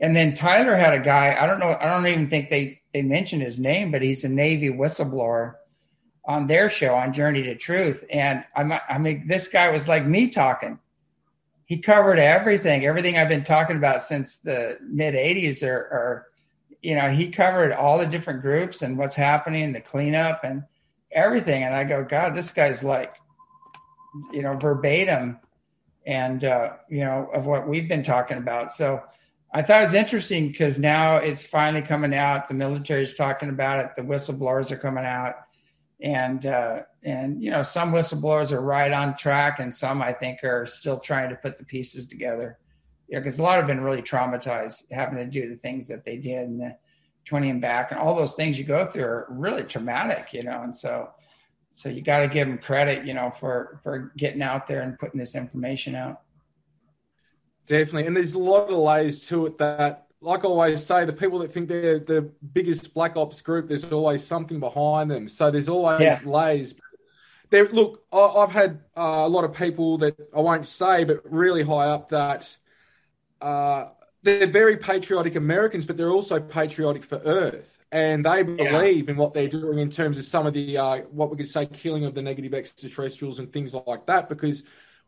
And 0.00 0.14
then 0.14 0.34
Tyler 0.34 0.74
had 0.74 0.92
a 0.92 1.00
guy, 1.00 1.36
I 1.38 1.46
don't 1.46 1.58
know, 1.58 1.76
I 1.80 1.86
don't 1.86 2.06
even 2.06 2.28
think 2.28 2.50
they 2.50 2.80
they 2.92 3.02
mentioned 3.02 3.42
his 3.42 3.58
name, 3.58 3.90
but 3.90 4.02
he's 4.02 4.24
a 4.24 4.28
Navy 4.28 4.70
whistleblower 4.70 5.54
on 6.24 6.46
their 6.46 6.68
show 6.68 6.94
on 6.94 7.12
Journey 7.12 7.42
to 7.42 7.54
Truth. 7.54 8.04
And 8.10 8.42
I'm, 8.56 8.72
I 8.72 8.98
mean, 8.98 9.26
this 9.26 9.48
guy 9.48 9.70
was 9.70 9.86
like 9.86 10.06
me 10.06 10.28
talking. 10.28 10.78
He 11.66 11.78
covered 11.78 12.18
everything, 12.18 12.86
everything 12.86 13.18
I've 13.18 13.28
been 13.28 13.44
talking 13.44 13.76
about 13.76 14.02
since 14.02 14.36
the 14.36 14.78
mid 14.82 15.14
80s, 15.14 15.62
or, 15.62 15.74
or, 15.74 16.26
you 16.80 16.94
know, 16.94 17.10
he 17.10 17.28
covered 17.28 17.72
all 17.72 17.98
the 17.98 18.06
different 18.06 18.40
groups 18.40 18.82
and 18.82 18.96
what's 18.96 19.14
happening, 19.14 19.72
the 19.72 19.80
cleanup 19.80 20.42
and 20.44 20.62
everything. 21.12 21.64
And 21.64 21.74
I 21.74 21.84
go, 21.84 22.04
God, 22.04 22.34
this 22.34 22.50
guy's 22.50 22.82
like, 22.82 23.14
you 24.32 24.42
know, 24.42 24.56
verbatim 24.56 25.38
and, 26.06 26.44
uh, 26.44 26.74
you 26.88 27.00
know, 27.00 27.28
of 27.34 27.46
what 27.46 27.68
we've 27.68 27.88
been 27.88 28.02
talking 28.02 28.38
about. 28.38 28.72
So, 28.72 29.02
I 29.52 29.62
thought 29.62 29.80
it 29.80 29.86
was 29.86 29.94
interesting 29.94 30.48
because 30.48 30.76
now 30.76 31.16
it's 31.16 31.46
finally 31.46 31.80
coming 31.80 32.14
out. 32.14 32.48
The 32.48 32.52
military 32.52 33.02
is 33.02 33.14
talking 33.14 33.48
about 33.48 33.78
it. 33.78 33.92
The 33.96 34.02
whistleblowers 34.02 34.70
are 34.70 34.76
coming 34.76 35.04
out 35.04 35.36
and 36.00 36.44
uh, 36.46 36.82
and 37.02 37.42
you 37.42 37.50
know 37.50 37.62
some 37.62 37.92
whistleblowers 37.92 38.52
are 38.52 38.60
right 38.60 38.92
on 38.92 39.16
track, 39.16 39.58
and 39.60 39.74
some 39.74 40.02
I 40.02 40.12
think 40.12 40.44
are 40.44 40.66
still 40.66 40.98
trying 40.98 41.30
to 41.30 41.36
put 41.36 41.58
the 41.58 41.64
pieces 41.64 42.06
together. 42.06 42.58
Yeah, 43.08 43.20
because 43.20 43.38
a 43.38 43.42
lot 43.42 43.56
have 43.56 43.66
been 43.66 43.82
really 43.82 44.02
traumatized 44.02 44.84
having 44.90 45.18
to 45.18 45.26
do 45.26 45.48
the 45.48 45.56
things 45.56 45.86
that 45.88 46.04
they 46.04 46.16
did 46.16 46.48
and 46.48 46.60
the 46.60 46.76
20 47.24 47.50
and 47.50 47.60
back 47.60 47.92
and 47.92 48.00
all 48.00 48.16
those 48.16 48.34
things 48.34 48.58
you 48.58 48.64
go 48.64 48.84
through 48.84 49.04
are 49.04 49.26
really 49.30 49.62
traumatic, 49.62 50.32
you 50.32 50.42
know. 50.42 50.62
And 50.62 50.74
so, 50.74 51.10
so 51.76 51.90
you 51.90 52.00
got 52.00 52.20
to 52.20 52.28
give 52.28 52.48
them 52.48 52.56
credit, 52.56 53.06
you 53.06 53.12
know, 53.12 53.30
for 53.38 53.80
for 53.82 54.10
getting 54.16 54.40
out 54.40 54.66
there 54.66 54.80
and 54.80 54.98
putting 54.98 55.20
this 55.20 55.34
information 55.34 55.94
out. 55.94 56.22
Definitely, 57.66 58.06
and 58.06 58.16
there's 58.16 58.32
a 58.32 58.38
lot 58.38 58.70
of 58.70 58.78
layers 58.78 59.26
to 59.28 59.44
it 59.44 59.58
that 59.58 60.06
like 60.22 60.42
I 60.42 60.48
always 60.48 60.82
say, 60.86 61.04
the 61.04 61.12
people 61.12 61.40
that 61.40 61.52
think 61.52 61.68
they're 61.68 61.98
the 61.98 62.22
biggest 62.54 62.94
black 62.94 63.18
ops 63.18 63.42
group, 63.42 63.68
there's 63.68 63.84
always 63.84 64.24
something 64.24 64.58
behind 64.58 65.10
them. 65.10 65.28
So 65.28 65.50
there's 65.50 65.68
always 65.68 66.00
yeah. 66.00 66.18
layers. 66.24 66.74
There, 67.50 67.68
look, 67.68 68.06
I, 68.10 68.40
have 68.40 68.52
had 68.52 68.80
uh, 68.96 69.24
a 69.26 69.28
lot 69.28 69.44
of 69.44 69.54
people 69.54 69.98
that 69.98 70.16
I 70.34 70.40
won't 70.40 70.66
say, 70.66 71.04
but 71.04 71.30
really 71.30 71.62
high 71.62 71.88
up 71.88 72.08
that 72.08 72.56
uh, 73.42 73.88
they're 74.22 74.46
very 74.46 74.78
patriotic 74.78 75.36
Americans, 75.36 75.84
but 75.84 75.98
they're 75.98 76.10
also 76.10 76.40
patriotic 76.40 77.04
for 77.04 77.18
Earth, 77.18 77.75
and 77.92 78.24
they 78.24 78.42
believe 78.42 79.06
yeah. 79.06 79.12
in 79.12 79.16
what 79.16 79.32
they're 79.34 79.48
doing 79.48 79.78
in 79.78 79.90
terms 79.90 80.18
of 80.18 80.26
some 80.26 80.46
of 80.46 80.54
the 80.54 80.76
uh, 80.76 80.98
what 81.10 81.30
we 81.30 81.36
could 81.36 81.48
say 81.48 81.66
killing 81.66 82.04
of 82.04 82.14
the 82.14 82.22
negative 82.22 82.54
extraterrestrials 82.54 83.38
and 83.38 83.52
things 83.52 83.74
like 83.74 84.06
that, 84.06 84.28
because 84.28 84.64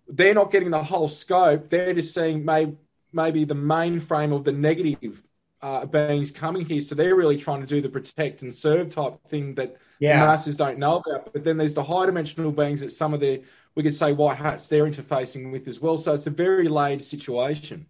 they're 0.07 0.35
not 0.35 0.51
getting 0.51 0.71
the 0.71 0.83
whole 0.83 1.09
scope. 1.09 1.69
They're 1.69 1.95
just 1.95 2.15
seeing 2.15 2.45
maybe 2.45 2.77
maybe 3.13 3.45
the 3.45 3.55
mainframe 3.55 4.35
of 4.35 4.45
the 4.45 4.53
negative 4.53 5.23
uh, 5.63 5.87
beings 5.87 6.31
coming 6.31 6.65
here. 6.65 6.81
So 6.81 6.95
they're 6.95 7.17
really 7.17 7.37
trying 7.37 7.61
to 7.61 7.67
do 7.67 7.81
the 7.81 7.89
protect 7.89 8.43
and 8.43 8.55
serve 8.55 8.91
type 8.91 9.19
thing 9.29 9.55
that 9.55 9.77
yeah. 9.99 10.21
the 10.21 10.27
masses 10.27 10.57
don't 10.57 10.79
know 10.79 10.97
about. 10.97 11.33
But 11.33 11.45
then 11.45 11.57
there's 11.57 11.75
the 11.75 11.83
high 11.83 12.07
dimensional 12.07 12.53
beings 12.53 12.81
that 12.81 12.93
some 12.93 13.15
of 13.15 13.21
the, 13.21 13.43
we 13.75 13.83
could 13.83 13.95
say, 13.95 14.13
white 14.13 14.37
hats 14.37 14.69
they're 14.69 14.87
interfacing 14.87 15.51
with 15.51 15.67
as 15.69 15.81
well. 15.81 15.99
So 15.99 16.15
it's 16.15 16.27
a 16.27 16.31
very 16.31 16.69
laid 16.69 17.03
situation. 17.03 17.87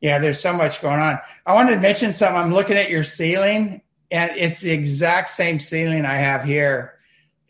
Yeah, 0.00 0.18
there's 0.18 0.40
so 0.40 0.52
much 0.52 0.80
going 0.80 1.00
on. 1.00 1.18
I 1.44 1.52
wanted 1.52 1.74
to 1.74 1.80
mention 1.80 2.12
something. 2.12 2.36
I'm 2.36 2.54
looking 2.54 2.78
at 2.78 2.88
your 2.88 3.04
ceiling, 3.04 3.82
and 4.10 4.30
it's 4.36 4.60
the 4.60 4.70
exact 4.70 5.30
same 5.30 5.60
ceiling 5.60 6.04
I 6.04 6.16
have 6.16 6.44
here. 6.44 6.94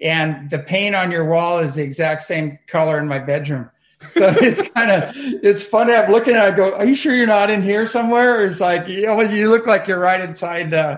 And 0.01 0.49
the 0.49 0.59
paint 0.59 0.95
on 0.95 1.11
your 1.11 1.27
wall 1.27 1.59
is 1.59 1.75
the 1.75 1.83
exact 1.83 2.23
same 2.23 2.59
color 2.67 2.99
in 2.99 3.07
my 3.07 3.19
bedroom 3.19 3.71
so 4.13 4.29
it's 4.41 4.63
kind 4.71 4.91
of 4.91 5.13
it's 5.15 5.63
funny. 5.63 5.93
I'm 5.93 6.11
looking 6.11 6.35
at. 6.35 6.49
it, 6.49 6.53
I 6.55 6.57
go, 6.57 6.73
"Are 6.73 6.87
you 6.87 6.95
sure 6.95 7.15
you're 7.15 7.27
not 7.27 7.51
in 7.51 7.63
here 7.63 7.87
somewhere?" 7.87 8.47
it's 8.47 8.59
like 8.59 8.89
you 8.89 9.07
know, 9.07 9.21
you 9.21 9.51
look 9.51 9.67
like 9.67 9.87
you're 9.87 9.99
right 9.99 10.21
inside 10.23 10.73
uh, 10.73 10.97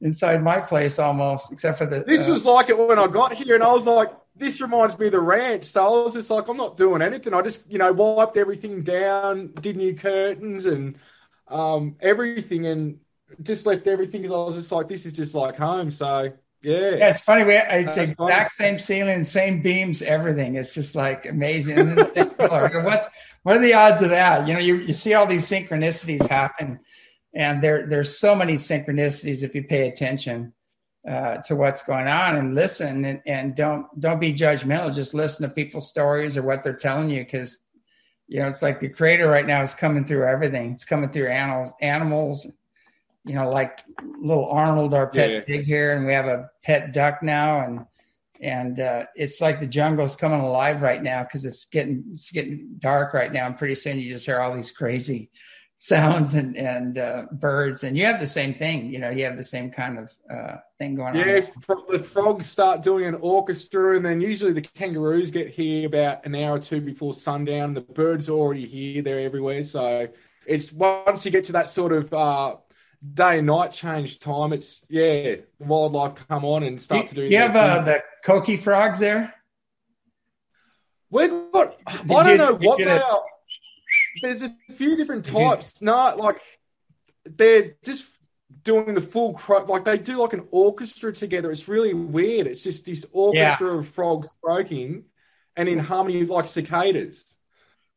inside 0.00 0.42
my 0.42 0.58
place 0.58 0.98
almost, 0.98 1.52
except 1.52 1.78
for 1.78 1.86
the. 1.86 2.02
This 2.02 2.26
uh, 2.26 2.32
was 2.32 2.44
like 2.44 2.68
it 2.68 2.76
when 2.76 2.98
I 2.98 3.06
got 3.06 3.34
here, 3.34 3.54
and 3.54 3.62
I 3.62 3.70
was 3.72 3.86
like, 3.86 4.10
"This 4.34 4.60
reminds 4.60 4.98
me 4.98 5.06
of 5.06 5.12
the 5.12 5.20
ranch." 5.20 5.66
So 5.66 5.86
I 5.86 6.02
was 6.02 6.14
just 6.14 6.28
like, 6.28 6.48
"I'm 6.48 6.56
not 6.56 6.76
doing 6.76 7.02
anything. 7.02 7.34
I 7.34 7.42
just 7.42 7.70
you 7.70 7.78
know 7.78 7.92
wiped 7.92 8.36
everything 8.36 8.82
down, 8.82 9.52
did 9.60 9.76
new 9.76 9.94
curtains 9.94 10.66
and 10.66 10.96
um, 11.46 11.94
everything, 12.00 12.66
and 12.66 12.98
just 13.42 13.66
left 13.66 13.86
everything." 13.86 14.24
I 14.26 14.28
was 14.30 14.56
just 14.56 14.72
like, 14.72 14.88
"This 14.88 15.06
is 15.06 15.12
just 15.12 15.34
like 15.34 15.56
home." 15.56 15.90
So 15.90 16.32
yeah. 16.62 16.96
Yeah, 16.96 17.10
it's 17.10 17.20
funny. 17.20 17.44
We 17.44 17.54
it's 17.54 17.96
That's 17.96 18.10
exact 18.10 18.52
funny. 18.52 18.70
same 18.70 18.78
ceiling, 18.78 19.24
same 19.24 19.62
beams, 19.62 20.02
everything. 20.02 20.56
It's 20.56 20.74
just 20.74 20.94
like 20.94 21.24
amazing. 21.26 21.96
what 21.96 23.08
what 23.42 23.56
are 23.56 23.60
the 23.60 23.72
odds 23.72 24.02
of 24.02 24.10
that? 24.10 24.46
You 24.46 24.54
know, 24.54 24.60
you, 24.60 24.76
you 24.76 24.92
see 24.92 25.14
all 25.14 25.26
these 25.26 25.48
synchronicities 25.48 26.26
happen, 26.28 26.78
and 27.34 27.62
there 27.62 27.86
there's 27.86 28.18
so 28.18 28.34
many 28.34 28.56
synchronicities 28.56 29.42
if 29.42 29.54
you 29.54 29.64
pay 29.64 29.88
attention 29.88 30.52
uh, 31.08 31.38
to 31.38 31.56
what's 31.56 31.80
going 31.80 32.08
on 32.08 32.36
and 32.36 32.54
listen 32.54 33.06
and, 33.06 33.22
and 33.26 33.54
don't 33.54 33.86
don't 33.98 34.20
be 34.20 34.34
judgmental. 34.34 34.94
Just 34.94 35.14
listen 35.14 35.48
to 35.48 35.54
people's 35.54 35.88
stories 35.88 36.36
or 36.36 36.42
what 36.42 36.62
they're 36.62 36.74
telling 36.74 37.08
you 37.08 37.24
because 37.24 37.60
you 38.28 38.40
know 38.40 38.46
it's 38.46 38.60
like 38.60 38.80
the 38.80 38.88
creator 38.88 39.28
right 39.28 39.46
now 39.46 39.62
is 39.62 39.74
coming 39.74 40.04
through 40.04 40.28
everything. 40.28 40.72
It's 40.72 40.84
coming 40.84 41.08
through 41.08 41.28
animals, 41.28 41.72
animals, 41.80 42.46
you 43.24 43.34
know, 43.34 43.50
like 43.50 43.80
little 44.20 44.48
Arnold, 44.50 44.94
our 44.94 45.08
pet 45.08 45.30
yeah. 45.30 45.40
pig 45.40 45.64
here, 45.64 45.96
and 45.96 46.06
we 46.06 46.12
have 46.12 46.26
a 46.26 46.50
pet 46.62 46.92
duck 46.92 47.22
now, 47.22 47.60
and 47.60 47.84
and 48.40 48.80
uh, 48.80 49.04
it's 49.14 49.40
like 49.40 49.60
the 49.60 49.66
jungle's 49.66 50.16
coming 50.16 50.40
alive 50.40 50.80
right 50.80 51.02
now 51.02 51.22
because 51.22 51.44
it's 51.44 51.66
getting 51.66 52.04
it's 52.12 52.30
getting 52.30 52.68
dark 52.78 53.12
right 53.12 53.32
now, 53.32 53.46
and 53.46 53.58
pretty 53.58 53.74
soon 53.74 53.98
you 53.98 54.12
just 54.12 54.24
hear 54.24 54.40
all 54.40 54.54
these 54.54 54.70
crazy 54.70 55.30
sounds 55.76 56.34
and 56.34 56.56
and 56.56 56.96
uh, 56.96 57.24
birds, 57.32 57.84
and 57.84 57.96
you 57.96 58.06
have 58.06 58.20
the 58.20 58.26
same 58.26 58.54
thing. 58.54 58.90
You 58.90 59.00
know, 59.00 59.10
you 59.10 59.24
have 59.24 59.36
the 59.36 59.44
same 59.44 59.70
kind 59.70 59.98
of 59.98 60.10
uh, 60.30 60.56
thing 60.78 60.94
going 60.94 61.14
yeah, 61.14 61.22
on. 61.22 61.28
Yeah, 61.28 61.74
the 61.90 61.98
frogs 61.98 62.46
start 62.46 62.82
doing 62.82 63.04
an 63.04 63.16
orchestra, 63.16 63.96
and 63.96 64.04
then 64.04 64.22
usually 64.22 64.54
the 64.54 64.62
kangaroos 64.62 65.30
get 65.30 65.48
here 65.48 65.86
about 65.86 66.24
an 66.24 66.34
hour 66.34 66.56
or 66.56 66.58
two 66.58 66.80
before 66.80 67.12
sundown. 67.12 67.74
The 67.74 67.82
birds 67.82 68.30
are 68.30 68.32
already 68.32 68.66
here; 68.66 69.02
they're 69.02 69.20
everywhere. 69.20 69.62
So 69.62 70.08
it's 70.46 70.72
once 70.72 71.26
you 71.26 71.30
get 71.30 71.44
to 71.44 71.52
that 71.52 71.68
sort 71.68 71.92
of 71.92 72.12
uh, 72.14 72.56
day 73.14 73.38
and 73.38 73.46
night 73.46 73.72
change 73.72 74.18
time. 74.18 74.52
It's 74.52 74.84
yeah, 74.88 75.36
the 75.36 75.44
wildlife 75.60 76.14
come 76.28 76.44
on 76.44 76.62
and 76.62 76.80
start 76.80 77.08
to 77.08 77.14
do. 77.14 77.22
You 77.22 77.38
have 77.38 77.56
uh, 77.56 77.82
the 77.82 78.02
coqui 78.26 78.60
frogs 78.60 78.98
there. 78.98 79.34
We've 81.10 81.30
got. 81.52 81.76
I 81.86 82.02
don't 82.06 82.38
know 82.38 82.54
what 82.54 82.78
they 82.78 82.98
are. 82.98 83.22
There's 84.22 84.42
a 84.42 84.54
few 84.72 84.96
different 84.96 85.24
types. 85.24 85.80
No, 85.82 86.14
like 86.16 86.40
they're 87.24 87.76
just 87.84 88.06
doing 88.62 88.94
the 88.94 89.00
full 89.00 89.34
cro- 89.34 89.64
like 89.64 89.84
they 89.84 89.98
do 89.98 90.20
like 90.20 90.32
an 90.32 90.46
orchestra 90.50 91.12
together. 91.12 91.50
It's 91.50 91.68
really 91.68 91.94
weird. 91.94 92.46
It's 92.46 92.62
just 92.62 92.86
this 92.86 93.06
orchestra 93.12 93.72
yeah. 93.72 93.78
of 93.78 93.88
frogs 93.88 94.32
croaking 94.42 95.04
and 95.56 95.68
in 95.68 95.78
harmony 95.78 96.24
like 96.24 96.46
cicadas. 96.46 97.24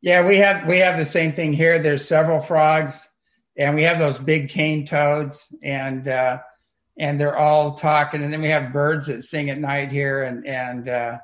Yeah, 0.02 0.26
we 0.26 0.38
have 0.38 0.68
we 0.68 0.80
have 0.80 0.98
the 0.98 1.06
same 1.06 1.34
thing 1.34 1.54
here. 1.54 1.82
There's 1.82 2.08
several 2.08 2.42
frogs 2.42 3.10
and 3.58 3.76
we 3.76 3.84
have 3.84 4.00
those 4.00 4.18
big 4.18 4.50
cane 4.50 4.86
toads 4.86 5.54
and 5.62 6.08
uh, 6.08 6.40
and 6.98 7.20
they're 7.20 7.38
all 7.38 7.76
talking 7.76 8.24
and 8.24 8.32
then 8.32 8.42
we 8.42 8.50
have 8.50 8.74
birds 8.74 9.08
that 9.08 9.24
sing 9.24 9.50
at 9.50 9.60
night 9.60 9.92
here 9.92 10.24
and 10.24 10.46
and 10.46 10.90
uh, 10.90 11.18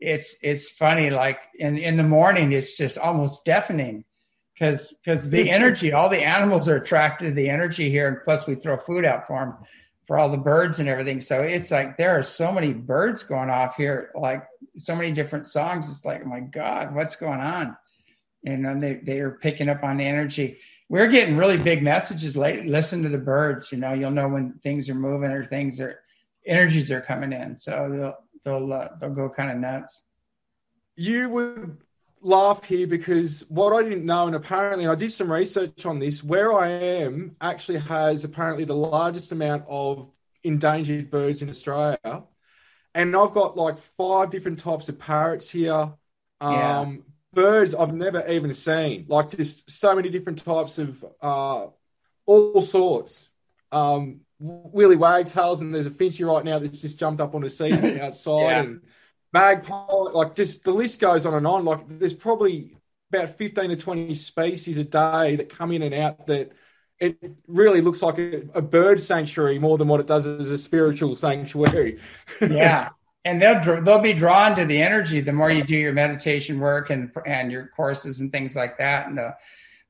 it's 0.00 0.36
it's 0.42 0.70
funny 0.70 1.10
like 1.10 1.38
in 1.58 1.78
in 1.78 1.96
the 1.96 2.02
morning 2.02 2.52
it's 2.52 2.76
just 2.76 2.98
almost 2.98 3.44
deafening 3.44 4.04
because 4.54 4.94
because 5.04 5.28
the 5.30 5.50
energy 5.58 5.92
all 5.92 6.08
the 6.08 6.22
animals 6.22 6.68
are 6.68 6.76
attracted 6.76 7.28
to 7.28 7.34
the 7.34 7.48
energy 7.48 7.90
here 7.90 8.08
and 8.08 8.18
plus 8.24 8.46
we 8.46 8.54
throw 8.54 8.76
food 8.76 9.04
out 9.04 9.26
for 9.26 9.40
them 9.40 9.54
for 10.06 10.18
all 10.18 10.30
the 10.30 10.36
birds 10.36 10.78
and 10.78 10.88
everything. 10.88 11.20
So 11.20 11.40
it's 11.40 11.72
like 11.72 11.96
there 11.96 12.16
are 12.16 12.22
so 12.22 12.52
many 12.52 12.72
birds 12.72 13.24
going 13.24 13.50
off 13.50 13.76
here 13.76 14.10
like 14.14 14.44
so 14.76 14.94
many 14.94 15.10
different 15.10 15.46
songs. 15.46 15.90
It's 15.90 16.04
like 16.04 16.22
oh 16.24 16.28
my 16.28 16.40
god 16.40 16.94
what's 16.94 17.16
going 17.16 17.40
on? 17.40 17.76
And 18.44 18.82
they 18.82 19.00
they 19.02 19.20
are 19.20 19.32
picking 19.32 19.68
up 19.68 19.82
on 19.82 19.96
the 19.96 20.04
energy 20.04 20.58
we're 20.88 21.08
getting 21.08 21.36
really 21.36 21.56
big 21.56 21.82
messages 21.82 22.36
late. 22.36 22.64
Listen 22.64 23.02
to 23.02 23.08
the 23.08 23.18
birds. 23.18 23.72
You 23.72 23.78
know, 23.78 23.92
you'll 23.92 24.10
know 24.10 24.28
when 24.28 24.54
things 24.62 24.88
are 24.88 24.94
moving 24.94 25.30
or 25.30 25.44
things 25.44 25.80
are 25.80 26.00
energies 26.46 26.90
are 26.90 27.00
coming 27.00 27.32
in. 27.32 27.58
So 27.58 27.88
they'll 27.90 28.16
they'll 28.44 28.72
uh, 28.72 28.88
they'll 29.00 29.10
go 29.10 29.28
kind 29.28 29.50
of 29.50 29.58
nuts. 29.58 30.02
You 30.94 31.28
would 31.30 31.78
laugh 32.20 32.64
here 32.64 32.86
because 32.86 33.44
what 33.48 33.72
I 33.72 33.82
didn't 33.82 34.04
know, 34.04 34.26
and 34.26 34.36
apparently 34.36 34.86
I 34.86 34.94
did 34.94 35.12
some 35.12 35.30
research 35.30 35.84
on 35.84 35.98
this. 35.98 36.22
Where 36.22 36.52
I 36.52 36.68
am 36.68 37.36
actually 37.40 37.78
has 37.78 38.24
apparently 38.24 38.64
the 38.64 38.76
largest 38.76 39.32
amount 39.32 39.64
of 39.68 40.08
endangered 40.44 41.10
birds 41.10 41.42
in 41.42 41.48
Australia, 41.48 42.22
and 42.94 43.16
I've 43.16 43.32
got 43.32 43.56
like 43.56 43.78
five 43.78 44.30
different 44.30 44.60
types 44.60 44.88
of 44.88 45.00
parrots 45.00 45.50
here. 45.50 45.92
Um, 46.40 46.52
yeah 46.52 46.86
birds 47.36 47.74
I've 47.74 47.94
never 47.94 48.26
even 48.26 48.52
seen. 48.52 49.04
Like 49.08 49.30
just 49.30 49.70
so 49.70 49.94
many 49.94 50.08
different 50.08 50.42
types 50.42 50.78
of 50.78 51.04
uh, 51.22 51.66
all 52.24 52.62
sorts. 52.62 53.28
Um, 53.70 54.22
Willie 54.40 54.96
wagtails, 54.96 55.60
and 55.60 55.72
there's 55.74 55.86
a 55.86 55.90
finchie 55.90 56.26
right 56.26 56.44
now 56.44 56.58
that's 56.58 56.80
just 56.80 56.98
jumped 56.98 57.20
up 57.20 57.34
on 57.34 57.42
the 57.42 57.50
seat 57.50 57.72
outside, 58.00 58.40
yeah. 58.40 58.60
and 58.60 58.80
magpie, 59.32 59.86
like 60.12 60.34
just 60.34 60.64
the 60.64 60.72
list 60.72 60.98
goes 60.98 61.24
on 61.24 61.34
and 61.34 61.46
on. 61.46 61.64
Like 61.64 61.86
there's 61.86 62.14
probably 62.14 62.76
about 63.12 63.30
15 63.30 63.70
to 63.70 63.76
20 63.76 64.14
species 64.14 64.78
a 64.78 64.84
day 64.84 65.36
that 65.36 65.48
come 65.48 65.70
in 65.72 65.82
and 65.82 65.94
out 65.94 66.26
that 66.26 66.52
it 66.98 67.18
really 67.46 67.82
looks 67.82 68.02
like 68.02 68.18
a, 68.18 68.42
a 68.54 68.62
bird 68.62 69.00
sanctuary 69.00 69.58
more 69.58 69.78
than 69.78 69.88
what 69.88 70.00
it 70.00 70.06
does 70.06 70.26
as 70.26 70.50
a 70.50 70.58
spiritual 70.58 71.14
sanctuary. 71.14 72.00
yeah. 72.40 72.88
And 73.26 73.42
they'll 73.42 73.82
they'll 73.82 73.98
be 73.98 74.12
drawn 74.12 74.54
to 74.54 74.64
the 74.64 74.80
energy 74.80 75.20
the 75.20 75.32
more 75.32 75.50
you 75.50 75.64
do 75.64 75.74
your 75.74 75.92
meditation 75.92 76.60
work 76.60 76.90
and 76.90 77.10
and 77.26 77.50
your 77.50 77.66
courses 77.74 78.20
and 78.20 78.30
things 78.30 78.54
like 78.54 78.78
that. 78.78 79.08
And 79.08 79.18
the, 79.18 79.34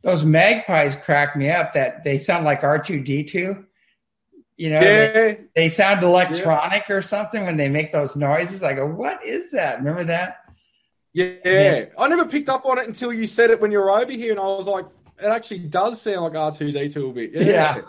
those 0.00 0.24
magpies 0.24 0.96
crack 0.96 1.36
me 1.36 1.50
up. 1.50 1.74
That 1.74 2.02
they 2.02 2.16
sound 2.18 2.46
like 2.46 2.64
R 2.64 2.78
two 2.78 3.00
D 3.02 3.24
two. 3.24 3.66
You 4.56 4.70
know, 4.70 4.80
yeah. 4.80 5.12
they, 5.12 5.40
they 5.54 5.68
sound 5.68 6.02
electronic 6.02 6.84
yeah. 6.88 6.94
or 6.96 7.02
something 7.02 7.44
when 7.44 7.58
they 7.58 7.68
make 7.68 7.92
those 7.92 8.16
noises. 8.16 8.62
I 8.62 8.72
go, 8.72 8.86
what 8.86 9.22
is 9.22 9.50
that? 9.50 9.80
Remember 9.80 10.04
that? 10.04 10.38
Yeah. 11.12 11.34
yeah. 11.44 11.84
I 11.98 12.08
never 12.08 12.24
picked 12.24 12.48
up 12.48 12.64
on 12.64 12.78
it 12.78 12.86
until 12.86 13.12
you 13.12 13.26
said 13.26 13.50
it 13.50 13.60
when 13.60 13.70
you 13.70 13.80
were 13.80 13.90
over 13.90 14.10
here, 14.10 14.30
and 14.30 14.40
I 14.40 14.44
was 14.44 14.66
like, 14.66 14.86
it 15.18 15.26
actually 15.26 15.60
does 15.60 16.00
sound 16.00 16.22
like 16.22 16.34
R 16.34 16.52
two 16.52 16.72
D 16.72 16.88
two 16.88 17.10
a 17.10 17.12
bit. 17.12 17.32
Yeah. 17.34 17.82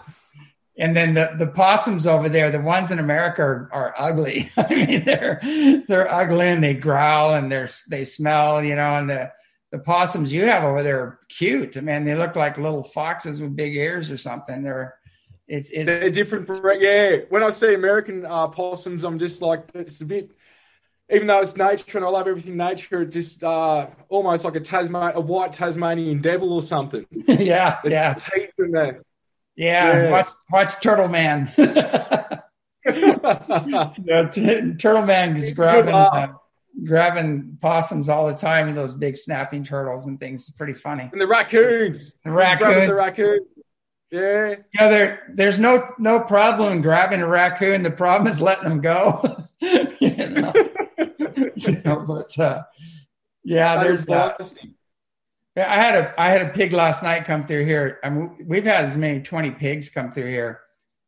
And 0.79 0.95
then 0.95 1.15
the, 1.15 1.31
the 1.37 1.47
possums 1.47 2.05
over 2.05 2.29
there, 2.29 2.51
the 2.51 2.61
ones 2.61 2.91
in 2.91 2.99
America 2.99 3.41
are, 3.41 3.69
are 3.71 3.95
ugly. 3.97 4.49
I 4.57 4.75
mean, 4.75 5.05
they're 5.05 5.39
they're 5.87 6.11
ugly 6.11 6.47
and 6.47 6.63
they 6.63 6.75
growl 6.75 7.33
and 7.33 7.51
they're 7.51 7.69
they 7.89 8.03
smell, 8.05 8.63
you 8.63 8.75
know. 8.75 8.95
And 8.95 9.09
the 9.09 9.31
the 9.71 9.79
possums 9.79 10.31
you 10.31 10.45
have 10.45 10.63
over 10.63 10.83
there 10.83 10.99
are 10.99 11.19
cute. 11.29 11.77
I 11.77 11.81
mean, 11.81 12.05
they 12.05 12.15
look 12.15 12.35
like 12.35 12.57
little 12.57 12.83
foxes 12.83 13.41
with 13.41 13.55
big 13.55 13.75
ears 13.75 14.11
or 14.11 14.17
something. 14.17 14.61
They're 14.61 14.97
it's, 15.47 15.69
it's 15.69 15.85
they're 15.85 16.09
different. 16.09 16.49
Yeah, 16.81 17.17
when 17.29 17.41
I 17.41 17.49
see 17.51 17.73
American 17.73 18.25
uh, 18.25 18.47
possums, 18.47 19.03
I'm 19.03 19.17
just 19.17 19.41
like 19.41 19.69
it's 19.73 20.01
a 20.01 20.05
bit. 20.05 20.31
Even 21.09 21.27
though 21.27 21.39
it's 21.39 21.55
nature 21.55 21.97
and 21.97 22.05
I 22.05 22.09
love 22.09 22.27
everything 22.27 22.57
nature, 22.57 23.03
it 23.03 23.11
just 23.11 23.41
uh, 23.41 23.87
almost 24.09 24.43
like 24.43 24.57
a 24.57 24.59
Tasman, 24.59 25.13
a 25.15 25.21
white 25.21 25.53
Tasmanian 25.53 26.19
devil 26.19 26.51
or 26.51 26.61
something. 26.61 27.05
yeah, 27.11 27.79
the 27.81 27.91
yeah. 27.91 28.13
Teeth 28.13 28.51
and 28.57 28.75
the, 28.75 29.01
yeah, 29.57 30.03
yeah. 30.03 30.11
watch 30.11 30.29
watch 30.51 30.79
Turtle 30.81 31.09
Man. 31.09 31.51
yeah, 31.57 32.39
t- 34.31 34.73
Turtle 34.75 35.05
Man 35.05 35.35
is 35.35 35.51
grabbing 35.51 35.93
uh, 35.93 36.33
grabbing 36.85 37.57
possums 37.59 38.07
all 38.07 38.27
the 38.27 38.35
time, 38.35 38.73
those 38.75 38.93
big 38.93 39.17
snapping 39.17 39.63
turtles 39.63 40.05
and 40.05 40.19
things. 40.19 40.47
It's 40.47 40.51
pretty 40.57 40.73
funny. 40.73 41.09
And 41.11 41.19
the 41.19 41.27
raccoons. 41.27 42.13
The 42.23 42.31
raccoons. 42.31 42.87
The 42.87 42.95
raccoons. 42.95 43.47
Yeah. 44.11 44.49
You 44.49 44.79
know, 44.79 44.89
there 44.89 45.33
there's 45.33 45.59
no 45.59 45.89
no 45.99 46.19
problem 46.19 46.81
grabbing 46.81 47.21
a 47.21 47.27
raccoon. 47.27 47.83
The 47.83 47.91
problem 47.91 48.31
is 48.31 48.39
letting 48.39 48.69
them 48.69 48.79
go. 48.79 49.45
you, 49.59 50.15
know? 50.29 50.53
you 51.55 51.81
know, 51.83 52.05
but 52.07 52.37
uh, 52.39 52.63
yeah, 53.43 53.83
there's 53.83 54.05
that. 54.05 54.53
I 55.57 55.75
had 55.75 55.95
a 55.95 56.21
I 56.21 56.29
had 56.29 56.41
a 56.41 56.49
pig 56.49 56.73
last 56.73 57.03
night 57.03 57.25
come 57.25 57.45
through 57.45 57.65
here. 57.65 57.99
I 58.03 58.09
mean, 58.09 58.45
we've 58.45 58.65
had 58.65 58.85
as 58.85 58.97
many 58.97 59.21
twenty 59.21 59.51
pigs 59.51 59.89
come 59.89 60.11
through 60.11 60.29
here, 60.29 60.61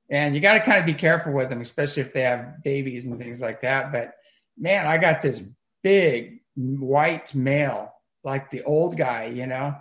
and 0.10 0.34
you 0.34 0.42
got 0.42 0.54
to 0.54 0.62
kind 0.62 0.80
of 0.80 0.86
be 0.86 0.94
careful 0.94 1.34
with 1.34 1.50
them, 1.50 1.62
especially 1.62 2.02
if 2.02 2.14
they 2.14 2.22
have 2.22 2.64
babies 2.64 3.06
and 3.06 3.20
things 3.20 3.42
like 3.42 3.62
that. 3.62 3.92
But 3.92 4.14
man, 4.58 4.88
I 4.88 4.98
got 4.98 5.22
this 5.22 5.42
big 5.84 6.40
white 6.56 7.34
male, 7.36 7.94
like 8.24 8.50
the 8.50 8.64
old 8.64 8.98
guy, 8.98 9.26
you 9.26 9.46
know 9.46 9.76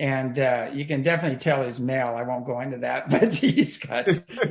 and 0.00 0.38
uh, 0.38 0.70
you 0.72 0.86
can 0.86 1.02
definitely 1.02 1.36
tell 1.36 1.62
he's 1.62 1.78
male. 1.78 2.14
I 2.16 2.22
won't 2.22 2.46
go 2.46 2.60
into 2.60 2.78
that, 2.78 3.10
but 3.10 3.34
he's 3.34 3.78
got 3.78 4.08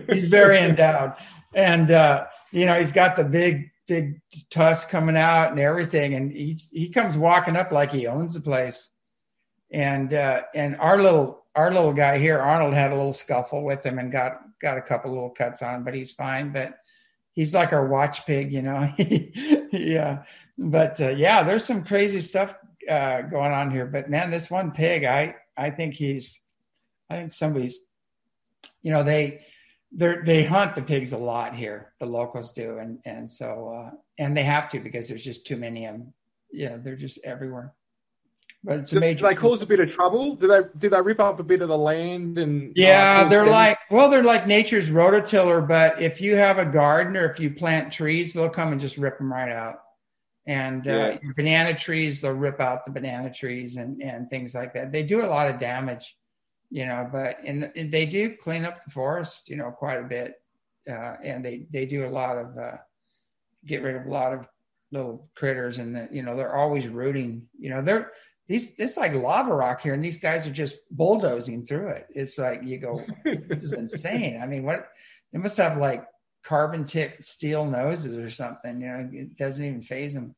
he's 0.10 0.28
very 0.28 0.60
endowed, 0.60 1.16
and 1.56 1.92
uh, 1.92 2.26
you 2.52 2.66
know 2.66 2.76
he's 2.76 2.92
got 2.92 3.16
the 3.16 3.24
big 3.24 3.70
big 3.88 4.22
tusk 4.52 4.90
coming 4.90 5.18
out 5.18 5.50
and 5.50 5.60
everything, 5.60 6.14
and 6.14 6.32
he 6.32 6.58
he 6.72 6.90
comes 6.90 7.18
walking 7.18 7.56
up 7.56 7.72
like 7.72 7.92
he 7.92 8.08
owns 8.08 8.36
the 8.36 8.42
place, 8.42 8.92
and 9.72 10.14
uh, 10.14 10.42
and 10.56 10.76
our 10.78 11.02
little 11.02 11.46
our 11.56 11.74
little 11.74 11.94
guy 11.94 12.18
here, 12.18 12.40
Arnold, 12.40 12.74
had 12.74 12.92
a 12.92 12.96
little 12.96 13.14
scuffle 13.14 13.64
with 13.64 13.86
him 13.86 14.00
and 14.00 14.12
got 14.12 14.42
got 14.62 14.78
a 14.78 14.82
couple 14.82 15.12
little 15.12 15.30
cuts 15.30 15.62
on 15.62 15.76
him, 15.76 15.84
but 15.84 15.94
he's 15.94 16.12
fine. 16.12 16.52
But 16.52 16.80
he's 17.34 17.54
like 17.54 17.74
our 17.74 17.88
watch 17.88 18.26
pig, 18.26 18.52
you 18.52 18.62
know. 18.62 18.92
yeah, 19.72 20.24
but 20.58 21.00
uh, 21.02 21.10
yeah, 21.10 21.44
there's 21.44 21.66
some 21.66 21.84
crazy 21.84 22.22
stuff 22.22 22.56
uh, 22.90 23.22
going 23.24 23.52
on 23.52 23.72
here. 23.72 23.86
But 23.86 24.10
man, 24.10 24.32
this 24.32 24.50
one 24.50 24.72
pig, 24.72 25.04
I 25.04 25.36
I 25.58 25.70
think 25.70 25.94
he's, 25.94 26.42
I 27.10 27.18
think 27.18 27.34
somebody's, 27.34 27.80
you 28.82 28.92
know, 28.92 29.04
they 29.04 29.46
they 29.92 30.16
they 30.26 30.44
hunt 30.44 30.76
the 30.76 30.82
pigs 30.82 31.14
a 31.14 31.18
lot 31.18 31.56
here. 31.56 31.94
The 32.00 32.06
locals 32.06 32.52
do, 32.52 32.78
and 32.78 33.00
and 33.06 33.30
so 33.30 33.70
uh, 33.70 33.96
and 34.18 34.36
they 34.36 34.44
have 34.44 34.70
to 34.70 34.80
because 34.80 35.08
there's 35.08 35.24
just 35.24 35.46
too 35.46 35.58
many 35.58 35.86
of 35.86 35.94
them. 35.94 36.14
You 36.52 36.70
know, 36.70 36.82
they're 36.84 36.96
just 36.96 37.20
everywhere. 37.24 37.74
But 38.64 38.80
it's 38.80 38.92
do, 38.92 39.00
major. 39.00 39.22
Do 39.22 39.28
they 39.28 39.36
cause 39.36 39.62
a 39.62 39.66
bit 39.66 39.80
of 39.80 39.90
trouble? 39.90 40.36
Do 40.36 40.48
they 40.48 40.62
do 40.78 40.90
they 40.90 41.02
rip 41.02 41.20
up 41.20 41.40
a 41.40 41.44
bit 41.44 41.62
of 41.62 41.70
the 41.70 41.78
land 41.78 42.38
and? 42.38 42.74
Yeah, 42.76 43.24
uh, 43.26 43.30
they're 43.30 43.46
like 43.46 43.80
well, 43.90 44.10
they're 44.10 44.24
like 44.24 44.48
nature's 44.48 44.90
rototiller. 44.90 45.66
But 45.66 46.02
if 46.02 46.20
you 46.20 46.36
have 46.36 46.58
a 46.58 46.66
garden 46.66 47.16
or 47.16 47.30
if 47.32 47.40
you 47.40 47.52
plant 47.52 47.94
trees, 47.94 48.34
they'll 48.34 48.50
come 48.50 48.72
and 48.72 48.82
just 48.82 48.98
rip 48.98 49.18
them 49.18 49.32
right 49.32 49.52
out 49.52 49.80
and 50.50 50.88
uh, 50.88 50.92
yeah. 50.92 51.18
banana 51.36 51.76
trees 51.76 52.22
they'll 52.22 52.32
rip 52.32 52.60
out 52.60 52.84
the 52.84 52.92
banana 52.92 53.32
trees 53.32 53.78
and 53.78 54.02
and 54.02 54.30
things 54.30 54.56
like 54.56 54.74
that 54.74 54.92
they 54.92 55.04
do 55.04 55.24
a 55.24 55.28
lot 55.28 55.48
of 55.48 55.60
damage 55.60 56.18
you 56.72 56.86
know 56.86 57.08
but 57.12 57.38
and, 57.46 57.72
and 57.76 57.92
they 57.92 58.06
do 58.06 58.36
clean 58.36 58.66
up 58.66 58.84
the 58.84 58.90
forest 58.90 59.48
you 59.48 59.56
know 59.56 59.70
quite 59.70 60.00
a 60.00 60.04
bit 60.04 60.42
uh, 60.90 61.16
and 61.24 61.46
they 61.46 61.66
they 61.72 61.86
do 61.86 62.08
a 62.08 62.10
lot 62.10 62.36
of 62.36 62.58
uh, 62.58 62.78
get 63.66 63.84
rid 63.84 63.96
of 63.96 64.08
a 64.08 64.10
lot 64.10 64.34
of 64.34 64.48
little 64.92 65.30
critters 65.36 65.78
and 65.78 65.96
the, 65.96 66.08
you 66.12 66.24
know 66.24 66.36
they're 66.36 66.56
always 66.56 66.88
rooting 66.88 67.46
you 67.60 67.70
know 67.70 67.82
they're 67.82 68.12
these 68.50 68.76
it's 68.78 68.98
like 68.98 69.14
lava 69.14 69.54
rock 69.54 69.80
here 69.82 69.94
and 69.94 70.04
these 70.04 70.18
guys 70.18 70.46
are 70.46 70.52
just 70.52 70.76
bulldozing 70.92 71.66
through 71.66 71.88
it 71.88 72.08
it's 72.10 72.38
like 72.38 72.62
you 72.64 72.78
go 72.78 73.02
this 73.24 73.64
is 73.64 73.74
insane 73.84 74.38
i 74.44 74.46
mean 74.46 74.64
what 74.64 74.90
they 75.32 75.40
must 75.40 75.56
have 75.56 75.78
like 75.78 76.06
carbon 76.44 76.84
tipped 76.84 77.24
steel 77.24 77.64
noses 77.64 78.18
or 78.18 78.30
something 78.30 78.82
you 78.82 78.88
know 78.88 79.10
it 79.14 79.38
doesn't 79.38 79.64
even 79.64 79.82
phase 79.82 80.14
them 80.14 80.36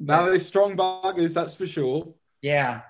now 0.00 0.24
they're 0.24 0.38
strong 0.38 0.76
buggers, 0.76 1.34
that's 1.34 1.54
for 1.54 1.66
sure. 1.66 2.14
Yeah. 2.40 2.80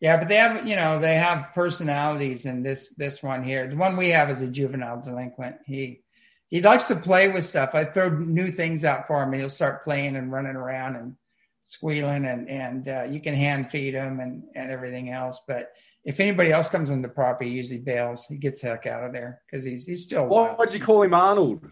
Yeah, 0.00 0.16
but 0.16 0.28
they 0.28 0.36
have, 0.36 0.66
you 0.66 0.76
know, 0.76 0.98
they 0.98 1.14
have 1.14 1.54
personalities 1.54 2.46
and 2.46 2.64
this 2.64 2.94
this 2.96 3.22
one 3.22 3.44
here. 3.44 3.68
The 3.68 3.76
one 3.76 3.96
we 3.96 4.08
have 4.08 4.30
is 4.30 4.42
a 4.42 4.46
juvenile 4.46 5.02
delinquent. 5.02 5.56
He 5.66 6.00
he 6.48 6.62
likes 6.62 6.88
to 6.88 6.96
play 6.96 7.28
with 7.28 7.44
stuff. 7.44 7.74
I 7.74 7.84
throw 7.84 8.08
new 8.08 8.50
things 8.50 8.82
out 8.84 9.06
for 9.06 9.22
him 9.22 9.32
and 9.32 9.40
he'll 9.40 9.50
start 9.50 9.84
playing 9.84 10.16
and 10.16 10.32
running 10.32 10.56
around 10.56 10.96
and 10.96 11.16
squealing 11.62 12.24
and 12.24 12.48
and 12.48 12.88
uh, 12.88 13.02
you 13.04 13.20
can 13.20 13.34
hand 13.34 13.70
feed 13.70 13.94
him 13.94 14.20
and 14.20 14.42
and 14.54 14.70
everything 14.70 15.10
else. 15.10 15.40
But 15.46 15.72
if 16.04 16.20
anybody 16.20 16.50
else 16.50 16.68
comes 16.68 16.90
on 16.90 17.02
the 17.02 17.08
property, 17.08 17.50
he 17.50 17.56
usually 17.56 17.80
bails. 17.80 18.26
He 18.26 18.36
gets 18.36 18.60
heck 18.60 18.86
out 18.86 19.04
of 19.04 19.12
there 19.12 19.42
because 19.50 19.64
he's 19.64 19.84
he's 19.84 20.02
still. 20.02 20.26
Why 20.26 20.54
would 20.58 20.72
you 20.72 20.80
call 20.80 21.02
him 21.02 21.14
Arnold? 21.14 21.64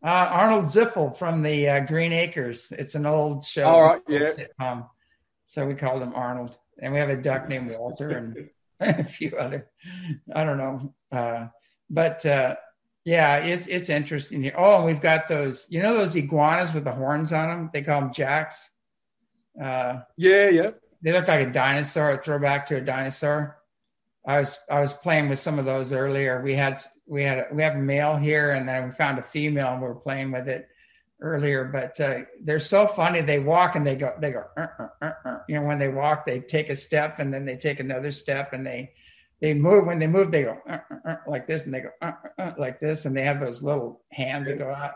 Uh, 0.00 0.28
Arnold 0.30 0.66
Ziffel 0.66 1.16
from 1.16 1.42
the 1.42 1.68
uh, 1.68 1.80
Green 1.80 2.12
Acres. 2.12 2.68
It's 2.70 2.94
an 2.94 3.04
old 3.04 3.44
show. 3.44 3.64
All 3.64 3.82
right, 3.82 4.02
yeah. 4.08 4.30
Sitcom. 4.30 4.88
So 5.46 5.66
we 5.66 5.74
called 5.74 6.02
him 6.02 6.14
Arnold, 6.14 6.56
and 6.80 6.92
we 6.92 7.00
have 7.00 7.08
a 7.08 7.16
duck 7.16 7.48
named 7.48 7.74
Walter 7.76 8.08
and 8.08 8.50
a 8.80 9.02
few 9.02 9.36
other. 9.36 9.68
I 10.32 10.44
don't 10.44 10.58
know, 10.58 10.94
uh, 11.10 11.48
but 11.90 12.24
uh, 12.24 12.54
yeah, 13.08 13.36
it's 13.38 13.66
it's 13.68 13.88
interesting 13.88 14.42
here. 14.42 14.52
Oh, 14.54 14.76
and 14.76 14.84
we've 14.84 15.00
got 15.00 15.28
those. 15.28 15.66
You 15.70 15.82
know 15.82 15.96
those 15.96 16.14
iguanas 16.14 16.74
with 16.74 16.84
the 16.84 16.92
horns 16.92 17.32
on 17.32 17.48
them? 17.48 17.70
They 17.72 17.80
call 17.80 18.02
them 18.02 18.12
jacks. 18.12 18.70
Uh, 19.60 20.00
yeah, 20.18 20.50
yeah. 20.50 20.70
They 21.00 21.12
look 21.12 21.26
like 21.26 21.48
a 21.48 21.50
dinosaur, 21.50 22.10
a 22.10 22.22
throwback 22.22 22.66
to 22.66 22.76
a 22.76 22.82
dinosaur. 22.82 23.62
I 24.26 24.40
was 24.40 24.58
I 24.70 24.80
was 24.80 24.92
playing 24.92 25.30
with 25.30 25.38
some 25.38 25.58
of 25.58 25.64
those 25.64 25.94
earlier. 25.94 26.42
We 26.42 26.54
had 26.54 26.82
we 27.06 27.22
had 27.22 27.38
a, 27.38 27.46
we 27.50 27.62
have 27.62 27.76
a 27.76 27.80
male 27.80 28.14
here, 28.14 28.50
and 28.52 28.68
then 28.68 28.84
we 28.84 28.90
found 28.90 29.18
a 29.18 29.22
female, 29.22 29.68
and 29.68 29.80
we 29.80 29.88
are 29.88 29.94
playing 29.94 30.30
with 30.30 30.46
it 30.46 30.68
earlier. 31.22 31.64
But 31.64 31.98
uh, 31.98 32.20
they're 32.42 32.58
so 32.58 32.86
funny. 32.86 33.22
They 33.22 33.38
walk 33.38 33.74
and 33.74 33.86
they 33.86 33.96
go 33.96 34.12
they 34.20 34.32
go. 34.32 34.44
Uh, 34.54 34.66
uh, 34.78 34.88
uh, 35.00 35.12
uh. 35.24 35.38
you 35.48 35.54
know, 35.54 35.66
when 35.66 35.78
they 35.78 35.88
walk, 35.88 36.26
they 36.26 36.40
take 36.40 36.68
a 36.68 36.76
step 36.76 37.20
and 37.20 37.32
then 37.32 37.46
they 37.46 37.56
take 37.56 37.80
another 37.80 38.12
step, 38.12 38.52
and 38.52 38.66
they 38.66 38.92
they 39.40 39.54
move. 39.54 39.86
When 39.86 39.98
they 39.98 40.06
move, 40.06 40.30
they 40.30 40.42
go 40.42 40.58
uh, 40.68 40.78
uh, 41.08 41.16
like 41.26 41.46
this, 41.46 41.64
and 41.64 41.74
they 41.74 41.80
go 41.80 41.90
like 42.58 42.78
this, 42.78 43.04
and 43.04 43.16
they 43.16 43.22
have 43.22 43.40
those 43.40 43.62
little 43.62 44.02
hands 44.10 44.48
that 44.48 44.58
go 44.58 44.70
out. 44.70 44.94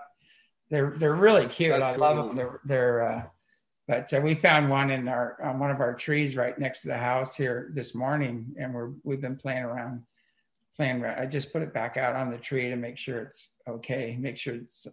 They're 0.71 0.95
they're 0.99 1.15
really 1.15 1.47
cute. 1.47 1.71
That's 1.71 1.85
I 1.85 1.93
cool. 1.93 2.01
love 2.01 2.17
them. 2.17 2.37
They're 2.37 2.61
they're 2.65 3.31
but 3.89 4.13
uh, 4.13 4.21
we 4.21 4.35
found 4.35 4.71
one 4.71 4.91
in 4.91 5.09
our 5.09 5.37
on 5.43 5.59
one 5.59 5.71
of 5.71 5.81
our 5.81 5.95
trees 5.95 6.37
right 6.37 6.59
next 6.59 6.83
to 6.83 6.89
the 6.89 6.97
house 6.97 7.37
here 7.37 7.71
this 7.75 7.95
morning, 7.95 8.47
and 8.59 8.73
we're 8.73 8.93
we've 9.03 9.21
been 9.21 9.37
playing 9.37 9.65
around, 9.65 10.03
playing. 10.77 11.05
I 11.05 11.27
just 11.27 11.53
put 11.53 11.63
it 11.63 11.75
back 11.75 11.97
out 11.97 12.15
on 12.15 12.31
the 12.31 12.39
tree 12.39 12.71
to 12.71 12.77
make 12.77 12.97
sure 12.97 13.21
it's 13.21 13.49
okay, 13.69 14.17
make 14.19 14.39
sure 14.39 14.55
it's 14.55 14.87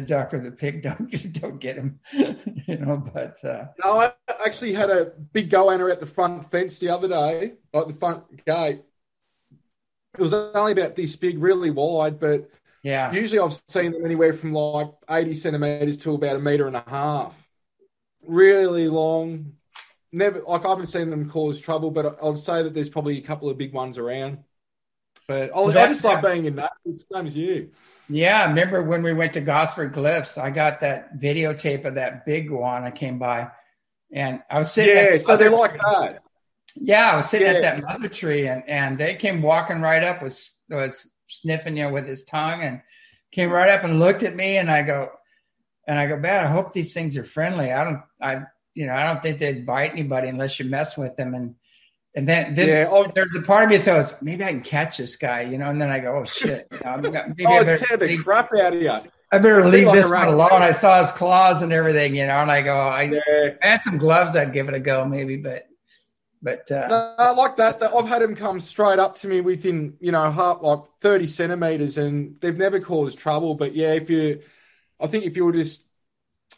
the 0.00 0.06
duck 0.06 0.34
or 0.34 0.40
the 0.40 0.50
pig 0.50 0.82
don't 0.82 1.32
don't 1.40 1.58
get 1.60 1.76
them, 1.76 2.00
you 2.12 2.76
know. 2.78 3.02
But 3.12 3.44
uh, 3.44 3.66
no, 3.84 4.00
I 4.00 4.12
actually 4.44 4.74
had 4.74 4.90
a 4.90 5.06
big 5.32 5.50
goanna 5.50 5.90
at 5.90 6.00
the 6.00 6.06
front 6.06 6.50
fence 6.50 6.78
the 6.78 6.90
other 6.90 7.08
day, 7.08 7.54
like 7.72 7.88
the 7.88 7.94
front 7.94 8.44
gate. 8.44 8.82
It 10.14 10.20
was 10.20 10.34
only 10.34 10.72
about 10.72 10.96
this 10.96 11.16
big, 11.16 11.38
really 11.38 11.70
wide, 11.70 12.18
but 12.18 12.50
Yeah. 12.82 13.12
Usually 13.12 13.38
I've 13.38 13.60
seen 13.68 13.92
them 13.92 14.04
anywhere 14.04 14.32
from 14.32 14.52
like 14.52 14.90
80 15.08 15.34
centimeters 15.34 15.96
to 15.98 16.14
about 16.14 16.36
a 16.36 16.40
meter 16.40 16.66
and 16.66 16.76
a 16.76 16.84
half. 16.86 17.46
Really 18.26 18.88
long. 18.88 19.52
Never 20.10 20.40
like 20.46 20.64
I 20.64 20.68
haven't 20.70 20.86
seen 20.86 21.10
them 21.10 21.28
cause 21.28 21.60
trouble, 21.60 21.90
but 21.90 22.18
I'd 22.22 22.38
say 22.38 22.62
that 22.62 22.72
there's 22.74 22.88
probably 22.88 23.18
a 23.18 23.22
couple 23.22 23.50
of 23.50 23.58
big 23.58 23.74
ones 23.74 23.98
around. 23.98 24.38
But 25.28 25.54
I, 25.54 25.60
I 25.60 25.86
just 25.86 26.02
love 26.04 26.22
being 26.22 26.46
in 26.46 26.56
that. 26.56 26.72
Same 26.90 27.26
as 27.26 27.36
you. 27.36 27.70
Yeah, 28.08 28.40
I 28.40 28.48
remember 28.48 28.82
when 28.82 29.02
we 29.02 29.12
went 29.12 29.34
to 29.34 29.42
Gosford 29.42 29.92
Glyphs, 29.92 30.42
I 30.42 30.50
got 30.50 30.80
that 30.80 31.20
videotape 31.20 31.84
of 31.84 31.96
that 31.96 32.24
big 32.24 32.50
one. 32.50 32.82
I 32.82 32.90
came 32.90 33.18
by, 33.18 33.48
and 34.10 34.42
I 34.50 34.58
was 34.58 34.72
sitting. 34.72 34.96
Yeah, 34.96 35.18
so 35.18 35.36
they 35.36 35.50
like 35.50 35.74
that. 35.74 36.22
Yeah, 36.74 37.12
I 37.12 37.16
was 37.16 37.28
sitting 37.28 37.46
yeah. 37.46 37.54
at 37.54 37.62
that 37.62 37.82
mother 37.82 38.08
tree, 38.08 38.48
and 38.48 38.66
and 38.66 38.96
they 38.96 39.14
came 39.14 39.42
walking 39.42 39.82
right 39.82 40.02
up, 40.02 40.22
was 40.22 40.54
was 40.70 41.06
sniffing 41.28 41.76
you 41.76 41.84
know, 41.84 41.90
with 41.90 42.08
his 42.08 42.24
tongue, 42.24 42.62
and 42.62 42.80
came 43.30 43.50
right 43.50 43.68
up 43.68 43.84
and 43.84 44.00
looked 44.00 44.22
at 44.22 44.34
me, 44.34 44.56
and 44.56 44.70
I 44.70 44.80
go, 44.80 45.10
and 45.86 45.98
I 45.98 46.06
go, 46.06 46.16
man, 46.16 46.46
I 46.46 46.48
hope 46.48 46.72
these 46.72 46.94
things 46.94 47.18
are 47.18 47.24
friendly. 47.24 47.70
I 47.70 47.84
don't, 47.84 48.00
I, 48.18 48.40
you 48.74 48.86
know, 48.86 48.94
I 48.94 49.04
don't 49.04 49.20
think 49.22 49.38
they'd 49.38 49.66
bite 49.66 49.92
anybody 49.92 50.28
unless 50.28 50.58
you 50.58 50.64
mess 50.64 50.96
with 50.96 51.16
them, 51.16 51.34
and 51.34 51.54
and 52.14 52.28
then, 52.28 52.54
then 52.54 52.68
yeah, 52.68 52.88
oh, 52.90 53.10
there's 53.14 53.34
a 53.36 53.42
part 53.42 53.64
of 53.64 53.70
me 53.70 53.76
that 53.76 53.86
goes, 53.86 54.14
maybe 54.22 54.42
I 54.42 54.50
can 54.50 54.62
catch 54.62 54.96
this 54.96 55.16
guy, 55.16 55.42
you 55.42 55.58
know. 55.58 55.70
And 55.70 55.80
then 55.80 55.90
I 55.90 55.98
go, 56.00 56.18
oh 56.18 56.24
shit, 56.24 56.66
you 56.72 56.80
know, 56.84 56.96
maybe 56.96 57.46
oh, 57.46 57.50
I 57.50 57.64
better 57.64 57.84
tear 57.84 57.96
the 57.96 58.16
crap 58.18 58.52
out 58.54 58.74
of 58.74 58.82
you. 58.82 58.90
I 59.30 59.38
better 59.38 59.66
leave 59.66 59.92
this 59.92 60.08
one 60.08 60.26
alone. 60.26 60.62
I 60.62 60.72
saw 60.72 61.00
his 61.00 61.12
claws 61.12 61.60
and 61.60 61.72
everything, 61.72 62.16
you 62.16 62.26
know. 62.26 62.36
And 62.36 62.50
I 62.50 62.62
go, 62.62 62.74
I, 62.74 63.02
yeah. 63.02 63.50
I 63.62 63.68
had 63.68 63.82
some 63.82 63.98
gloves. 63.98 64.34
I'd 64.34 64.52
give 64.52 64.68
it 64.68 64.74
a 64.74 64.80
go, 64.80 65.04
maybe, 65.04 65.36
but 65.36 65.68
but 66.40 66.70
uh, 66.70 66.86
no, 66.88 67.14
I 67.18 67.30
like 67.32 67.56
that. 67.56 67.82
I've 67.82 68.08
had 68.08 68.22
him 68.22 68.36
come 68.36 68.60
straight 68.60 68.98
up 68.98 69.16
to 69.16 69.28
me 69.28 69.40
within, 69.40 69.96
you 70.00 70.12
know, 70.12 70.30
half, 70.30 70.62
like 70.62 70.80
thirty 71.00 71.26
centimeters, 71.26 71.98
and 71.98 72.40
they've 72.40 72.56
never 72.56 72.80
caused 72.80 73.18
trouble. 73.18 73.54
But 73.54 73.74
yeah, 73.74 73.92
if 73.92 74.08
you, 74.08 74.40
I 75.00 75.08
think 75.08 75.24
if 75.24 75.36
you 75.36 75.44
were 75.44 75.52
just 75.52 75.84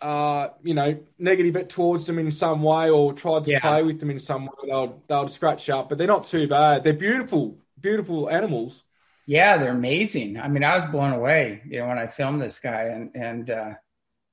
uh, 0.00 0.48
you 0.62 0.74
know, 0.74 0.98
negative 1.18 1.56
it 1.56 1.68
towards 1.68 2.06
them 2.06 2.18
in 2.18 2.30
some 2.30 2.62
way 2.62 2.90
or 2.90 3.12
tried 3.12 3.44
to 3.44 3.52
yeah. 3.52 3.60
play 3.60 3.82
with 3.82 4.00
them 4.00 4.10
in 4.10 4.18
some 4.18 4.46
way, 4.46 4.52
they'll 4.66 5.02
they'll 5.08 5.28
scratch 5.28 5.68
up. 5.68 5.88
But 5.88 5.98
they're 5.98 6.06
not 6.06 6.24
too 6.24 6.48
bad. 6.48 6.84
They're 6.84 6.92
beautiful, 6.92 7.58
beautiful 7.80 8.30
animals. 8.30 8.84
Yeah, 9.26 9.58
they're 9.58 9.72
amazing. 9.72 10.38
I 10.38 10.48
mean, 10.48 10.64
I 10.64 10.76
was 10.76 10.90
blown 10.90 11.12
away, 11.12 11.62
you 11.66 11.80
know, 11.80 11.88
when 11.88 11.98
I 11.98 12.06
filmed 12.06 12.40
this 12.40 12.58
guy 12.58 12.84
and 12.84 13.10
and 13.14 13.50
uh, 13.50 13.74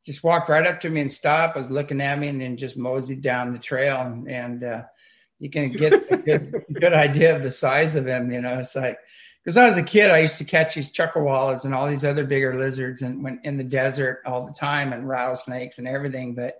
just 0.06 0.24
walked 0.24 0.50
right 0.50 0.66
up 0.66 0.80
to 0.82 0.90
me 0.90 1.02
and 1.02 1.12
stopped. 1.12 1.58
Was 1.58 1.70
looking 1.70 2.02
at 2.02 2.18
me 2.18 2.30
and 2.30 2.42
then 2.42 2.58
just 2.58 2.78
moseyed 2.78 3.22
down 3.22 3.52
the 3.52 3.60
trail 3.60 4.02
and, 4.02 4.30
and 4.30 4.64
uh, 4.64 4.84
you 5.40 5.50
can 5.50 5.72
get 5.72 5.94
a 5.94 6.18
good, 6.18 6.54
good 6.74 6.94
idea 6.94 7.36
of 7.36 7.44
the 7.44 7.52
size 7.52 7.96
of 7.96 8.08
him. 8.08 8.32
You 8.32 8.42
know, 8.42 8.60
it's 8.60 8.76
like 8.76 8.98
because 9.48 9.58
I 9.58 9.66
was 9.66 9.78
a 9.78 9.84
kid, 9.84 10.12
I 10.12 10.18
used 10.18 10.38
to 10.40 10.44
catch 10.44 10.76
these 10.76 10.90
chuckwallas 10.90 11.64
and 11.64 11.74
all 11.74 11.88
these 11.88 12.04
other 12.04 12.26
bigger 12.26 12.60
lizards 12.60 13.02
and 13.02 13.24
went 13.24 13.46
in 13.46 13.56
the 13.56 13.64
desert 13.64 14.20
all 14.26 14.46
the 14.46 14.52
time 14.52 14.92
and 14.92 15.08
rattlesnakes 15.08 15.78
and 15.78 15.88
everything. 15.88 16.36
But 16.36 16.60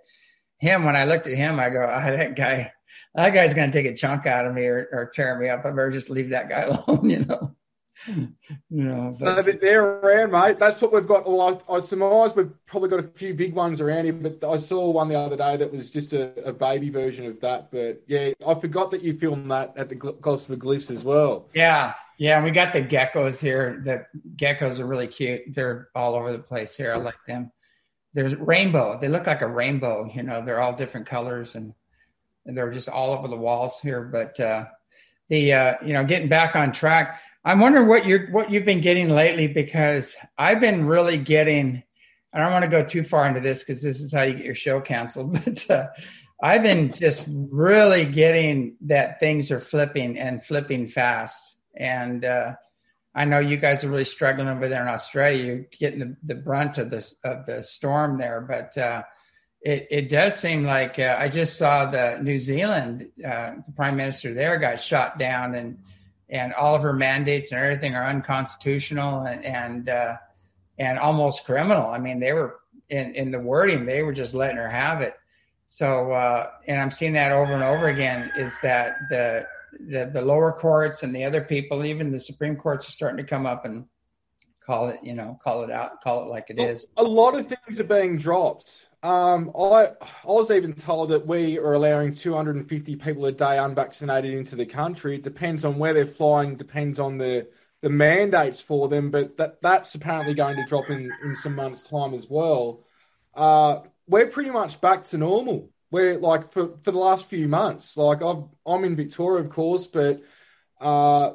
him, 0.56 0.84
when 0.84 0.96
I 0.96 1.04
looked 1.04 1.26
at 1.26 1.36
him, 1.36 1.60
I 1.60 1.68
go, 1.68 1.82
oh, 1.82 2.16
that 2.16 2.34
guy, 2.34 2.72
that 3.14 3.34
guy's 3.34 3.52
going 3.52 3.70
to 3.70 3.78
take 3.78 3.92
a 3.92 3.94
chunk 3.94 4.24
out 4.24 4.46
of 4.46 4.54
me 4.54 4.64
or, 4.64 4.88
or 4.90 5.10
tear 5.12 5.38
me 5.38 5.50
up. 5.50 5.66
I 5.66 5.70
better 5.70 5.90
just 5.90 6.08
leave 6.08 6.30
that 6.30 6.48
guy 6.48 6.60
alone, 6.86 7.10
you 7.10 7.26
know. 7.26 7.54
you 8.06 8.28
know, 8.70 9.16
but, 9.18 9.44
so 9.44 9.52
they're 9.52 9.82
around, 9.82 10.32
mate. 10.32 10.58
That's 10.58 10.80
what 10.80 10.92
we've 10.92 11.06
got. 11.06 11.26
Well, 11.26 11.62
I, 11.68 11.74
I 11.74 11.78
surmise 11.80 12.34
we've 12.34 12.52
probably 12.66 12.88
got 12.88 13.00
a 13.00 13.08
few 13.08 13.34
big 13.34 13.54
ones 13.54 13.80
around 13.80 14.04
here, 14.04 14.12
but 14.12 14.44
I 14.48 14.56
saw 14.56 14.90
one 14.90 15.08
the 15.08 15.18
other 15.18 15.36
day 15.36 15.56
that 15.56 15.72
was 15.72 15.90
just 15.90 16.12
a, 16.12 16.32
a 16.44 16.52
baby 16.52 16.90
version 16.90 17.26
of 17.26 17.40
that. 17.40 17.70
But 17.70 18.02
yeah, 18.06 18.30
I 18.46 18.54
forgot 18.54 18.90
that 18.92 19.02
you 19.02 19.14
filmed 19.14 19.50
that 19.50 19.74
at 19.76 19.88
the 19.88 19.94
Gosford 19.94 20.60
Glyphs 20.60 20.90
as 20.90 21.04
well. 21.04 21.48
Yeah, 21.54 21.94
yeah, 22.18 22.42
we 22.42 22.50
got 22.50 22.72
the 22.72 22.82
geckos 22.82 23.40
here. 23.40 23.80
The 23.84 24.04
geckos 24.36 24.80
are 24.80 24.86
really 24.86 25.06
cute. 25.06 25.42
They're 25.54 25.88
all 25.94 26.14
over 26.14 26.32
the 26.32 26.38
place 26.38 26.76
here. 26.76 26.92
I 26.92 26.96
like 26.96 27.14
them. 27.26 27.52
There's 28.12 28.34
rainbow. 28.34 28.98
They 29.00 29.08
look 29.08 29.26
like 29.26 29.42
a 29.42 29.48
rainbow. 29.48 30.10
You 30.12 30.24
know, 30.24 30.44
they're 30.44 30.60
all 30.60 30.74
different 30.74 31.06
colors 31.06 31.54
and, 31.54 31.72
and 32.44 32.56
they're 32.56 32.72
just 32.72 32.88
all 32.88 33.12
over 33.12 33.28
the 33.28 33.36
walls 33.36 33.78
here. 33.80 34.02
But 34.02 34.38
uh, 34.40 34.66
the 35.28 35.52
uh, 35.52 35.74
you 35.84 35.92
know, 35.92 36.04
getting 36.04 36.28
back 36.28 36.56
on 36.56 36.72
track. 36.72 37.20
I'm 37.44 37.60
wondering 37.60 37.86
what 37.86 38.06
you're 38.06 38.30
what 38.30 38.50
you've 38.50 38.64
been 38.64 38.80
getting 38.80 39.10
lately 39.10 39.46
because 39.46 40.14
I've 40.36 40.60
been 40.60 40.86
really 40.86 41.18
getting. 41.18 41.82
I 42.32 42.40
don't 42.40 42.52
want 42.52 42.64
to 42.64 42.70
go 42.70 42.84
too 42.84 43.02
far 43.02 43.26
into 43.26 43.40
this 43.40 43.60
because 43.60 43.82
this 43.82 44.00
is 44.00 44.12
how 44.12 44.22
you 44.22 44.34
get 44.34 44.44
your 44.44 44.54
show 44.54 44.80
canceled. 44.80 45.38
But 45.44 45.70
uh, 45.70 45.86
I've 46.42 46.62
been 46.62 46.92
just 46.92 47.24
really 47.26 48.04
getting 48.04 48.76
that 48.82 49.18
things 49.18 49.50
are 49.50 49.58
flipping 49.58 50.18
and 50.18 50.44
flipping 50.44 50.86
fast 50.86 51.56
and 51.78 52.24
uh, 52.24 52.54
I 53.14 53.24
know 53.24 53.38
you 53.38 53.56
guys 53.56 53.84
are 53.84 53.88
really 53.88 54.04
struggling 54.04 54.48
over 54.48 54.68
there 54.68 54.82
in 54.82 54.88
Australia. 54.88 55.44
You're 55.44 55.66
getting 55.78 56.00
the, 56.00 56.16
the 56.24 56.34
brunt 56.34 56.78
of 56.78 56.90
the 56.90 57.10
of 57.24 57.46
the 57.46 57.62
storm 57.62 58.18
there, 58.18 58.40
but 58.40 58.76
uh, 58.76 59.02
it 59.62 59.86
it 59.90 60.08
does 60.08 60.36
seem 60.36 60.64
like 60.64 60.98
uh, 60.98 61.16
I 61.18 61.28
just 61.28 61.56
saw 61.56 61.90
the 61.90 62.18
New 62.22 62.38
Zealand 62.38 63.08
uh, 63.18 63.54
the 63.66 63.72
prime 63.74 63.96
minister 63.96 64.34
there 64.34 64.58
got 64.58 64.80
shot 64.80 65.18
down, 65.18 65.54
and 65.54 65.78
and 66.30 66.52
all 66.54 66.74
of 66.74 66.82
her 66.82 66.92
mandates 66.92 67.52
and 67.52 67.60
everything 67.60 67.94
are 67.94 68.06
unconstitutional 68.06 69.22
and 69.22 69.44
and 69.44 69.88
uh, 69.88 70.16
and 70.78 70.98
almost 70.98 71.44
criminal. 71.44 71.88
I 71.88 71.98
mean, 71.98 72.20
they 72.20 72.32
were 72.32 72.60
in 72.90 73.14
in 73.14 73.30
the 73.30 73.40
wording 73.40 73.84
they 73.84 74.02
were 74.02 74.12
just 74.12 74.34
letting 74.34 74.56
her 74.56 74.68
have 74.68 75.00
it. 75.00 75.14
So 75.68 76.12
uh, 76.12 76.50
and 76.66 76.80
I'm 76.80 76.90
seeing 76.90 77.12
that 77.14 77.32
over 77.32 77.52
and 77.52 77.62
over 77.62 77.88
again. 77.88 78.30
Is 78.36 78.58
that 78.62 78.96
the 79.10 79.46
the, 79.80 80.10
the 80.12 80.22
lower 80.22 80.52
courts 80.52 81.02
and 81.02 81.14
the 81.14 81.24
other 81.24 81.42
people, 81.42 81.84
even 81.84 82.10
the 82.10 82.20
Supreme 82.20 82.56
Courts, 82.56 82.88
are 82.88 82.92
starting 82.92 83.18
to 83.18 83.28
come 83.28 83.46
up 83.46 83.64
and 83.64 83.84
call 84.64 84.88
it, 84.88 85.00
you 85.02 85.14
know, 85.14 85.38
call 85.42 85.62
it 85.62 85.70
out, 85.70 86.00
call 86.02 86.24
it 86.24 86.28
like 86.28 86.46
it 86.50 86.58
is. 86.58 86.86
A 86.96 87.02
lot 87.02 87.34
of 87.34 87.46
things 87.46 87.80
are 87.80 87.84
being 87.84 88.18
dropped. 88.18 88.87
Um, 89.02 89.52
I 89.56 89.88
I 90.00 90.26
was 90.26 90.50
even 90.50 90.72
told 90.74 91.10
that 91.10 91.26
we 91.26 91.58
are 91.58 91.74
allowing 91.74 92.14
250 92.14 92.96
people 92.96 93.26
a 93.26 93.32
day 93.32 93.58
unvaccinated 93.58 94.34
into 94.34 94.56
the 94.56 94.66
country. 94.66 95.14
It 95.16 95.22
depends 95.22 95.64
on 95.64 95.78
where 95.78 95.94
they're 95.94 96.06
flying, 96.06 96.56
depends 96.56 96.98
on 96.98 97.18
the 97.18 97.48
the 97.80 97.90
mandates 97.90 98.60
for 98.60 98.88
them, 98.88 99.10
but 99.10 99.36
that 99.36 99.62
that's 99.62 99.94
apparently 99.94 100.34
going 100.34 100.56
to 100.56 100.64
drop 100.64 100.90
in 100.90 101.12
in 101.22 101.36
some 101.36 101.54
months' 101.54 101.82
time 101.82 102.12
as 102.14 102.26
well. 102.28 102.84
Uh, 103.34 103.80
we're 104.08 104.26
pretty 104.28 104.50
much 104.50 104.80
back 104.80 105.04
to 105.04 105.18
normal 105.18 105.70
where 105.90 106.18
like 106.18 106.50
for, 106.52 106.76
for 106.82 106.90
the 106.90 106.98
last 106.98 107.28
few 107.30 107.48
months, 107.48 107.96
like 107.96 108.22
I've, 108.22 108.44
I'm 108.66 108.84
in 108.84 108.96
Victoria, 108.96 109.44
of 109.44 109.50
course, 109.50 109.86
but 109.86 110.22
uh, 110.80 111.34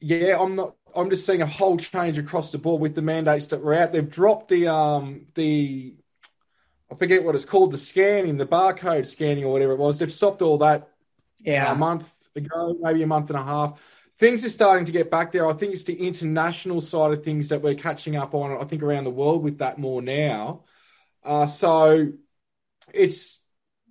yeah, 0.00 0.36
I'm 0.40 0.54
not. 0.56 0.76
I'm 0.96 1.10
just 1.10 1.26
seeing 1.26 1.42
a 1.42 1.46
whole 1.46 1.76
change 1.78 2.18
across 2.18 2.50
the 2.52 2.58
board 2.58 2.80
with 2.80 2.94
the 2.94 3.02
mandates 3.02 3.48
that 3.48 3.62
were 3.62 3.74
out. 3.74 3.92
They've 3.92 4.08
dropped 4.08 4.48
the 4.48 4.68
um 4.68 5.26
the 5.34 5.96
I 6.90 6.94
forget 6.94 7.22
what 7.22 7.34
it's 7.34 7.44
called, 7.44 7.72
the 7.72 7.78
scanning, 7.78 8.36
the 8.36 8.46
barcode 8.46 9.06
scanning 9.06 9.44
or 9.44 9.52
whatever 9.52 9.72
it 9.72 9.78
was. 9.78 9.98
They've 9.98 10.10
stopped 10.10 10.42
all 10.42 10.58
that 10.58 10.88
yeah. 11.40 11.72
a 11.72 11.74
month 11.74 12.12
ago, 12.34 12.76
maybe 12.80 13.02
a 13.02 13.06
month 13.06 13.30
and 13.30 13.38
a 13.38 13.42
half. 13.42 13.80
Things 14.18 14.44
are 14.44 14.50
starting 14.50 14.84
to 14.86 14.92
get 14.92 15.10
back 15.10 15.30
there. 15.30 15.46
I 15.46 15.52
think 15.52 15.72
it's 15.72 15.84
the 15.84 16.06
international 16.06 16.80
side 16.80 17.12
of 17.12 17.22
things 17.22 17.50
that 17.50 17.62
we're 17.62 17.74
catching 17.74 18.16
up 18.16 18.34
on. 18.34 18.60
I 18.60 18.64
think 18.64 18.82
around 18.82 19.04
the 19.04 19.10
world 19.10 19.42
with 19.42 19.58
that 19.58 19.78
more 19.78 20.02
now. 20.02 20.64
Uh, 21.22 21.46
so 21.46 22.12
it's 22.92 23.40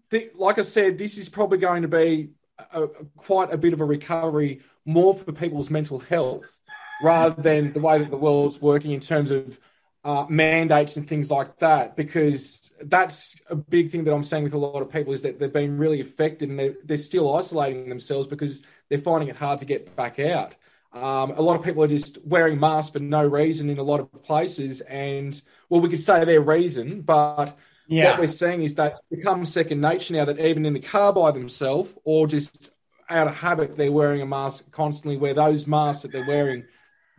th- 0.09 0.31
like 0.35 0.59
I 0.59 0.63
said, 0.63 0.97
this 0.97 1.17
is 1.17 1.29
probably 1.29 1.59
going 1.59 1.83
to 1.83 1.87
be 1.87 2.31
a, 2.73 2.83
a, 2.83 2.87
quite 3.15 3.53
a 3.53 3.57
bit 3.57 3.73
of 3.73 3.79
a 3.79 3.85
recovery 3.85 4.61
more 4.85 5.13
for 5.13 5.31
people's 5.31 5.69
mental 5.69 5.99
health 5.99 6.61
rather 7.01 7.41
than 7.41 7.73
the 7.73 7.79
way 7.79 7.99
that 7.99 8.09
the 8.09 8.17
world's 8.17 8.61
working 8.61 8.91
in 8.91 8.99
terms 8.99 9.31
of 9.31 9.59
uh, 10.07 10.25
mandates 10.29 10.95
and 10.95 11.07
things 11.07 11.29
like 11.29 11.59
that. 11.59 11.95
Because 11.95 12.71
that's 12.81 13.35
a 13.49 13.55
big 13.55 13.89
thing 13.89 14.05
that 14.05 14.13
I'm 14.13 14.23
saying 14.23 14.45
with 14.45 14.53
a 14.53 14.57
lot 14.57 14.81
of 14.81 14.91
people 14.91 15.13
is 15.13 15.21
that 15.23 15.37
they've 15.37 15.51
been 15.51 15.77
really 15.77 16.01
affected 16.01 16.49
and 16.49 16.57
they're, 16.57 16.75
they're 16.85 16.97
still 16.97 17.35
isolating 17.35 17.89
themselves 17.89 18.27
because 18.27 18.61
they're 18.89 18.97
finding 18.97 19.27
it 19.27 19.35
hard 19.35 19.59
to 19.59 19.65
get 19.65 19.95
back 19.95 20.17
out. 20.17 20.55
Um, 20.93 21.31
a 21.31 21.41
lot 21.41 21.57
of 21.57 21.63
people 21.63 21.83
are 21.83 21.87
just 21.87 22.17
wearing 22.25 22.59
masks 22.59 22.91
for 22.91 22.99
no 22.99 23.23
reason 23.23 23.69
in 23.69 23.77
a 23.77 23.83
lot 23.83 23.99
of 23.99 24.23
places. 24.23 24.81
And 24.81 25.39
well, 25.69 25.81
we 25.81 25.89
could 25.89 26.01
say 26.01 26.23
their 26.23 26.41
reason, 26.41 27.01
but 27.01 27.57
yeah. 27.89 28.11
What 28.11 28.19
we're 28.19 28.27
seeing 28.27 28.63
is 28.63 28.75
that 28.75 28.99
it 29.09 29.17
becomes 29.17 29.51
second 29.51 29.79
nature 29.79 30.13
now 30.13 30.25
that 30.25 30.39
even 30.39 30.65
in 30.65 30.73
the 30.73 30.79
car 30.81 31.13
by 31.13 31.31
themselves 31.31 31.93
or 32.03 32.27
just 32.27 32.69
out 33.09 33.27
of 33.27 33.35
habit, 33.35 33.77
they're 33.77 33.93
wearing 33.93 34.21
a 34.21 34.25
mask 34.25 34.69
constantly, 34.71 35.15
where 35.15 35.33
those 35.33 35.65
masks 35.67 36.01
that 36.01 36.11
they're 36.11 36.27
wearing 36.27 36.65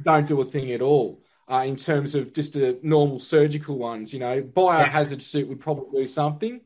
don't 0.03 0.26
do 0.26 0.41
a 0.43 0.45
thing 0.45 0.70
at 0.72 0.82
all. 0.82 1.22
Uh, 1.51 1.64
in 1.66 1.76
terms 1.76 2.14
of 2.14 2.34
just 2.34 2.53
the 2.53 2.78
normal 2.82 3.18
surgical 3.18 3.78
ones, 3.78 4.12
you 4.12 4.18
know, 4.18 4.42
biohazard 4.42 5.22
suit 5.22 5.49
would 5.49 5.59
probably 5.59 6.03
do 6.03 6.07
something. 6.07 6.61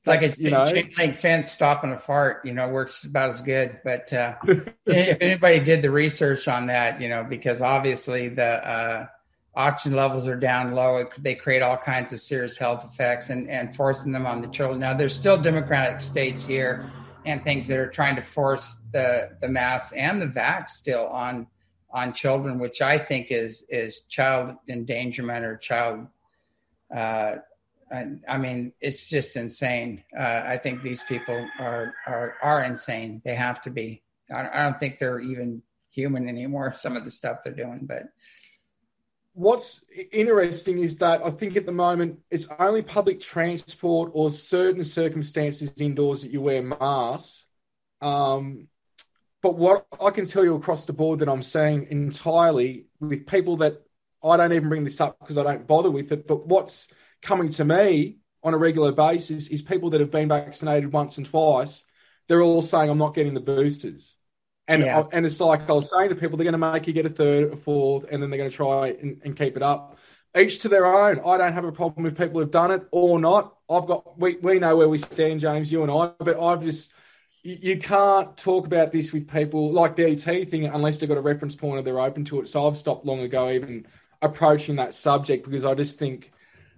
It's 0.00 0.06
like 0.06 0.22
a 0.22 0.42
you 0.42 0.50
know, 0.50 0.66
link 0.66 1.18
fence 1.18 1.50
stopping 1.50 1.92
a 1.92 1.98
fart, 1.98 2.44
you 2.44 2.52
know, 2.52 2.68
works 2.68 3.04
about 3.04 3.30
as 3.30 3.40
good. 3.40 3.78
But 3.84 4.12
uh, 4.12 4.34
if 4.86 5.18
anybody 5.20 5.60
did 5.60 5.82
the 5.82 5.90
research 5.90 6.48
on 6.48 6.66
that, 6.66 7.00
you 7.00 7.08
know, 7.08 7.24
because 7.24 7.62
obviously 7.62 8.28
the 8.28 8.66
uh, 8.66 9.06
oxygen 9.54 9.96
levels 9.96 10.28
are 10.28 10.36
down 10.36 10.72
low. 10.72 10.96
It, 10.96 11.08
they 11.18 11.34
create 11.34 11.62
all 11.62 11.76
kinds 11.76 12.12
of 12.12 12.20
serious 12.20 12.56
health 12.56 12.84
effects 12.84 13.30
and, 13.30 13.48
and 13.50 13.74
forcing 13.74 14.12
them 14.12 14.26
on 14.26 14.40
the 14.40 14.48
children. 14.48 14.80
Now, 14.80 14.94
there's 14.94 15.14
still 15.14 15.40
democratic 15.40 16.00
states 16.00 16.44
here 16.44 16.90
and 17.26 17.42
things 17.44 17.66
that 17.66 17.76
are 17.76 17.90
trying 17.90 18.16
to 18.16 18.22
force 18.22 18.78
the, 18.92 19.30
the 19.40 19.48
mass 19.48 19.92
and 19.92 20.20
the 20.20 20.26
vax 20.26 20.70
still 20.70 21.06
on 21.08 21.46
on 21.92 22.12
children, 22.12 22.58
which 22.58 22.80
I 22.80 22.98
think 22.98 23.28
is 23.30 23.64
is 23.68 24.00
child 24.08 24.56
endangerment 24.68 25.44
or 25.44 25.56
child. 25.56 26.06
Uh, 26.94 27.36
I, 28.28 28.38
mean, 28.38 28.72
it's 28.80 29.08
just 29.08 29.36
insane. 29.36 30.04
Uh, 30.16 30.42
I 30.44 30.56
think 30.56 30.82
these 30.82 31.02
people 31.02 31.46
are 31.58 31.94
are 32.06 32.34
are 32.42 32.64
insane. 32.64 33.20
They 33.24 33.34
have 33.34 33.60
to 33.62 33.70
be. 33.70 34.02
I, 34.32 34.48
I 34.48 34.62
don't 34.62 34.78
think 34.78 34.98
they're 34.98 35.20
even 35.20 35.62
human 35.90 36.28
anymore. 36.28 36.74
Some 36.78 36.96
of 36.96 37.04
the 37.04 37.10
stuff 37.10 37.38
they're 37.44 37.52
doing, 37.52 37.80
but 37.82 38.04
what's 39.32 39.84
interesting 40.12 40.78
is 40.78 40.96
that 40.98 41.24
I 41.24 41.30
think 41.30 41.56
at 41.56 41.66
the 41.66 41.72
moment 41.72 42.18
it's 42.30 42.48
only 42.58 42.82
public 42.82 43.20
transport 43.20 44.10
or 44.12 44.30
certain 44.30 44.84
circumstances 44.84 45.72
indoors 45.80 46.22
that 46.22 46.30
you 46.30 46.40
wear 46.40 46.62
masks. 46.62 47.46
Um, 48.02 48.68
but 49.42 49.56
what 49.56 49.86
I 50.04 50.10
can 50.10 50.26
tell 50.26 50.44
you 50.44 50.54
across 50.54 50.86
the 50.86 50.92
board 50.92 51.20
that 51.20 51.28
I'm 51.28 51.42
saying 51.42 51.88
entirely 51.90 52.86
with 53.00 53.26
people 53.26 53.58
that 53.58 53.82
I 54.22 54.36
don't 54.36 54.52
even 54.52 54.68
bring 54.68 54.84
this 54.84 55.00
up 55.00 55.18
because 55.20 55.38
I 55.38 55.42
don't 55.42 55.66
bother 55.66 55.90
with 55.90 56.12
it, 56.12 56.26
but 56.26 56.46
what's 56.46 56.88
coming 57.22 57.50
to 57.50 57.64
me 57.64 58.18
on 58.42 58.54
a 58.54 58.58
regular 58.58 58.92
basis 58.92 59.48
is 59.48 59.62
people 59.62 59.90
that 59.90 60.00
have 60.00 60.10
been 60.10 60.28
vaccinated 60.28 60.92
once 60.92 61.16
and 61.16 61.26
twice. 61.26 61.84
They're 62.28 62.42
all 62.42 62.62
saying, 62.62 62.90
I'm 62.90 62.98
not 62.98 63.14
getting 63.14 63.34
the 63.34 63.40
boosters. 63.40 64.16
And, 64.68 64.82
yeah. 64.82 65.02
and 65.12 65.26
it's 65.26 65.40
like 65.40 65.68
I 65.68 65.72
was 65.72 65.90
saying 65.90 66.10
to 66.10 66.14
people, 66.14 66.36
they're 66.36 66.44
going 66.44 66.52
to 66.52 66.72
make 66.72 66.86
you 66.86 66.92
get 66.92 67.06
a 67.06 67.10
third, 67.10 67.52
a 67.52 67.56
fourth, 67.56 68.06
and 68.10 68.22
then 68.22 68.30
they're 68.30 68.38
going 68.38 68.50
to 68.50 68.56
try 68.56 68.88
and, 68.88 69.20
and 69.24 69.36
keep 69.36 69.56
it 69.56 69.62
up. 69.62 69.98
Each 70.36 70.60
to 70.60 70.68
their 70.68 70.86
own. 70.86 71.20
I 71.26 71.38
don't 71.38 71.52
have 71.52 71.64
a 71.64 71.72
problem 71.72 72.04
with 72.04 72.16
people 72.16 72.40
who've 72.40 72.50
done 72.50 72.70
it 72.70 72.86
or 72.92 73.18
not. 73.18 73.56
I've 73.68 73.86
got, 73.86 74.18
we, 74.18 74.36
we 74.36 74.60
know 74.60 74.76
where 74.76 74.88
we 74.88 74.98
stand, 74.98 75.40
James, 75.40 75.72
you 75.72 75.82
and 75.82 75.90
I, 75.90 76.12
but 76.22 76.40
I've 76.40 76.62
just, 76.62 76.92
you 77.42 77.78
can't 77.78 78.36
talk 78.36 78.66
about 78.66 78.92
this 78.92 79.12
with 79.12 79.30
people 79.30 79.70
like 79.72 79.96
the 79.96 80.10
ET 80.10 80.48
thing 80.48 80.66
unless 80.66 80.98
they've 80.98 81.08
got 81.08 81.18
a 81.18 81.22
reference 81.22 81.54
point 81.54 81.78
or 81.78 81.82
they're 81.82 82.00
open 82.00 82.24
to 82.26 82.40
it. 82.40 82.48
So 82.48 82.66
I've 82.66 82.76
stopped 82.76 83.06
long 83.06 83.20
ago 83.20 83.50
even 83.50 83.86
approaching 84.20 84.76
that 84.76 84.94
subject 84.94 85.44
because 85.44 85.64
I 85.64 85.74
just 85.74 85.98
think 85.98 86.32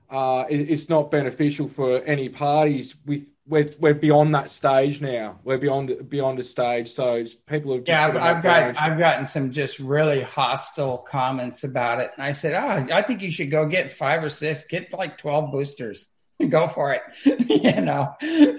uh, 0.08 0.44
it, 0.48 0.70
it's 0.70 0.88
not 0.88 1.10
beneficial 1.10 1.66
for 1.66 2.02
any 2.02 2.28
parties. 2.28 2.94
With 3.06 3.32
we're, 3.44 3.70
we're 3.80 3.94
beyond 3.94 4.34
that 4.36 4.50
stage 4.50 5.00
now. 5.00 5.40
We're 5.42 5.58
beyond 5.58 6.08
beyond 6.08 6.38
a 6.38 6.44
stage. 6.44 6.88
So 6.90 7.24
people 7.46 7.74
have 7.74 7.82
yeah. 7.88 8.06
I've, 8.06 8.16
I've 8.16 8.42
got 8.42 8.80
I've 8.80 8.98
gotten 8.98 9.26
some 9.26 9.50
just 9.50 9.80
really 9.80 10.22
hostile 10.22 10.98
comments 10.98 11.64
about 11.64 11.98
it, 11.98 12.12
and 12.14 12.24
I 12.24 12.30
said, 12.30 12.54
oh, 12.54 12.94
I 12.94 13.02
think 13.02 13.20
you 13.20 13.32
should 13.32 13.50
go 13.50 13.66
get 13.66 13.90
five 13.90 14.22
or 14.22 14.30
six, 14.30 14.62
get 14.62 14.92
like 14.92 15.18
twelve 15.18 15.50
boosters 15.50 16.06
go 16.50 16.68
for 16.68 16.92
it. 16.92 17.02
You 17.62 17.80
know? 17.80 18.14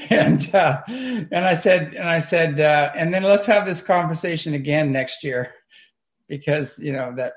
And 0.09 0.53
uh, 0.53 0.81
and 0.87 1.45
i 1.45 1.53
said 1.53 1.93
and 1.93 2.07
i 2.07 2.19
said 2.19 2.59
uh, 2.59 2.91
and 2.95 3.13
then 3.13 3.23
let's 3.23 3.45
have 3.45 3.65
this 3.65 3.81
conversation 3.81 4.53
again 4.53 4.91
next 4.91 5.23
year 5.23 5.53
because 6.27 6.79
you 6.79 6.93
know 6.93 7.13
that 7.15 7.33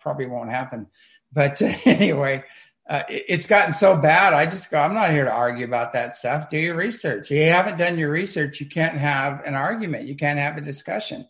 probably 0.00 0.26
won't 0.26 0.50
happen. 0.50 0.86
But 1.32 1.60
uh, 1.62 1.74
anyway 1.84 2.44
it, 2.90 3.24
it's 3.28 3.46
gotten 3.46 3.72
so 3.72 3.96
bad 3.96 4.32
i 4.32 4.46
just 4.46 4.70
go 4.70 4.78
i'm 4.78 4.94
not 4.94 5.10
here 5.10 5.24
to 5.24 5.30
argue 5.30 5.64
about 5.64 5.92
that 5.92 6.14
stuff. 6.14 6.50
Do 6.50 6.58
your 6.58 6.76
research. 6.76 7.30
You 7.30 7.42
haven't 7.44 7.78
done 7.78 7.98
your 7.98 8.10
research 8.10 8.60
you 8.60 8.66
can't 8.66 8.98
have 8.98 9.42
an 9.44 9.54
argument. 9.54 10.06
You 10.06 10.16
can't 10.16 10.38
have 10.38 10.56
a 10.56 10.62
discussion 10.62 11.26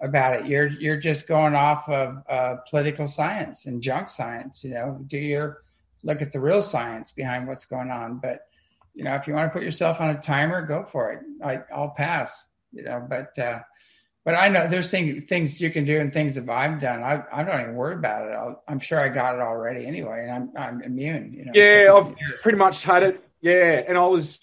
about 0.00 0.40
it. 0.40 0.46
You're 0.46 0.68
you're 0.68 1.00
just 1.00 1.26
going 1.26 1.54
off 1.54 1.88
of 1.88 2.22
uh, 2.28 2.56
political 2.68 3.08
science 3.08 3.66
and 3.66 3.82
junk 3.82 4.08
science 4.08 4.62
you 4.62 4.70
know. 4.70 5.00
Do 5.06 5.18
your 5.18 5.62
look 6.06 6.22
at 6.22 6.32
the 6.32 6.40
real 6.40 6.62
science 6.62 7.10
behind 7.10 7.46
what's 7.46 7.66
going 7.66 7.90
on. 7.90 8.18
But 8.18 8.46
you 8.94 9.04
know, 9.04 9.14
if 9.14 9.26
you 9.26 9.34
want 9.34 9.50
to 9.50 9.52
put 9.52 9.62
yourself 9.62 10.00
on 10.00 10.10
a 10.10 10.20
timer, 10.20 10.62
go 10.62 10.84
for 10.84 11.12
it. 11.12 11.20
I, 11.44 11.60
will 11.76 11.90
pass. 11.90 12.46
You 12.72 12.84
know, 12.84 13.06
but 13.08 13.38
uh, 13.38 13.60
but 14.24 14.34
I 14.34 14.48
know 14.48 14.66
there's 14.68 14.90
things 14.90 15.28
things 15.28 15.60
you 15.60 15.70
can 15.70 15.84
do 15.84 16.00
and 16.00 16.12
things 16.12 16.34
that 16.36 16.48
I've 16.48 16.80
done. 16.80 17.02
I 17.02 17.22
I 17.32 17.42
don't 17.44 17.60
even 17.60 17.74
worry 17.74 17.94
about 17.94 18.28
it. 18.28 18.58
i 18.68 18.72
am 18.72 18.80
sure 18.80 18.98
I 18.98 19.08
got 19.08 19.34
it 19.34 19.40
already 19.40 19.86
anyway, 19.86 20.26
and 20.28 20.30
I'm 20.30 20.50
I'm 20.56 20.82
immune. 20.82 21.34
You 21.34 21.44
know. 21.46 21.52
Yeah, 21.54 21.86
so 21.86 21.98
I've 21.98 22.42
pretty 22.42 22.58
much 22.58 22.84
had 22.84 23.02
it. 23.02 23.22
Yeah, 23.40 23.82
and 23.86 23.98
I 23.98 24.06
was 24.06 24.40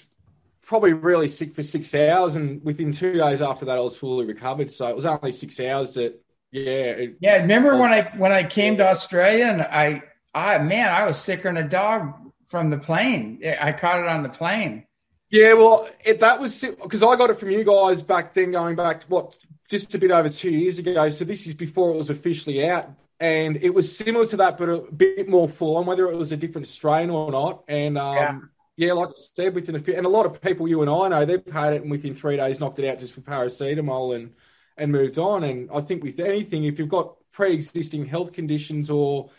probably 0.62 0.94
really 0.94 1.28
sick 1.28 1.56
for 1.56 1.64
six 1.64 1.94
hours, 1.96 2.36
and 2.36 2.64
within 2.64 2.92
two 2.92 3.14
days 3.14 3.42
after 3.42 3.66
that, 3.66 3.78
I 3.78 3.82
was 3.82 3.98
fully 3.98 4.26
recovered. 4.26 4.72
So 4.72 4.88
it 4.88 4.96
was 4.96 5.06
only 5.06 5.32
six 5.32 5.60
hours 5.60 5.94
that. 5.94 6.20
Yeah. 6.52 6.62
It, 7.02 7.16
yeah. 7.20 7.38
Remember 7.38 7.72
was, 7.72 7.80
when 7.80 7.92
I 7.92 8.12
when 8.16 8.32
I 8.32 8.44
came 8.44 8.78
to 8.78 8.88
Australia 8.88 9.46
and 9.46 9.64
I 9.64 10.04
I 10.34 10.58
man, 10.60 10.90
I 10.90 11.06
was 11.06 11.18
sicker 11.18 11.54
than 11.54 11.58
a 11.58 11.68
dog 11.68 12.14
from 12.50 12.70
the 12.70 12.78
plane. 12.78 13.42
I 13.60 13.72
caught 13.72 14.00
it 14.00 14.08
on 14.08 14.24
the 14.24 14.30
plane. 14.30 14.86
Yeah, 15.30 15.54
well, 15.54 15.90
it, 16.06 16.20
that 16.20 16.40
was 16.40 16.62
because 16.62 17.02
I 17.02 17.16
got 17.16 17.32
it 17.32 17.40
from 17.40 17.50
you 17.50 17.64
guys 17.64 18.04
back 18.04 18.34
then, 18.34 18.52
going 18.52 18.76
back 18.76 19.04
what 19.06 19.36
just 19.70 19.96
a 19.96 19.98
bit 19.98 20.12
over 20.12 20.30
two 20.30 20.52
years 20.52 20.78
ago. 20.78 21.10
So 21.10 21.26
this 21.26 21.48
is 21.48 21.56
before 21.56 21.92
it 21.92 21.98
was 21.98 22.12
officially 22.12 22.68
out, 22.70 22.92
and 23.20 23.58
it 23.58 23.72
was 23.74 23.96
similar 23.96 24.26
to 24.28 24.38
that, 24.38 24.58
but 24.58 24.70
a 24.70 24.80
bit 24.92 25.28
more 25.28 25.50
full 25.50 25.78
on, 25.78 25.88
whether 25.88 26.08
it 26.08 26.16
was 26.16 26.32
a 26.32 26.38
different 26.38 26.68
strain 26.68 27.10
or 27.10 27.32
not. 27.32 27.64
And 27.68 27.98
um, 27.98 28.52
yeah. 28.78 28.88
yeah. 28.88 28.94
like 28.94 29.10
I 29.10 29.14
said, 29.16 29.56
within 29.56 29.76
a 29.76 29.80
few, 29.80 29.96
and 29.96 30.06
a 30.06 30.10
lot 30.10 30.28
of 30.28 30.40
people 30.40 30.68
you 30.68 30.82
and 30.82 30.92
I 30.92 31.08
know, 31.08 31.26
they've 31.26 31.54
had 31.54 31.74
it 31.74 31.82
and 31.82 31.90
within 31.90 32.14
three 32.14 32.38
days 32.38 32.60
knocked 32.60 32.78
it 32.78 32.88
out 32.88 33.00
just 33.00 33.16
with 33.16 33.26
paracetamol 33.26 34.16
and 34.16 34.34
and 34.78 34.92
moved 34.92 35.18
on. 35.18 35.44
And 35.44 35.70
I 35.74 35.82
think 35.82 36.04
with 36.04 36.20
anything, 36.20 36.66
if 36.66 36.78
you've 36.78 36.90
got 36.90 37.16
pre-existing 37.32 38.06
health 38.06 38.34
conditions 38.34 38.92
or 38.92 39.32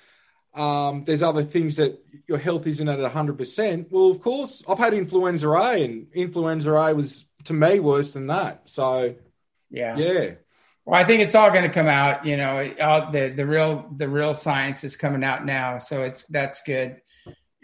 um, 0.54 1.04
there's 1.04 1.22
other 1.22 1.42
things 1.42 1.76
that 1.76 2.00
your 2.28 2.38
health 2.38 2.66
isn't 2.66 2.88
at 2.88 2.98
100%. 2.98 3.86
Well, 3.90 4.10
of 4.10 4.20
course, 4.20 4.62
I've 4.68 4.78
had 4.78 4.94
influenza 4.94 5.48
A, 5.48 5.84
and 5.84 6.06
influenza 6.12 6.72
A 6.72 6.94
was 6.94 7.26
to 7.44 7.52
me 7.52 7.80
worse 7.80 8.12
than 8.12 8.28
that. 8.28 8.62
So, 8.66 9.14
yeah, 9.70 9.96
yeah. 9.96 10.32
Well, 10.84 11.00
I 11.00 11.04
think 11.04 11.22
it's 11.22 11.34
all 11.34 11.50
going 11.50 11.64
to 11.64 11.72
come 11.72 11.86
out. 11.86 12.24
You 12.26 12.36
know, 12.36 12.72
out 12.80 13.12
the 13.12 13.30
the 13.30 13.46
real 13.46 13.90
the 13.96 14.08
real 14.08 14.34
science 14.34 14.84
is 14.84 14.96
coming 14.96 15.24
out 15.24 15.44
now, 15.44 15.78
so 15.78 16.02
it's 16.02 16.24
that's 16.24 16.62
good. 16.62 17.00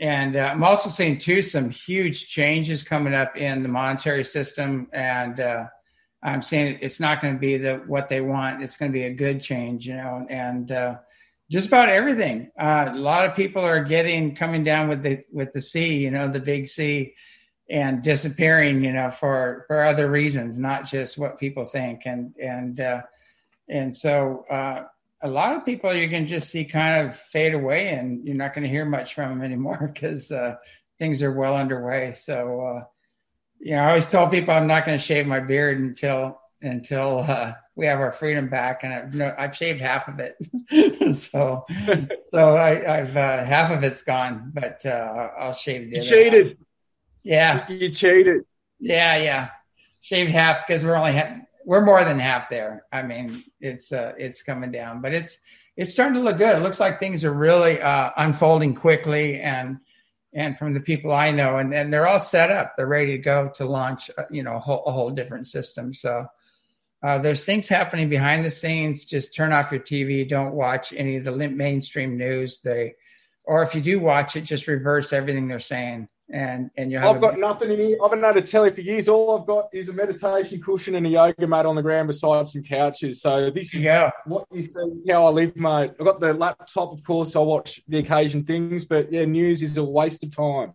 And 0.01 0.37
uh, 0.37 0.51
I'm 0.53 0.65
also 0.65 0.89
seeing 0.89 1.19
too 1.19 1.43
some 1.43 1.69
huge 1.69 2.27
changes 2.27 2.83
coming 2.83 3.13
up 3.13 3.37
in 3.37 3.63
the 3.63 3.69
monetary 3.69 4.25
system, 4.25 4.89
and 4.93 5.39
uh, 5.39 5.65
I'm 6.23 6.41
saying 6.41 6.79
it's 6.81 7.01
not 7.01 7.21
going 7.21 7.35
to 7.35 7.41
be 7.41 7.59
the 7.59 7.83
what 7.87 8.09
they 8.09 8.23
want. 8.23 8.63
It's 8.63 8.77
going 8.77 8.91
to 8.91 8.99
be 8.99 9.05
a 9.05 9.15
good 9.15 9.43
change, 9.43 9.87
you 9.87 9.97
know, 9.97 10.27
and 10.31 10.73
uh, 10.73 10.97
just 11.51 11.67
about 11.67 11.89
everything. 11.89 12.51
Uh, 12.59 12.91
a 12.93 12.97
lot 12.97 13.29
of 13.29 13.35
people 13.35 13.63
are 13.63 13.83
getting 13.83 14.37
coming 14.37 14.63
down 14.63 14.89
with 14.89 15.03
the 15.03 15.25
with 15.33 15.53
the 15.53 15.61
C, 15.61 15.99
you 15.99 16.11
know, 16.11 16.29
the 16.29 16.41
big 16.41 16.69
C, 16.69 17.15
and 17.69 18.03
disappearing, 18.03 18.85
you 18.85 18.93
know, 18.93 19.11
for 19.11 19.65
for 19.67 19.85
other 19.85 20.09
reasons, 20.11 20.59
not 20.59 20.85
just 20.85 21.19
what 21.19 21.41
people 21.41 21.65
think. 21.65 22.03
And 22.07 22.35
and 22.41 22.79
uh, 22.79 23.03
and 23.69 23.95
so 23.95 24.45
uh, 24.49 24.85
a 25.23 25.29
lot 25.29 25.57
of 25.57 25.65
people 25.65 25.93
you 25.93 26.09
can 26.09 26.27
just 26.27 26.51
see 26.51 26.65
kind 26.65 27.09
of 27.09 27.17
fade 27.17 27.55
away, 27.55 27.89
and 27.89 28.25
you're 28.25 28.37
not 28.37 28.55
going 28.55 28.65
to 28.65 28.71
hear 28.71 28.85
much 28.85 29.15
from 29.15 29.31
them 29.31 29.43
anymore 29.43 29.91
because 29.95 30.31
uh, 30.31 30.55
things 30.99 31.23
are 31.23 31.33
well 31.33 31.57
underway. 31.57 32.15
So. 32.15 32.61
Uh, 32.61 32.85
you 33.63 33.73
know, 33.73 33.83
I 33.83 33.89
always 33.89 34.07
tell 34.07 34.27
people 34.27 34.55
I'm 34.55 34.67
not 34.67 34.87
going 34.87 34.97
to 34.97 35.05
shave 35.05 35.27
my 35.27 35.39
beard 35.39 35.79
until 35.79 36.41
until 36.63 37.21
uh, 37.21 37.53
we 37.75 37.87
have 37.87 38.01
our 38.01 38.13
freedom 38.13 38.49
back, 38.49 38.85
and 38.85 38.93
I've, 38.93 39.15
no, 39.15 39.35
I've 39.39 39.57
shaved 39.57 39.81
half 39.81 40.09
of 40.09 40.19
it. 40.19 40.37
so, 41.17 41.65
so 42.27 42.57
I, 42.57 42.75
have 42.75 43.17
uh, 43.17 43.45
half 43.45 43.71
of 43.71 43.83
it's 43.83 44.03
gone, 44.03 44.53
but 44.55 44.85
uh, 44.85 45.31
I'll 45.39 45.53
shave. 45.53 45.93
You 45.93 46.03
cheated. 46.03 46.47
Half. 46.49 46.57
Yeah, 47.23 47.71
you 47.71 47.89
cheated. 47.91 48.43
Yeah, 48.79 49.17
yeah, 49.17 49.49
shaved 50.01 50.31
half 50.31 50.67
because 50.67 50.85
we're 50.85 50.97
only 50.97 51.17
ha- 51.17 51.39
we're 51.65 51.85
more 51.85 52.05
than 52.05 52.19
half 52.19 52.49
there. 52.49 52.85
I 52.93 53.03
mean, 53.03 53.45
it's 53.61 53.93
uh, 53.93 54.13
it's 54.19 54.43
coming 54.43 54.73
down, 54.73 55.01
but 55.01 55.13
it's 55.13 55.37
it's 55.77 55.93
starting 55.93 56.15
to 56.15 56.21
look 56.21 56.39
good. 56.39 56.57
It 56.57 56.63
looks 56.63 56.81
like 56.81 56.99
things 56.99 57.25
are 57.25 57.33
really 57.33 57.81
uh, 57.81 58.11
unfolding 58.17 58.75
quickly, 58.75 59.41
and 59.41 59.79
and 60.33 60.57
from 60.57 60.75
the 60.75 60.81
people 60.81 61.13
I 61.13 61.31
know, 61.31 61.57
and, 61.57 61.75
and 61.75 61.93
they're 61.93 62.07
all 62.07 62.21
set 62.21 62.51
up. 62.51 62.75
They're 62.77 62.87
ready 62.87 63.17
to 63.17 63.19
go 63.19 63.51
to 63.57 63.65
launch, 63.65 64.11
uh, 64.17 64.25
you 64.31 64.43
know, 64.43 64.57
a 64.57 64.59
whole, 64.61 64.85
a 64.85 64.93
whole 64.93 65.11
different 65.11 65.47
system. 65.47 65.93
So 65.93 66.27
uh, 67.03 67.19
there's 67.19 67.45
things 67.45 67.69
happening 67.69 68.09
behind 68.09 68.45
the 68.45 68.51
scenes. 68.51 69.05
Just 69.05 69.35
turn 69.35 69.53
off 69.53 69.73
your 69.73 69.81
TV. 69.81 70.29
Don't 70.29 70.55
watch 70.55 70.93
any 70.95 71.17
of 71.17 71.25
the 71.25 71.33
mainstream 71.33 72.19
news. 72.19 72.61
They, 72.61 72.95
or 73.45 73.63
if 73.63 73.75
you 73.75 73.81
do 73.81 74.01
watch 74.01 74.37
it, 74.37 74.43
just 74.43 74.67
reverse 74.67 75.13
everything 75.13 75.49
they're 75.49 75.61
saying. 75.61 76.09
And 76.33 76.71
and 76.77 76.93
you. 76.93 76.99
I've 76.99 77.21
got 77.21 77.37
a, 77.37 77.41
nothing 77.41 77.73
in 77.73 77.79
here. 77.79 77.99
I've 78.05 78.11
been 78.11 78.25
able 78.25 78.41
to 78.41 78.47
tell 78.47 78.65
you 78.65 78.73
for 78.73 78.83
years. 78.83 79.09
All 79.09 79.37
I've 79.37 79.47
got 79.47 79.69
is 79.73 79.89
a 79.89 79.93
meditation 79.93 80.63
cushion 80.63 80.95
and 80.95 81.05
a 81.05 81.09
yoga 81.09 81.47
mat 81.47 81.67
on 81.67 81.75
the 81.75 81.83
ground 81.83 82.07
beside 82.07 82.47
some 82.47 82.63
couches. 82.63 83.21
So 83.21 83.51
this 83.51 83.75
is 83.75 83.83
yeah. 83.83 84.11
what 84.27 84.45
you 84.53 84.63
see. 84.63 85.03
How 85.09 85.27
I 85.27 85.31
live, 85.31 85.57
mate. 85.57 85.91
I've 85.99 86.07
got 86.07 86.21
the 86.21 86.33
laptop, 86.33 86.93
of 86.93 87.03
course. 87.03 87.35
I 87.35 87.41
watch 87.41 87.81
the 87.89 87.99
occasion 87.99 88.45
things, 88.45 88.85
but 88.85 89.11
yeah, 89.11 89.25
news 89.25 89.63
is 89.63 89.77
a 89.77 89.83
waste 89.83 90.23
of 90.23 90.37
time. 90.37 90.75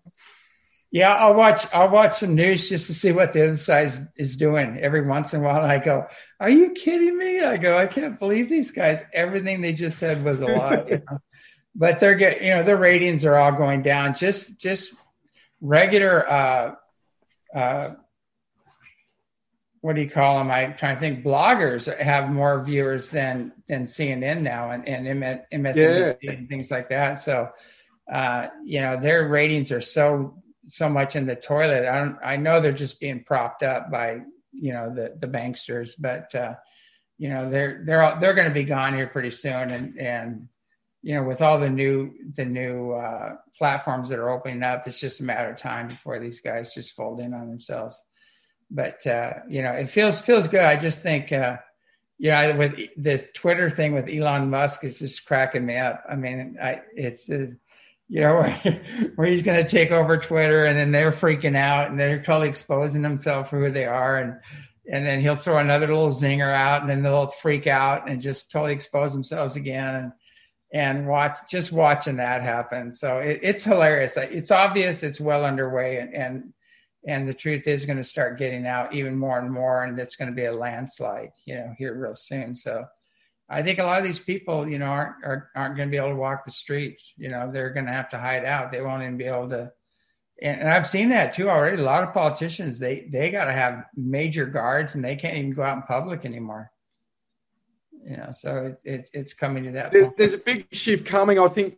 Yeah, 0.95 1.13
I'll 1.13 1.35
watch. 1.35 1.67
I'll 1.73 1.89
watch 1.89 2.19
some 2.19 2.35
news 2.35 2.69
just 2.69 2.87
to 2.87 2.93
see 2.93 3.11
what 3.11 3.33
the 3.33 3.43
other 3.43 3.57
side 3.57 3.87
is, 3.87 4.01
is 4.15 4.37
doing 4.37 4.79
every 4.79 5.05
once 5.05 5.33
in 5.33 5.41
a 5.41 5.43
while. 5.43 5.61
And 5.61 5.69
I 5.69 5.77
go, 5.77 6.07
"Are 6.39 6.49
you 6.49 6.71
kidding 6.71 7.17
me?" 7.17 7.41
I 7.41 7.57
go, 7.57 7.77
"I 7.77 7.85
can't 7.85 8.17
believe 8.17 8.49
these 8.49 8.71
guys. 8.71 9.03
Everything 9.13 9.59
they 9.59 9.73
just 9.73 9.99
said 9.99 10.23
was 10.23 10.39
a 10.39 10.45
lie." 10.45 10.85
you 10.87 11.01
know? 11.11 11.19
But 11.75 11.99
they're 11.99 12.15
get, 12.15 12.41
you 12.41 12.51
know, 12.51 12.63
their 12.63 12.77
ratings 12.77 13.25
are 13.25 13.35
all 13.35 13.51
going 13.51 13.81
down. 13.81 14.15
Just, 14.15 14.57
just 14.57 14.93
regular. 15.59 16.31
Uh, 16.31 16.75
uh, 17.53 17.95
what 19.81 19.97
do 19.97 20.01
you 20.01 20.09
call 20.09 20.37
them? 20.37 20.49
I'm 20.49 20.77
trying 20.77 20.95
to 20.95 21.01
think. 21.01 21.25
Bloggers 21.25 21.93
have 21.99 22.29
more 22.29 22.63
viewers 22.63 23.09
than 23.09 23.51
than 23.67 23.83
CNN 23.83 24.43
now, 24.43 24.71
and 24.71 24.87
and 24.87 25.05
MSNBC 25.51 26.15
yeah. 26.21 26.31
and 26.31 26.47
things 26.47 26.71
like 26.71 26.87
that. 26.87 27.15
So, 27.15 27.49
uh, 28.09 28.47
you 28.63 28.79
know, 28.79 28.97
their 28.97 29.27
ratings 29.27 29.73
are 29.73 29.81
so 29.81 30.41
so 30.68 30.89
much 30.89 31.16
in 31.16 31.26
the 31.26 31.36
toilet. 31.36 31.86
I 31.88 31.99
don't. 31.99 32.18
I 32.24 32.38
know 32.38 32.59
they're 32.59 32.72
just 32.72 32.99
being 32.99 33.24
propped 33.24 33.63
up 33.63 33.91
by 33.91 34.22
you 34.51 34.74
know 34.74 34.93
the 34.93 35.16
the 35.20 35.28
banksters, 35.28 35.91
but 35.97 36.34
uh, 36.36 36.55
you 37.18 37.30
know 37.30 37.49
they're 37.49 37.84
they're 37.86 38.18
they're 38.20 38.36
going 38.36 38.47
to 38.47 38.53
be 38.53 38.63
gone 38.63 38.95
here 38.95 39.07
pretty 39.07 39.32
soon, 39.32 39.72
and 39.72 39.99
and 39.99 40.47
you 41.01 41.16
know 41.16 41.24
with 41.24 41.41
all 41.41 41.59
the 41.59 41.70
new 41.70 42.11
the 42.36 42.45
new 42.45 42.91
uh, 42.91 43.36
platforms 43.57 44.09
that 44.09 44.20
are 44.20 44.30
opening 44.30 44.63
up, 44.63 44.88
it's 44.88 44.99
just 44.99 45.20
a 45.20 45.24
matter 45.24 45.49
of 45.49 45.57
time 45.57 45.88
before 45.88 46.20
these 46.20 46.41
guys 46.41 46.74
just 46.74 46.95
fold 46.95 47.20
in 47.20 47.34
on 47.34 47.49
themselves 47.49 48.01
but 48.72 49.05
uh, 49.05 49.34
you 49.47 49.61
know, 49.61 49.72
it 49.72 49.89
feels 49.89 50.22
feels 50.22 50.47
good. 50.47 50.61
I 50.61 50.76
just 50.76 51.01
think, 51.01 51.32
uh, 51.32 51.57
you 52.18 52.32
know, 52.32 52.55
with 52.57 52.74
this 52.97 53.26
Twitter 53.34 53.70
thing 53.70 53.93
with 53.93 54.09
Elon 54.09 54.49
Musk, 54.49 54.84
it's 54.84 54.99
just 54.99 55.26
cracking 55.26 55.66
me 55.66 55.78
up. 55.78 56.03
I 56.09 56.16
mean, 56.16 56.57
I 56.61 56.82
it's, 56.93 57.30
it's 57.30 57.53
you 58.08 58.22
know 58.22 58.41
where, 59.16 59.28
he's 59.28 59.41
going 59.41 59.64
to 59.64 59.70
take 59.70 59.91
over 59.91 60.18
Twitter, 60.18 60.66
and 60.66 60.78
then 60.78 60.91
they're 60.91 61.12
freaking 61.12 61.56
out, 61.56 61.89
and 61.89 61.99
they're 61.99 62.22
totally 62.22 62.49
exposing 62.49 63.01
themselves 63.01 63.49
for 63.49 63.60
who 63.60 63.72
they 63.72 63.86
are, 63.86 64.18
and 64.18 64.39
and 64.91 65.06
then 65.06 65.20
he'll 65.20 65.36
throw 65.36 65.58
another 65.58 65.88
little 65.88 66.10
zinger 66.10 66.53
out, 66.53 66.82
and 66.82 66.89
then 66.89 67.01
they'll 67.01 67.28
freak 67.28 67.68
out 67.68 68.08
and 68.08 68.22
just 68.22 68.51
totally 68.51 68.74
expose 68.74 69.12
themselves 69.12 69.56
again, 69.56 69.95
and 69.95 70.12
and 70.74 71.08
watch 71.08 71.38
just 71.49 71.72
watching 71.72 72.18
that 72.18 72.41
happen. 72.41 72.93
So 72.93 73.18
it, 73.18 73.39
it's 73.41 73.64
hilarious. 73.64 74.18
It's 74.18 74.51
obvious. 74.51 75.03
It's 75.03 75.20
well 75.20 75.45
underway, 75.45 75.97
and, 75.97 76.14
and 76.14 76.53
and 77.08 77.28
the 77.28 77.34
truth 77.34 77.68
is 77.68 77.86
going 77.86 77.97
to 77.97 78.03
start 78.03 78.39
getting 78.39 78.66
out 78.66 78.93
even 78.93 79.16
more 79.16 79.39
and 79.39 79.51
more 79.51 79.84
and 79.84 79.99
it's 79.99 80.16
going 80.16 80.30
to 80.30 80.36
be 80.36 80.45
a 80.45 80.51
landslide 80.51 81.32
you 81.45 81.56
know 81.56 81.74
here 81.78 81.95
real 81.95 82.16
soon 82.16 82.56
so 82.56 82.84
i 83.49 83.61
think 83.61 83.79
a 83.79 83.83
lot 83.83 83.99
of 83.99 84.07
these 84.07 84.19
people 84.19 84.67
you 84.67 84.79
know 84.79 84.85
aren't 84.85 85.15
aren't, 85.23 85.43
aren't 85.55 85.75
going 85.77 85.87
to 85.87 85.91
be 85.91 85.97
able 85.97 86.09
to 86.09 86.15
walk 86.15 86.43
the 86.43 86.51
streets. 86.51 87.13
You 87.17 87.29
know 87.29 87.51
they're 87.51 87.71
going 87.71 87.85
to 87.85 87.91
have 87.91 88.09
to 88.09 88.17
hide 88.17 88.45
out. 88.45 88.71
They 88.71 88.81
won't 88.81 89.03
even 89.03 89.17
be 89.17 89.25
able 89.25 89.49
to 89.49 89.71
and, 90.41 90.61
and 90.61 90.69
i've 90.69 90.89
seen 90.89 91.09
that 91.09 91.33
too 91.33 91.49
already. 91.49 91.81
A 91.81 91.85
lot 91.85 92.03
of 92.03 92.13
politicians 92.13 92.79
they 92.79 93.07
they 93.11 93.29
got 93.31 93.45
to 93.45 93.53
have 93.53 93.85
major 93.95 94.45
guards 94.45 94.95
and 94.95 95.03
they 95.03 95.15
can't 95.15 95.37
even 95.37 95.53
go 95.53 95.63
out 95.63 95.77
in 95.77 95.83
public 95.83 96.25
anymore. 96.25 96.71
You 98.03 98.17
know 98.17 98.29
so 98.31 98.57
it's 98.57 98.81
it's, 98.83 99.09
it's 99.13 99.33
coming 99.33 99.63
to 99.63 99.71
that 99.71 99.91
there's, 99.91 100.09
there's 100.17 100.33
a 100.33 100.39
big 100.39 100.67
shift 100.71 101.05
coming 101.05 101.39
i 101.39 101.47
think 101.47 101.77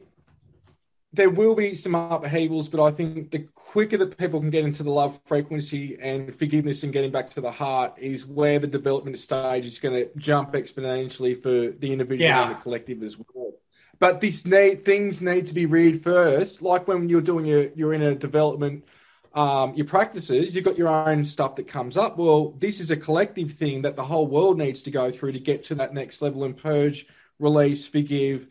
there 1.13 1.29
will 1.29 1.55
be 1.55 1.73
some 1.73 1.95
upheavals, 1.95 2.67
but 2.67 2.83
I 2.83 2.91
think 2.91 3.31
the 3.31 3.47
quicker 3.55 3.97
that 3.97 4.17
people 4.17 4.39
can 4.39 4.49
get 4.49 4.65
into 4.65 4.83
the 4.83 4.91
love 4.91 5.19
frequency 5.25 5.97
and 6.01 6.33
forgiveness 6.33 6.83
and 6.83 6.91
getting 6.91 7.11
back 7.11 7.29
to 7.31 7.41
the 7.41 7.51
heart 7.51 7.97
is 7.97 8.25
where 8.25 8.59
the 8.59 8.67
development 8.67 9.17
stage 9.19 9.65
is 9.65 9.79
going 9.79 9.95
to 9.95 10.09
jump 10.17 10.53
exponentially 10.53 11.41
for 11.41 11.71
the 11.77 11.91
individual 11.91 12.27
yeah. 12.27 12.47
and 12.47 12.57
the 12.57 12.61
collective 12.61 13.03
as 13.03 13.17
well. 13.17 13.53
But 13.99 14.21
this 14.21 14.45
need 14.45 14.83
things 14.83 15.21
need 15.21 15.47
to 15.47 15.55
be 15.55 15.65
read 15.65 16.03
first. 16.03 16.61
Like 16.61 16.87
when 16.87 17.09
you're 17.09 17.21
doing 17.21 17.45
your 17.45 17.69
you're 17.73 17.93
in 17.93 18.03
a 18.03 18.13
development, 18.13 18.85
um, 19.33 19.73
your 19.73 19.87
practices, 19.87 20.55
you've 20.55 20.65
got 20.65 20.77
your 20.77 20.89
own 20.89 21.25
stuff 21.25 21.55
that 21.55 21.67
comes 21.67 21.97
up. 21.97 22.17
Well, 22.17 22.51
this 22.59 22.79
is 22.79 22.91
a 22.91 22.97
collective 22.97 23.51
thing 23.51 23.81
that 23.83 23.95
the 23.95 24.03
whole 24.03 24.27
world 24.27 24.57
needs 24.57 24.83
to 24.83 24.91
go 24.91 25.09
through 25.09 25.31
to 25.31 25.39
get 25.39 25.63
to 25.65 25.75
that 25.75 25.93
next 25.93 26.21
level 26.21 26.43
and 26.43 26.55
purge, 26.55 27.07
release, 27.39 27.87
forgive 27.87 28.47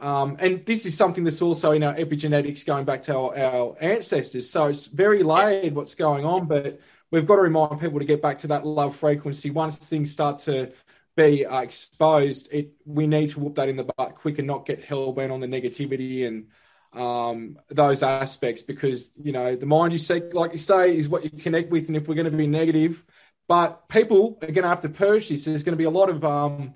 um, 0.00 0.36
and 0.40 0.64
this 0.64 0.86
is 0.86 0.96
something 0.96 1.24
that's 1.24 1.42
also 1.42 1.72
in 1.72 1.82
our 1.82 1.94
epigenetics 1.94 2.64
going 2.64 2.86
back 2.86 3.02
to 3.04 3.16
our, 3.16 3.38
our, 3.38 3.76
ancestors. 3.80 4.48
So 4.48 4.66
it's 4.66 4.86
very 4.86 5.22
layered 5.22 5.74
what's 5.74 5.94
going 5.94 6.24
on, 6.24 6.46
but 6.46 6.80
we've 7.10 7.26
got 7.26 7.36
to 7.36 7.42
remind 7.42 7.80
people 7.80 7.98
to 7.98 8.06
get 8.06 8.22
back 8.22 8.38
to 8.40 8.46
that 8.48 8.64
love 8.64 8.96
frequency. 8.96 9.50
Once 9.50 9.76
things 9.88 10.10
start 10.10 10.38
to 10.40 10.72
be 11.16 11.44
uh, 11.44 11.60
exposed, 11.60 12.48
it 12.50 12.72
we 12.86 13.06
need 13.06 13.28
to 13.30 13.40
whoop 13.40 13.56
that 13.56 13.68
in 13.68 13.76
the 13.76 13.84
butt 13.84 14.14
quick 14.14 14.38
and 14.38 14.46
not 14.46 14.64
get 14.64 14.82
hell 14.82 15.12
bent 15.12 15.32
on 15.32 15.40
the 15.40 15.46
negativity 15.46 16.26
and 16.26 16.46
um, 16.92 17.58
those 17.68 18.02
aspects 18.02 18.62
because 18.62 19.10
you 19.22 19.32
know 19.32 19.54
the 19.54 19.66
mind 19.66 19.92
you 19.92 19.98
seek, 19.98 20.32
like 20.32 20.52
you 20.52 20.58
say, 20.58 20.96
is 20.96 21.08
what 21.08 21.24
you 21.24 21.30
connect 21.30 21.70
with. 21.70 21.88
And 21.88 21.96
if 21.96 22.08
we're 22.08 22.14
going 22.14 22.30
to 22.30 22.36
be 22.36 22.46
negative, 22.46 23.04
but 23.48 23.88
people 23.88 24.38
are 24.40 24.46
going 24.46 24.62
to 24.62 24.68
have 24.68 24.80
to 24.80 24.88
purge 24.88 25.28
this. 25.28 25.44
There's 25.44 25.62
going 25.62 25.74
to 25.74 25.78
be 25.78 25.84
a 25.84 25.90
lot 25.90 26.08
of 26.08 26.24
um, 26.24 26.74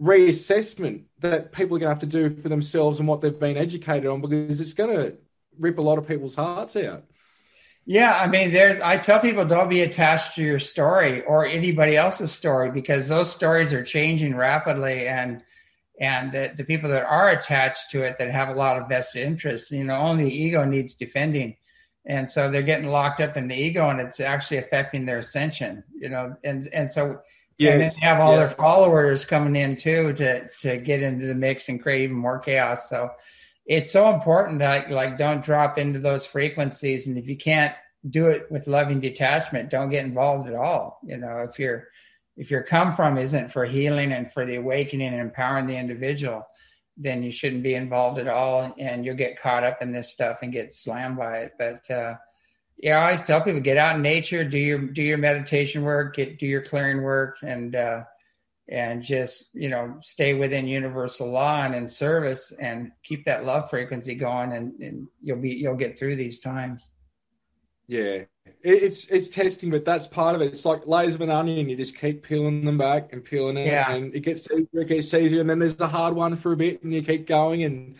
reassessment 0.00 1.04
that 1.20 1.52
people 1.52 1.76
are 1.76 1.80
going 1.80 1.88
to 1.88 1.94
have 1.94 1.98
to 1.98 2.06
do 2.06 2.30
for 2.30 2.48
themselves 2.48 2.98
and 2.98 3.08
what 3.08 3.20
they've 3.20 3.38
been 3.38 3.56
educated 3.56 4.06
on 4.06 4.20
because 4.20 4.60
it's 4.60 4.74
going 4.74 4.94
to 4.94 5.16
rip 5.58 5.78
a 5.78 5.82
lot 5.82 5.98
of 5.98 6.08
people's 6.08 6.34
hearts 6.34 6.76
out. 6.76 7.04
Yeah, 7.86 8.16
I 8.18 8.26
mean, 8.26 8.50
there's. 8.50 8.80
I 8.80 8.96
tell 8.96 9.20
people 9.20 9.44
don't 9.44 9.68
be 9.68 9.82
attached 9.82 10.36
to 10.36 10.42
your 10.42 10.58
story 10.58 11.22
or 11.22 11.46
anybody 11.46 11.96
else's 11.96 12.32
story 12.32 12.70
because 12.70 13.08
those 13.08 13.30
stories 13.30 13.74
are 13.74 13.84
changing 13.84 14.34
rapidly, 14.34 15.06
and 15.06 15.42
and 16.00 16.32
the, 16.32 16.52
the 16.56 16.64
people 16.64 16.88
that 16.90 17.04
are 17.04 17.30
attached 17.30 17.90
to 17.90 18.00
it 18.00 18.16
that 18.18 18.30
have 18.30 18.48
a 18.48 18.54
lot 18.54 18.78
of 18.78 18.88
vested 18.88 19.22
interest, 19.22 19.70
you 19.70 19.84
know, 19.84 19.96
only 19.96 20.24
the 20.24 20.34
ego 20.34 20.64
needs 20.64 20.94
defending, 20.94 21.56
and 22.06 22.26
so 22.26 22.50
they're 22.50 22.62
getting 22.62 22.88
locked 22.88 23.20
up 23.20 23.36
in 23.36 23.48
the 23.48 23.54
ego, 23.54 23.90
and 23.90 24.00
it's 24.00 24.18
actually 24.18 24.56
affecting 24.56 25.04
their 25.04 25.18
ascension, 25.18 25.84
you 25.94 26.08
know, 26.08 26.34
and 26.42 26.66
and 26.72 26.90
so 26.90 27.20
Yes. 27.58 27.72
And 27.72 27.82
then 27.82 27.92
have 28.00 28.20
all 28.20 28.32
yeah. 28.32 28.38
their 28.38 28.48
followers 28.50 29.24
coming 29.24 29.56
in 29.56 29.76
too 29.76 30.12
to 30.14 30.48
to 30.60 30.78
get 30.78 31.02
into 31.02 31.26
the 31.26 31.34
mix 31.34 31.68
and 31.68 31.80
create 31.80 32.02
even 32.02 32.16
more 32.16 32.38
chaos. 32.38 32.88
So 32.88 33.10
it's 33.66 33.90
so 33.90 34.10
important 34.12 34.58
that 34.58 34.90
like 34.90 35.18
don't 35.18 35.44
drop 35.44 35.78
into 35.78 35.98
those 35.98 36.26
frequencies. 36.26 37.06
And 37.06 37.16
if 37.16 37.26
you 37.26 37.36
can't 37.36 37.74
do 38.08 38.26
it 38.26 38.50
with 38.50 38.66
loving 38.66 39.00
detachment, 39.00 39.70
don't 39.70 39.90
get 39.90 40.04
involved 40.04 40.48
at 40.48 40.54
all. 40.54 41.00
You 41.04 41.18
know, 41.18 41.46
if 41.48 41.58
you're 41.58 41.88
if 42.36 42.50
your 42.50 42.62
come 42.62 42.94
from 42.94 43.16
isn't 43.16 43.52
for 43.52 43.64
healing 43.64 44.12
and 44.12 44.30
for 44.30 44.44
the 44.44 44.56
awakening 44.56 45.08
and 45.08 45.20
empowering 45.20 45.66
the 45.66 45.78
individual, 45.78 46.42
then 46.96 47.22
you 47.22 47.30
shouldn't 47.30 47.62
be 47.62 47.74
involved 47.74 48.18
at 48.18 48.28
all 48.28 48.74
and 48.78 49.04
you'll 49.04 49.16
get 49.16 49.40
caught 49.40 49.64
up 49.64 49.80
in 49.80 49.92
this 49.92 50.10
stuff 50.10 50.38
and 50.42 50.52
get 50.52 50.72
slammed 50.72 51.16
by 51.16 51.38
it. 51.38 51.52
But 51.58 51.90
uh 51.90 52.14
yeah, 52.78 52.98
I 52.98 53.04
always 53.06 53.22
tell 53.22 53.40
people 53.40 53.60
get 53.60 53.76
out 53.76 53.96
in 53.96 54.02
nature, 54.02 54.44
do 54.44 54.58
your 54.58 54.78
do 54.78 55.02
your 55.02 55.18
meditation 55.18 55.82
work, 55.82 56.16
get 56.16 56.38
do 56.38 56.46
your 56.46 56.62
clearing 56.62 57.02
work, 57.02 57.38
and 57.42 57.74
uh, 57.76 58.02
and 58.68 59.02
just 59.02 59.46
you 59.52 59.68
know 59.68 59.96
stay 60.00 60.34
within 60.34 60.66
universal 60.66 61.30
law 61.30 61.64
and 61.64 61.74
in 61.74 61.88
service, 61.88 62.52
and 62.58 62.90
keep 63.02 63.24
that 63.26 63.44
love 63.44 63.70
frequency 63.70 64.14
going, 64.14 64.52
and, 64.52 64.80
and 64.80 65.08
you'll 65.22 65.38
be 65.38 65.50
you'll 65.50 65.76
get 65.76 65.98
through 65.98 66.16
these 66.16 66.40
times. 66.40 66.92
Yeah, 67.86 68.24
it's 68.62 69.06
it's 69.06 69.28
testing, 69.28 69.70
but 69.70 69.84
that's 69.84 70.06
part 70.06 70.34
of 70.34 70.42
it. 70.42 70.46
It's 70.46 70.64
like 70.64 70.86
layers 70.86 71.14
of 71.14 71.20
an 71.20 71.30
onion. 71.30 71.68
You 71.68 71.76
just 71.76 71.96
keep 71.96 72.22
peeling 72.22 72.64
them 72.64 72.78
back 72.78 73.12
and 73.12 73.24
peeling 73.24 73.56
it, 73.56 73.66
yeah. 73.66 73.92
and 73.92 74.14
it 74.14 74.20
gets 74.20 74.50
easier, 74.50 74.82
it 74.82 74.88
gets 74.88 75.14
easier, 75.14 75.40
and 75.40 75.48
then 75.48 75.58
there's 75.58 75.76
the 75.76 75.88
hard 75.88 76.14
one 76.14 76.34
for 76.34 76.52
a 76.52 76.56
bit, 76.56 76.82
and 76.82 76.92
you 76.92 77.02
keep 77.02 77.26
going, 77.26 77.62
and 77.62 77.96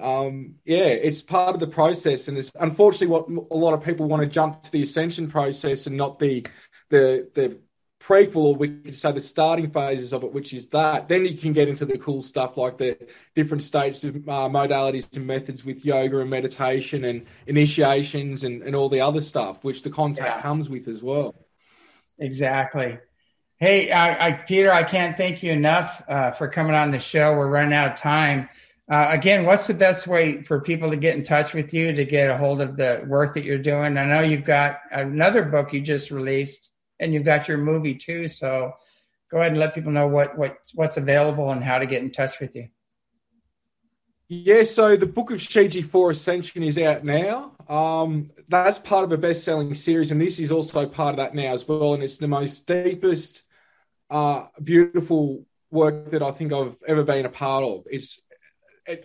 um, 0.00 0.56
yeah, 0.64 0.86
it's 0.86 1.22
part 1.22 1.54
of 1.54 1.60
the 1.60 1.66
process, 1.66 2.28
and 2.28 2.36
it's 2.36 2.50
unfortunately 2.58 3.08
what 3.08 3.28
a 3.50 3.56
lot 3.56 3.74
of 3.74 3.84
people 3.84 4.06
want 4.06 4.22
to 4.22 4.28
jump 4.28 4.62
to 4.64 4.72
the 4.72 4.82
ascension 4.82 5.28
process 5.28 5.86
and 5.86 5.96
not 5.96 6.18
the 6.18 6.46
the 6.90 7.28
the 7.34 7.58
prequel, 8.00 8.36
or 8.36 8.54
we 8.54 8.68
could 8.68 8.94
say 8.94 9.12
the 9.12 9.20
starting 9.20 9.70
phases 9.70 10.12
of 10.12 10.24
it, 10.24 10.32
which 10.32 10.52
is 10.52 10.66
that. 10.66 11.08
Then 11.08 11.24
you 11.24 11.36
can 11.38 11.52
get 11.52 11.68
into 11.68 11.86
the 11.86 11.96
cool 11.96 12.22
stuff 12.22 12.56
like 12.56 12.76
the 12.76 12.98
different 13.34 13.62
states 13.62 14.04
of 14.04 14.16
uh, 14.16 14.48
modalities 14.48 15.16
and 15.16 15.26
methods 15.26 15.64
with 15.64 15.84
yoga 15.84 16.20
and 16.20 16.28
meditation 16.28 17.04
and 17.04 17.26
initiations 17.46 18.44
and, 18.44 18.62
and 18.62 18.76
all 18.76 18.88
the 18.88 19.00
other 19.00 19.20
stuff, 19.20 19.64
which 19.64 19.82
the 19.82 19.90
contact 19.90 20.36
yeah. 20.36 20.42
comes 20.42 20.68
with 20.68 20.86
as 20.88 21.02
well. 21.02 21.34
Exactly. 22.18 22.98
Hey, 23.56 23.90
I, 23.90 24.26
I, 24.26 24.32
Peter, 24.32 24.72
I 24.72 24.82
can't 24.82 25.16
thank 25.16 25.42
you 25.42 25.52
enough 25.52 26.02
uh, 26.08 26.32
for 26.32 26.48
coming 26.48 26.74
on 26.74 26.90
the 26.90 27.00
show. 27.00 27.32
We're 27.34 27.48
running 27.48 27.72
out 27.72 27.92
of 27.92 27.96
time. 27.96 28.48
Uh, 28.90 29.06
again, 29.10 29.44
what's 29.44 29.66
the 29.66 29.74
best 29.74 30.06
way 30.06 30.42
for 30.42 30.60
people 30.60 30.90
to 30.90 30.96
get 30.96 31.16
in 31.16 31.24
touch 31.24 31.54
with 31.54 31.72
you 31.72 31.92
to 31.92 32.04
get 32.04 32.30
a 32.30 32.36
hold 32.36 32.60
of 32.60 32.76
the 32.76 33.04
work 33.08 33.34
that 33.34 33.44
you're 33.44 33.56
doing? 33.58 33.96
I 33.96 34.04
know 34.04 34.20
you've 34.20 34.44
got 34.44 34.80
another 34.90 35.42
book 35.42 35.72
you 35.72 35.80
just 35.80 36.10
released, 36.10 36.70
and 37.00 37.14
you've 37.14 37.24
got 37.24 37.48
your 37.48 37.58
movie 37.58 37.94
too. 37.94 38.28
So 38.28 38.72
go 39.30 39.38
ahead 39.38 39.52
and 39.52 39.60
let 39.60 39.74
people 39.74 39.90
know 39.90 40.06
what 40.06 40.36
what 40.36 40.58
what's 40.74 40.98
available 40.98 41.50
and 41.50 41.64
how 41.64 41.78
to 41.78 41.86
get 41.86 42.02
in 42.02 42.10
touch 42.10 42.40
with 42.40 42.54
you. 42.54 42.68
Yeah, 44.28 44.64
so 44.64 44.96
the 44.96 45.06
book 45.06 45.30
of 45.30 45.38
Shiji 45.38 45.84
for 45.84 46.10
Ascension 46.10 46.62
is 46.62 46.78
out 46.78 47.04
now. 47.04 47.52
Um, 47.68 48.30
that's 48.48 48.78
part 48.78 49.04
of 49.04 49.12
a 49.12 49.18
best-selling 49.18 49.74
series, 49.74 50.10
and 50.10 50.20
this 50.20 50.38
is 50.40 50.50
also 50.50 50.86
part 50.86 51.12
of 51.12 51.16
that 51.18 51.34
now 51.34 51.52
as 51.52 51.68
well. 51.68 51.94
And 51.94 52.02
it's 52.02 52.16
the 52.16 52.28
most 52.28 52.66
deepest, 52.66 53.42
uh, 54.10 54.46
beautiful 54.62 55.44
work 55.70 56.10
that 56.10 56.22
I 56.22 56.30
think 56.30 56.52
I've 56.52 56.76
ever 56.86 57.02
been 57.02 57.26
a 57.26 57.30
part 57.30 57.64
of. 57.64 57.84
It's 57.90 58.20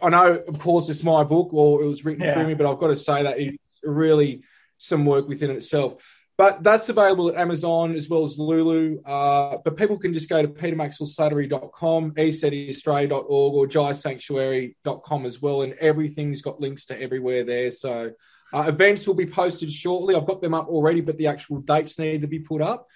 I 0.02 0.10
know, 0.10 0.44
of 0.48 0.60
course, 0.60 0.90
it's 0.90 1.04
my 1.04 1.24
book 1.24 1.50
or 1.54 1.82
it 1.82 1.88
was 1.88 2.04
written 2.04 2.24
yeah. 2.24 2.34
for 2.34 2.46
me, 2.46 2.54
but 2.54 2.70
I've 2.70 2.80
got 2.80 2.88
to 2.88 2.98
say 2.98 3.24
that 3.24 3.40
it's 3.40 3.80
really 3.84 4.44
some 4.78 5.06
work 5.06 5.28
within 5.28 5.52
itself. 5.52 6.04
But 6.38 6.64
that's 6.64 6.88
available 6.88 7.28
at 7.28 7.36
Amazon 7.36 7.96
as 7.96 8.08
well 8.08 8.24
as 8.24 8.40
Lulu. 8.40 9.02
Uh, 9.04 9.58
but 9.64 9.76
people 9.76 10.00
can 10.00 10.14
just 10.14 10.30
go 10.30 10.42
to 10.42 10.48
petermaxwellslattery.com, 10.48 12.12
ecetiaustralia.org, 12.12 13.54
or 13.54 13.68
jaisanctuary.com 13.68 15.26
as 15.26 15.42
well. 15.42 15.64
And 15.64 15.74
everything's 15.74 16.42
got 16.42 16.62
links 16.62 16.86
to 16.86 17.02
everywhere 17.02 17.44
there. 17.44 17.72
So 17.72 18.14
uh, 18.54 18.66
events 18.70 19.06
will 19.06 19.16
be 19.16 19.26
posted 19.26 19.70
shortly. 19.70 20.16
I've 20.16 20.26
got 20.26 20.42
them 20.42 20.54
up 20.54 20.70
already, 20.70 21.02
but 21.02 21.18
the 21.18 21.28
actual 21.28 21.60
dates 21.60 22.00
need 22.00 22.22
to 22.22 22.28
be 22.28 22.40
put 22.40 22.62
up. 22.62 22.88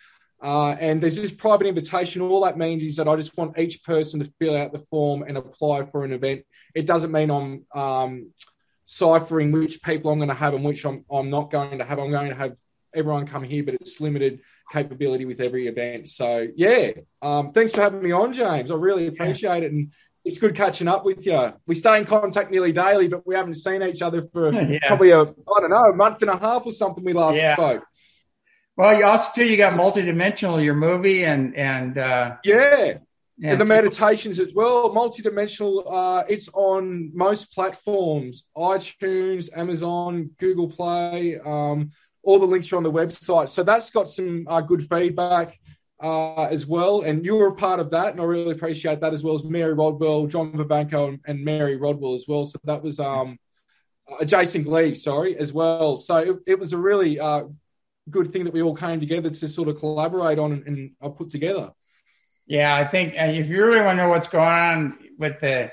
Uh, 0.43 0.71
and 0.71 1.01
there's 1.01 1.15
this 1.15 1.31
private 1.31 1.67
invitation. 1.67 2.21
All 2.21 2.43
that 2.43 2.57
means 2.57 2.83
is 2.83 2.97
that 2.97 3.07
I 3.07 3.15
just 3.15 3.37
want 3.37 3.57
each 3.57 3.81
person 3.83 4.19
to 4.19 4.31
fill 4.39 4.57
out 4.57 4.73
the 4.73 4.79
form 4.79 5.23
and 5.23 5.37
apply 5.37 5.85
for 5.85 6.03
an 6.03 6.11
event. 6.11 6.43
It 6.75 6.85
doesn't 6.85 7.13
mean 7.13 7.31
I'm 7.31 7.65
um, 7.73 8.31
ciphering 8.85 9.53
which 9.53 9.81
people 9.81 10.11
I'm 10.11 10.19
going 10.19 10.27
to 10.27 10.35
have 10.35 10.53
and 10.53 10.65
which 10.65 10.85
I'm, 10.85 11.05
I'm 11.09 11.29
not 11.29 11.49
going 11.49 11.77
to 11.77 11.85
have. 11.85 11.97
I'm 11.97 12.11
going 12.11 12.29
to 12.29 12.35
have 12.35 12.57
everyone 12.93 13.25
come 13.25 13.43
here, 13.43 13.63
but 13.63 13.75
it's 13.75 14.01
limited 14.01 14.41
capability 14.69 15.23
with 15.23 15.39
every 15.39 15.67
event. 15.67 16.09
So, 16.09 16.47
yeah, 16.55 16.91
um, 17.21 17.51
thanks 17.51 17.73
for 17.73 17.81
having 17.81 18.03
me 18.03 18.11
on, 18.11 18.33
James. 18.33 18.69
I 18.69 18.75
really 18.75 19.07
appreciate 19.07 19.63
it. 19.63 19.71
And 19.71 19.93
it's 20.25 20.37
good 20.37 20.55
catching 20.55 20.87
up 20.87 21.05
with 21.05 21.25
you. 21.25 21.53
We 21.67 21.75
stay 21.75 21.99
in 21.99 22.05
contact 22.05 22.51
nearly 22.51 22.71
daily, 22.71 23.07
but 23.07 23.25
we 23.27 23.35
haven't 23.35 23.55
seen 23.55 23.81
each 23.81 24.01
other 24.01 24.21
for 24.21 24.51
yeah. 24.53 24.79
probably 24.87 25.11
a, 25.11 25.21
I 25.21 25.25
don't 25.59 25.69
know, 25.69 25.91
a 25.91 25.95
month 25.95 26.21
and 26.21 26.31
a 26.31 26.37
half 26.37 26.65
or 26.65 26.71
something 26.71 27.03
we 27.03 27.13
last 27.13 27.37
yeah. 27.37 27.55
spoke. 27.55 27.83
Well, 28.75 28.97
you 28.97 29.05
also 29.05 29.31
too, 29.35 29.45
you 29.45 29.57
got 29.57 29.73
multidimensional, 29.73 30.63
your 30.63 30.73
movie, 30.75 31.25
and 31.25 31.55
and 31.55 31.97
uh, 31.97 32.37
yeah, 32.43 32.97
and 33.43 33.61
the 33.61 33.65
meditations 33.65 34.39
as 34.39 34.53
well. 34.53 34.89
Multidimensional, 34.89 35.83
uh, 35.87 36.23
it's 36.27 36.49
on 36.49 37.11
most 37.13 37.53
platforms: 37.53 38.45
iTunes, 38.57 39.55
Amazon, 39.55 40.31
Google 40.39 40.67
Play. 40.67 41.37
Um, 41.39 41.91
all 42.23 42.39
the 42.39 42.45
links 42.45 42.71
are 42.71 42.77
on 42.77 42.83
the 42.83 42.91
website. 42.91 43.49
So 43.49 43.63
that's 43.63 43.91
got 43.91 44.09
some 44.09 44.45
uh, 44.47 44.61
good 44.61 44.87
feedback 44.87 45.59
uh, 46.01 46.45
as 46.45 46.65
well. 46.65 47.01
And 47.01 47.25
you 47.25 47.35
were 47.35 47.47
a 47.47 47.55
part 47.55 47.79
of 47.79 47.91
that, 47.91 48.13
and 48.13 48.21
I 48.21 48.23
really 48.23 48.53
appreciate 48.53 49.01
that 49.01 49.13
as 49.13 49.23
well 49.23 49.35
as 49.35 49.43
Mary 49.43 49.73
Rodwell, 49.73 50.27
John 50.27 50.51
Vivanco, 50.53 51.09
and, 51.09 51.19
and 51.27 51.43
Mary 51.43 51.75
Rodwell 51.75 52.15
as 52.15 52.25
well. 52.27 52.45
So 52.45 52.59
that 52.63 52.81
was 52.81 52.99
um, 52.99 53.37
uh, 54.09 54.23
Jason 54.25 54.63
Glee, 54.63 54.95
sorry, 54.95 55.37
as 55.37 55.53
well. 55.53 55.97
So 55.97 56.17
it, 56.17 56.37
it 56.47 56.59
was 56.59 56.73
a 56.73 56.77
really 56.77 57.19
uh, 57.19 57.43
good 58.09 58.31
thing 58.31 58.43
that 58.43 58.53
we 58.53 58.61
all 58.61 58.75
came 58.75 58.99
together 58.99 59.29
to 59.29 59.47
sort 59.47 59.69
of 59.69 59.77
collaborate 59.77 60.39
on 60.39 60.51
and, 60.51 60.67
and 60.67 60.91
uh, 61.01 61.09
put 61.09 61.29
together. 61.29 61.71
Yeah, 62.45 62.75
I 62.75 62.85
think 62.85 63.13
uh, 63.13 63.25
if 63.25 63.47
you 63.47 63.65
really 63.65 63.81
want 63.81 63.97
to 63.97 64.03
know 64.03 64.09
what's 64.09 64.27
going 64.27 64.43
on 64.43 64.97
with 65.17 65.39
the 65.39 65.71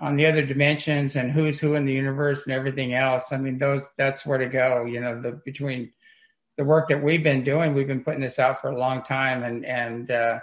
on 0.00 0.16
the 0.16 0.26
other 0.26 0.44
dimensions 0.44 1.16
and 1.16 1.30
who's 1.30 1.58
who 1.58 1.74
in 1.74 1.84
the 1.84 1.92
universe 1.92 2.44
and 2.44 2.54
everything 2.54 2.94
else. 2.94 3.32
I 3.32 3.36
mean, 3.36 3.58
those 3.58 3.90
that's 3.98 4.24
where 4.24 4.38
to 4.38 4.46
go. 4.46 4.84
You 4.84 5.00
know, 5.00 5.20
the 5.20 5.32
between 5.44 5.92
the 6.56 6.64
work 6.64 6.88
that 6.88 7.02
we've 7.02 7.22
been 7.22 7.44
doing, 7.44 7.74
we've 7.74 7.86
been 7.86 8.04
putting 8.04 8.20
this 8.20 8.38
out 8.38 8.60
for 8.60 8.70
a 8.70 8.78
long 8.78 9.02
time, 9.02 9.42
and 9.42 9.64
and 9.64 10.10
uh, 10.10 10.38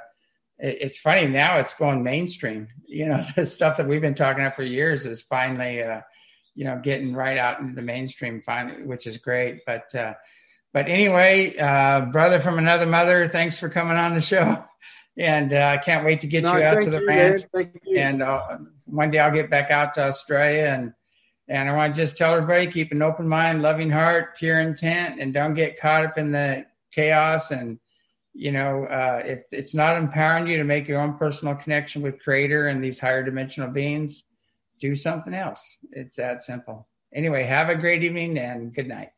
it, 0.60 0.78
it's 0.82 1.00
funny 1.00 1.28
now 1.28 1.58
it's 1.58 1.74
going 1.74 2.04
mainstream. 2.04 2.68
You 2.86 3.08
know, 3.08 3.26
the 3.36 3.46
stuff 3.46 3.78
that 3.78 3.88
we've 3.88 4.02
been 4.02 4.16
talking 4.16 4.44
about 4.44 4.56
for 4.56 4.64
years 4.64 5.06
is 5.06 5.24
finally, 5.24 5.84
uh, 5.84 6.02
you 6.56 6.66
know, 6.66 6.80
getting 6.82 7.14
right 7.14 7.38
out 7.38 7.60
into 7.60 7.74
the 7.74 7.82
mainstream, 7.82 8.42
finally, 8.42 8.84
which 8.84 9.08
is 9.08 9.18
great. 9.18 9.62
But 9.66 9.94
uh, 9.96 10.14
but 10.74 10.88
anyway, 10.88 11.56
uh, 11.58 12.02
brother 12.02 12.40
from 12.40 12.58
another 12.58 12.86
mother, 12.86 13.28
thanks 13.28 13.58
for 13.58 13.70
coming 13.70 13.98
on 13.98 14.14
the 14.14 14.22
show. 14.22 14.64
And 15.18 15.52
uh, 15.52 15.58
I 15.74 15.78
can't 15.78 16.06
wait 16.06 16.22
to 16.22 16.28
get 16.28 16.44
no, 16.44 16.56
you 16.56 16.64
out 16.64 16.82
to 16.82 16.90
the 16.90 17.02
you, 17.02 17.08
ranch. 17.08 17.44
And 17.94 18.22
uh, 18.22 18.60
one 18.86 19.12
day 19.12 19.20
I'll 19.20 19.34
get 19.34 19.50
back 19.50 19.70
out 19.70 19.94
to 19.96 20.04
Australia 20.04 20.68
and 20.68 20.94
and 21.50 21.68
I 21.68 21.74
want 21.74 21.96
to 21.96 22.02
just 22.02 22.16
tell 22.16 22.36
everybody 22.36 22.68
keep 22.68 22.92
an 22.92 23.02
open 23.02 23.28
mind, 23.28 23.62
loving 23.64 23.90
heart, 23.90 24.38
pure 24.38 24.60
intent, 24.60 25.20
and 25.20 25.34
don't 25.34 25.56
get 25.56 25.80
caught 25.80 26.06
up 26.06 26.18
in 26.18 26.32
the 26.32 26.66
chaos. 26.94 27.50
And 27.52 27.80
you 28.34 28.52
know, 28.52 28.84
uh, 28.86 29.24
if 29.26 29.40
it's 29.52 29.74
not 29.74 29.98
empowering 29.98 30.48
you 30.48 30.58
to 30.58 30.64
make 30.64 30.88
your 30.88 31.02
own 31.02 31.18
personal 31.18 31.56
connection 31.56 32.02
with 32.02 32.22
Creator 32.22 32.68
and 32.68 32.84
these 32.84 33.00
higher 33.00 33.24
dimensional 33.24 33.72
beings, 33.72 34.24
do 34.80 34.96
something 34.96 35.34
else. 35.34 35.80
It's 35.92 36.16
that 36.16 36.42
simple. 36.42 36.88
Anyway, 37.14 37.44
have 37.44 37.70
a 37.70 37.76
great 37.76 38.04
evening 38.04 38.38
and 38.38 38.74
good 38.74 38.88
night. 38.88 39.10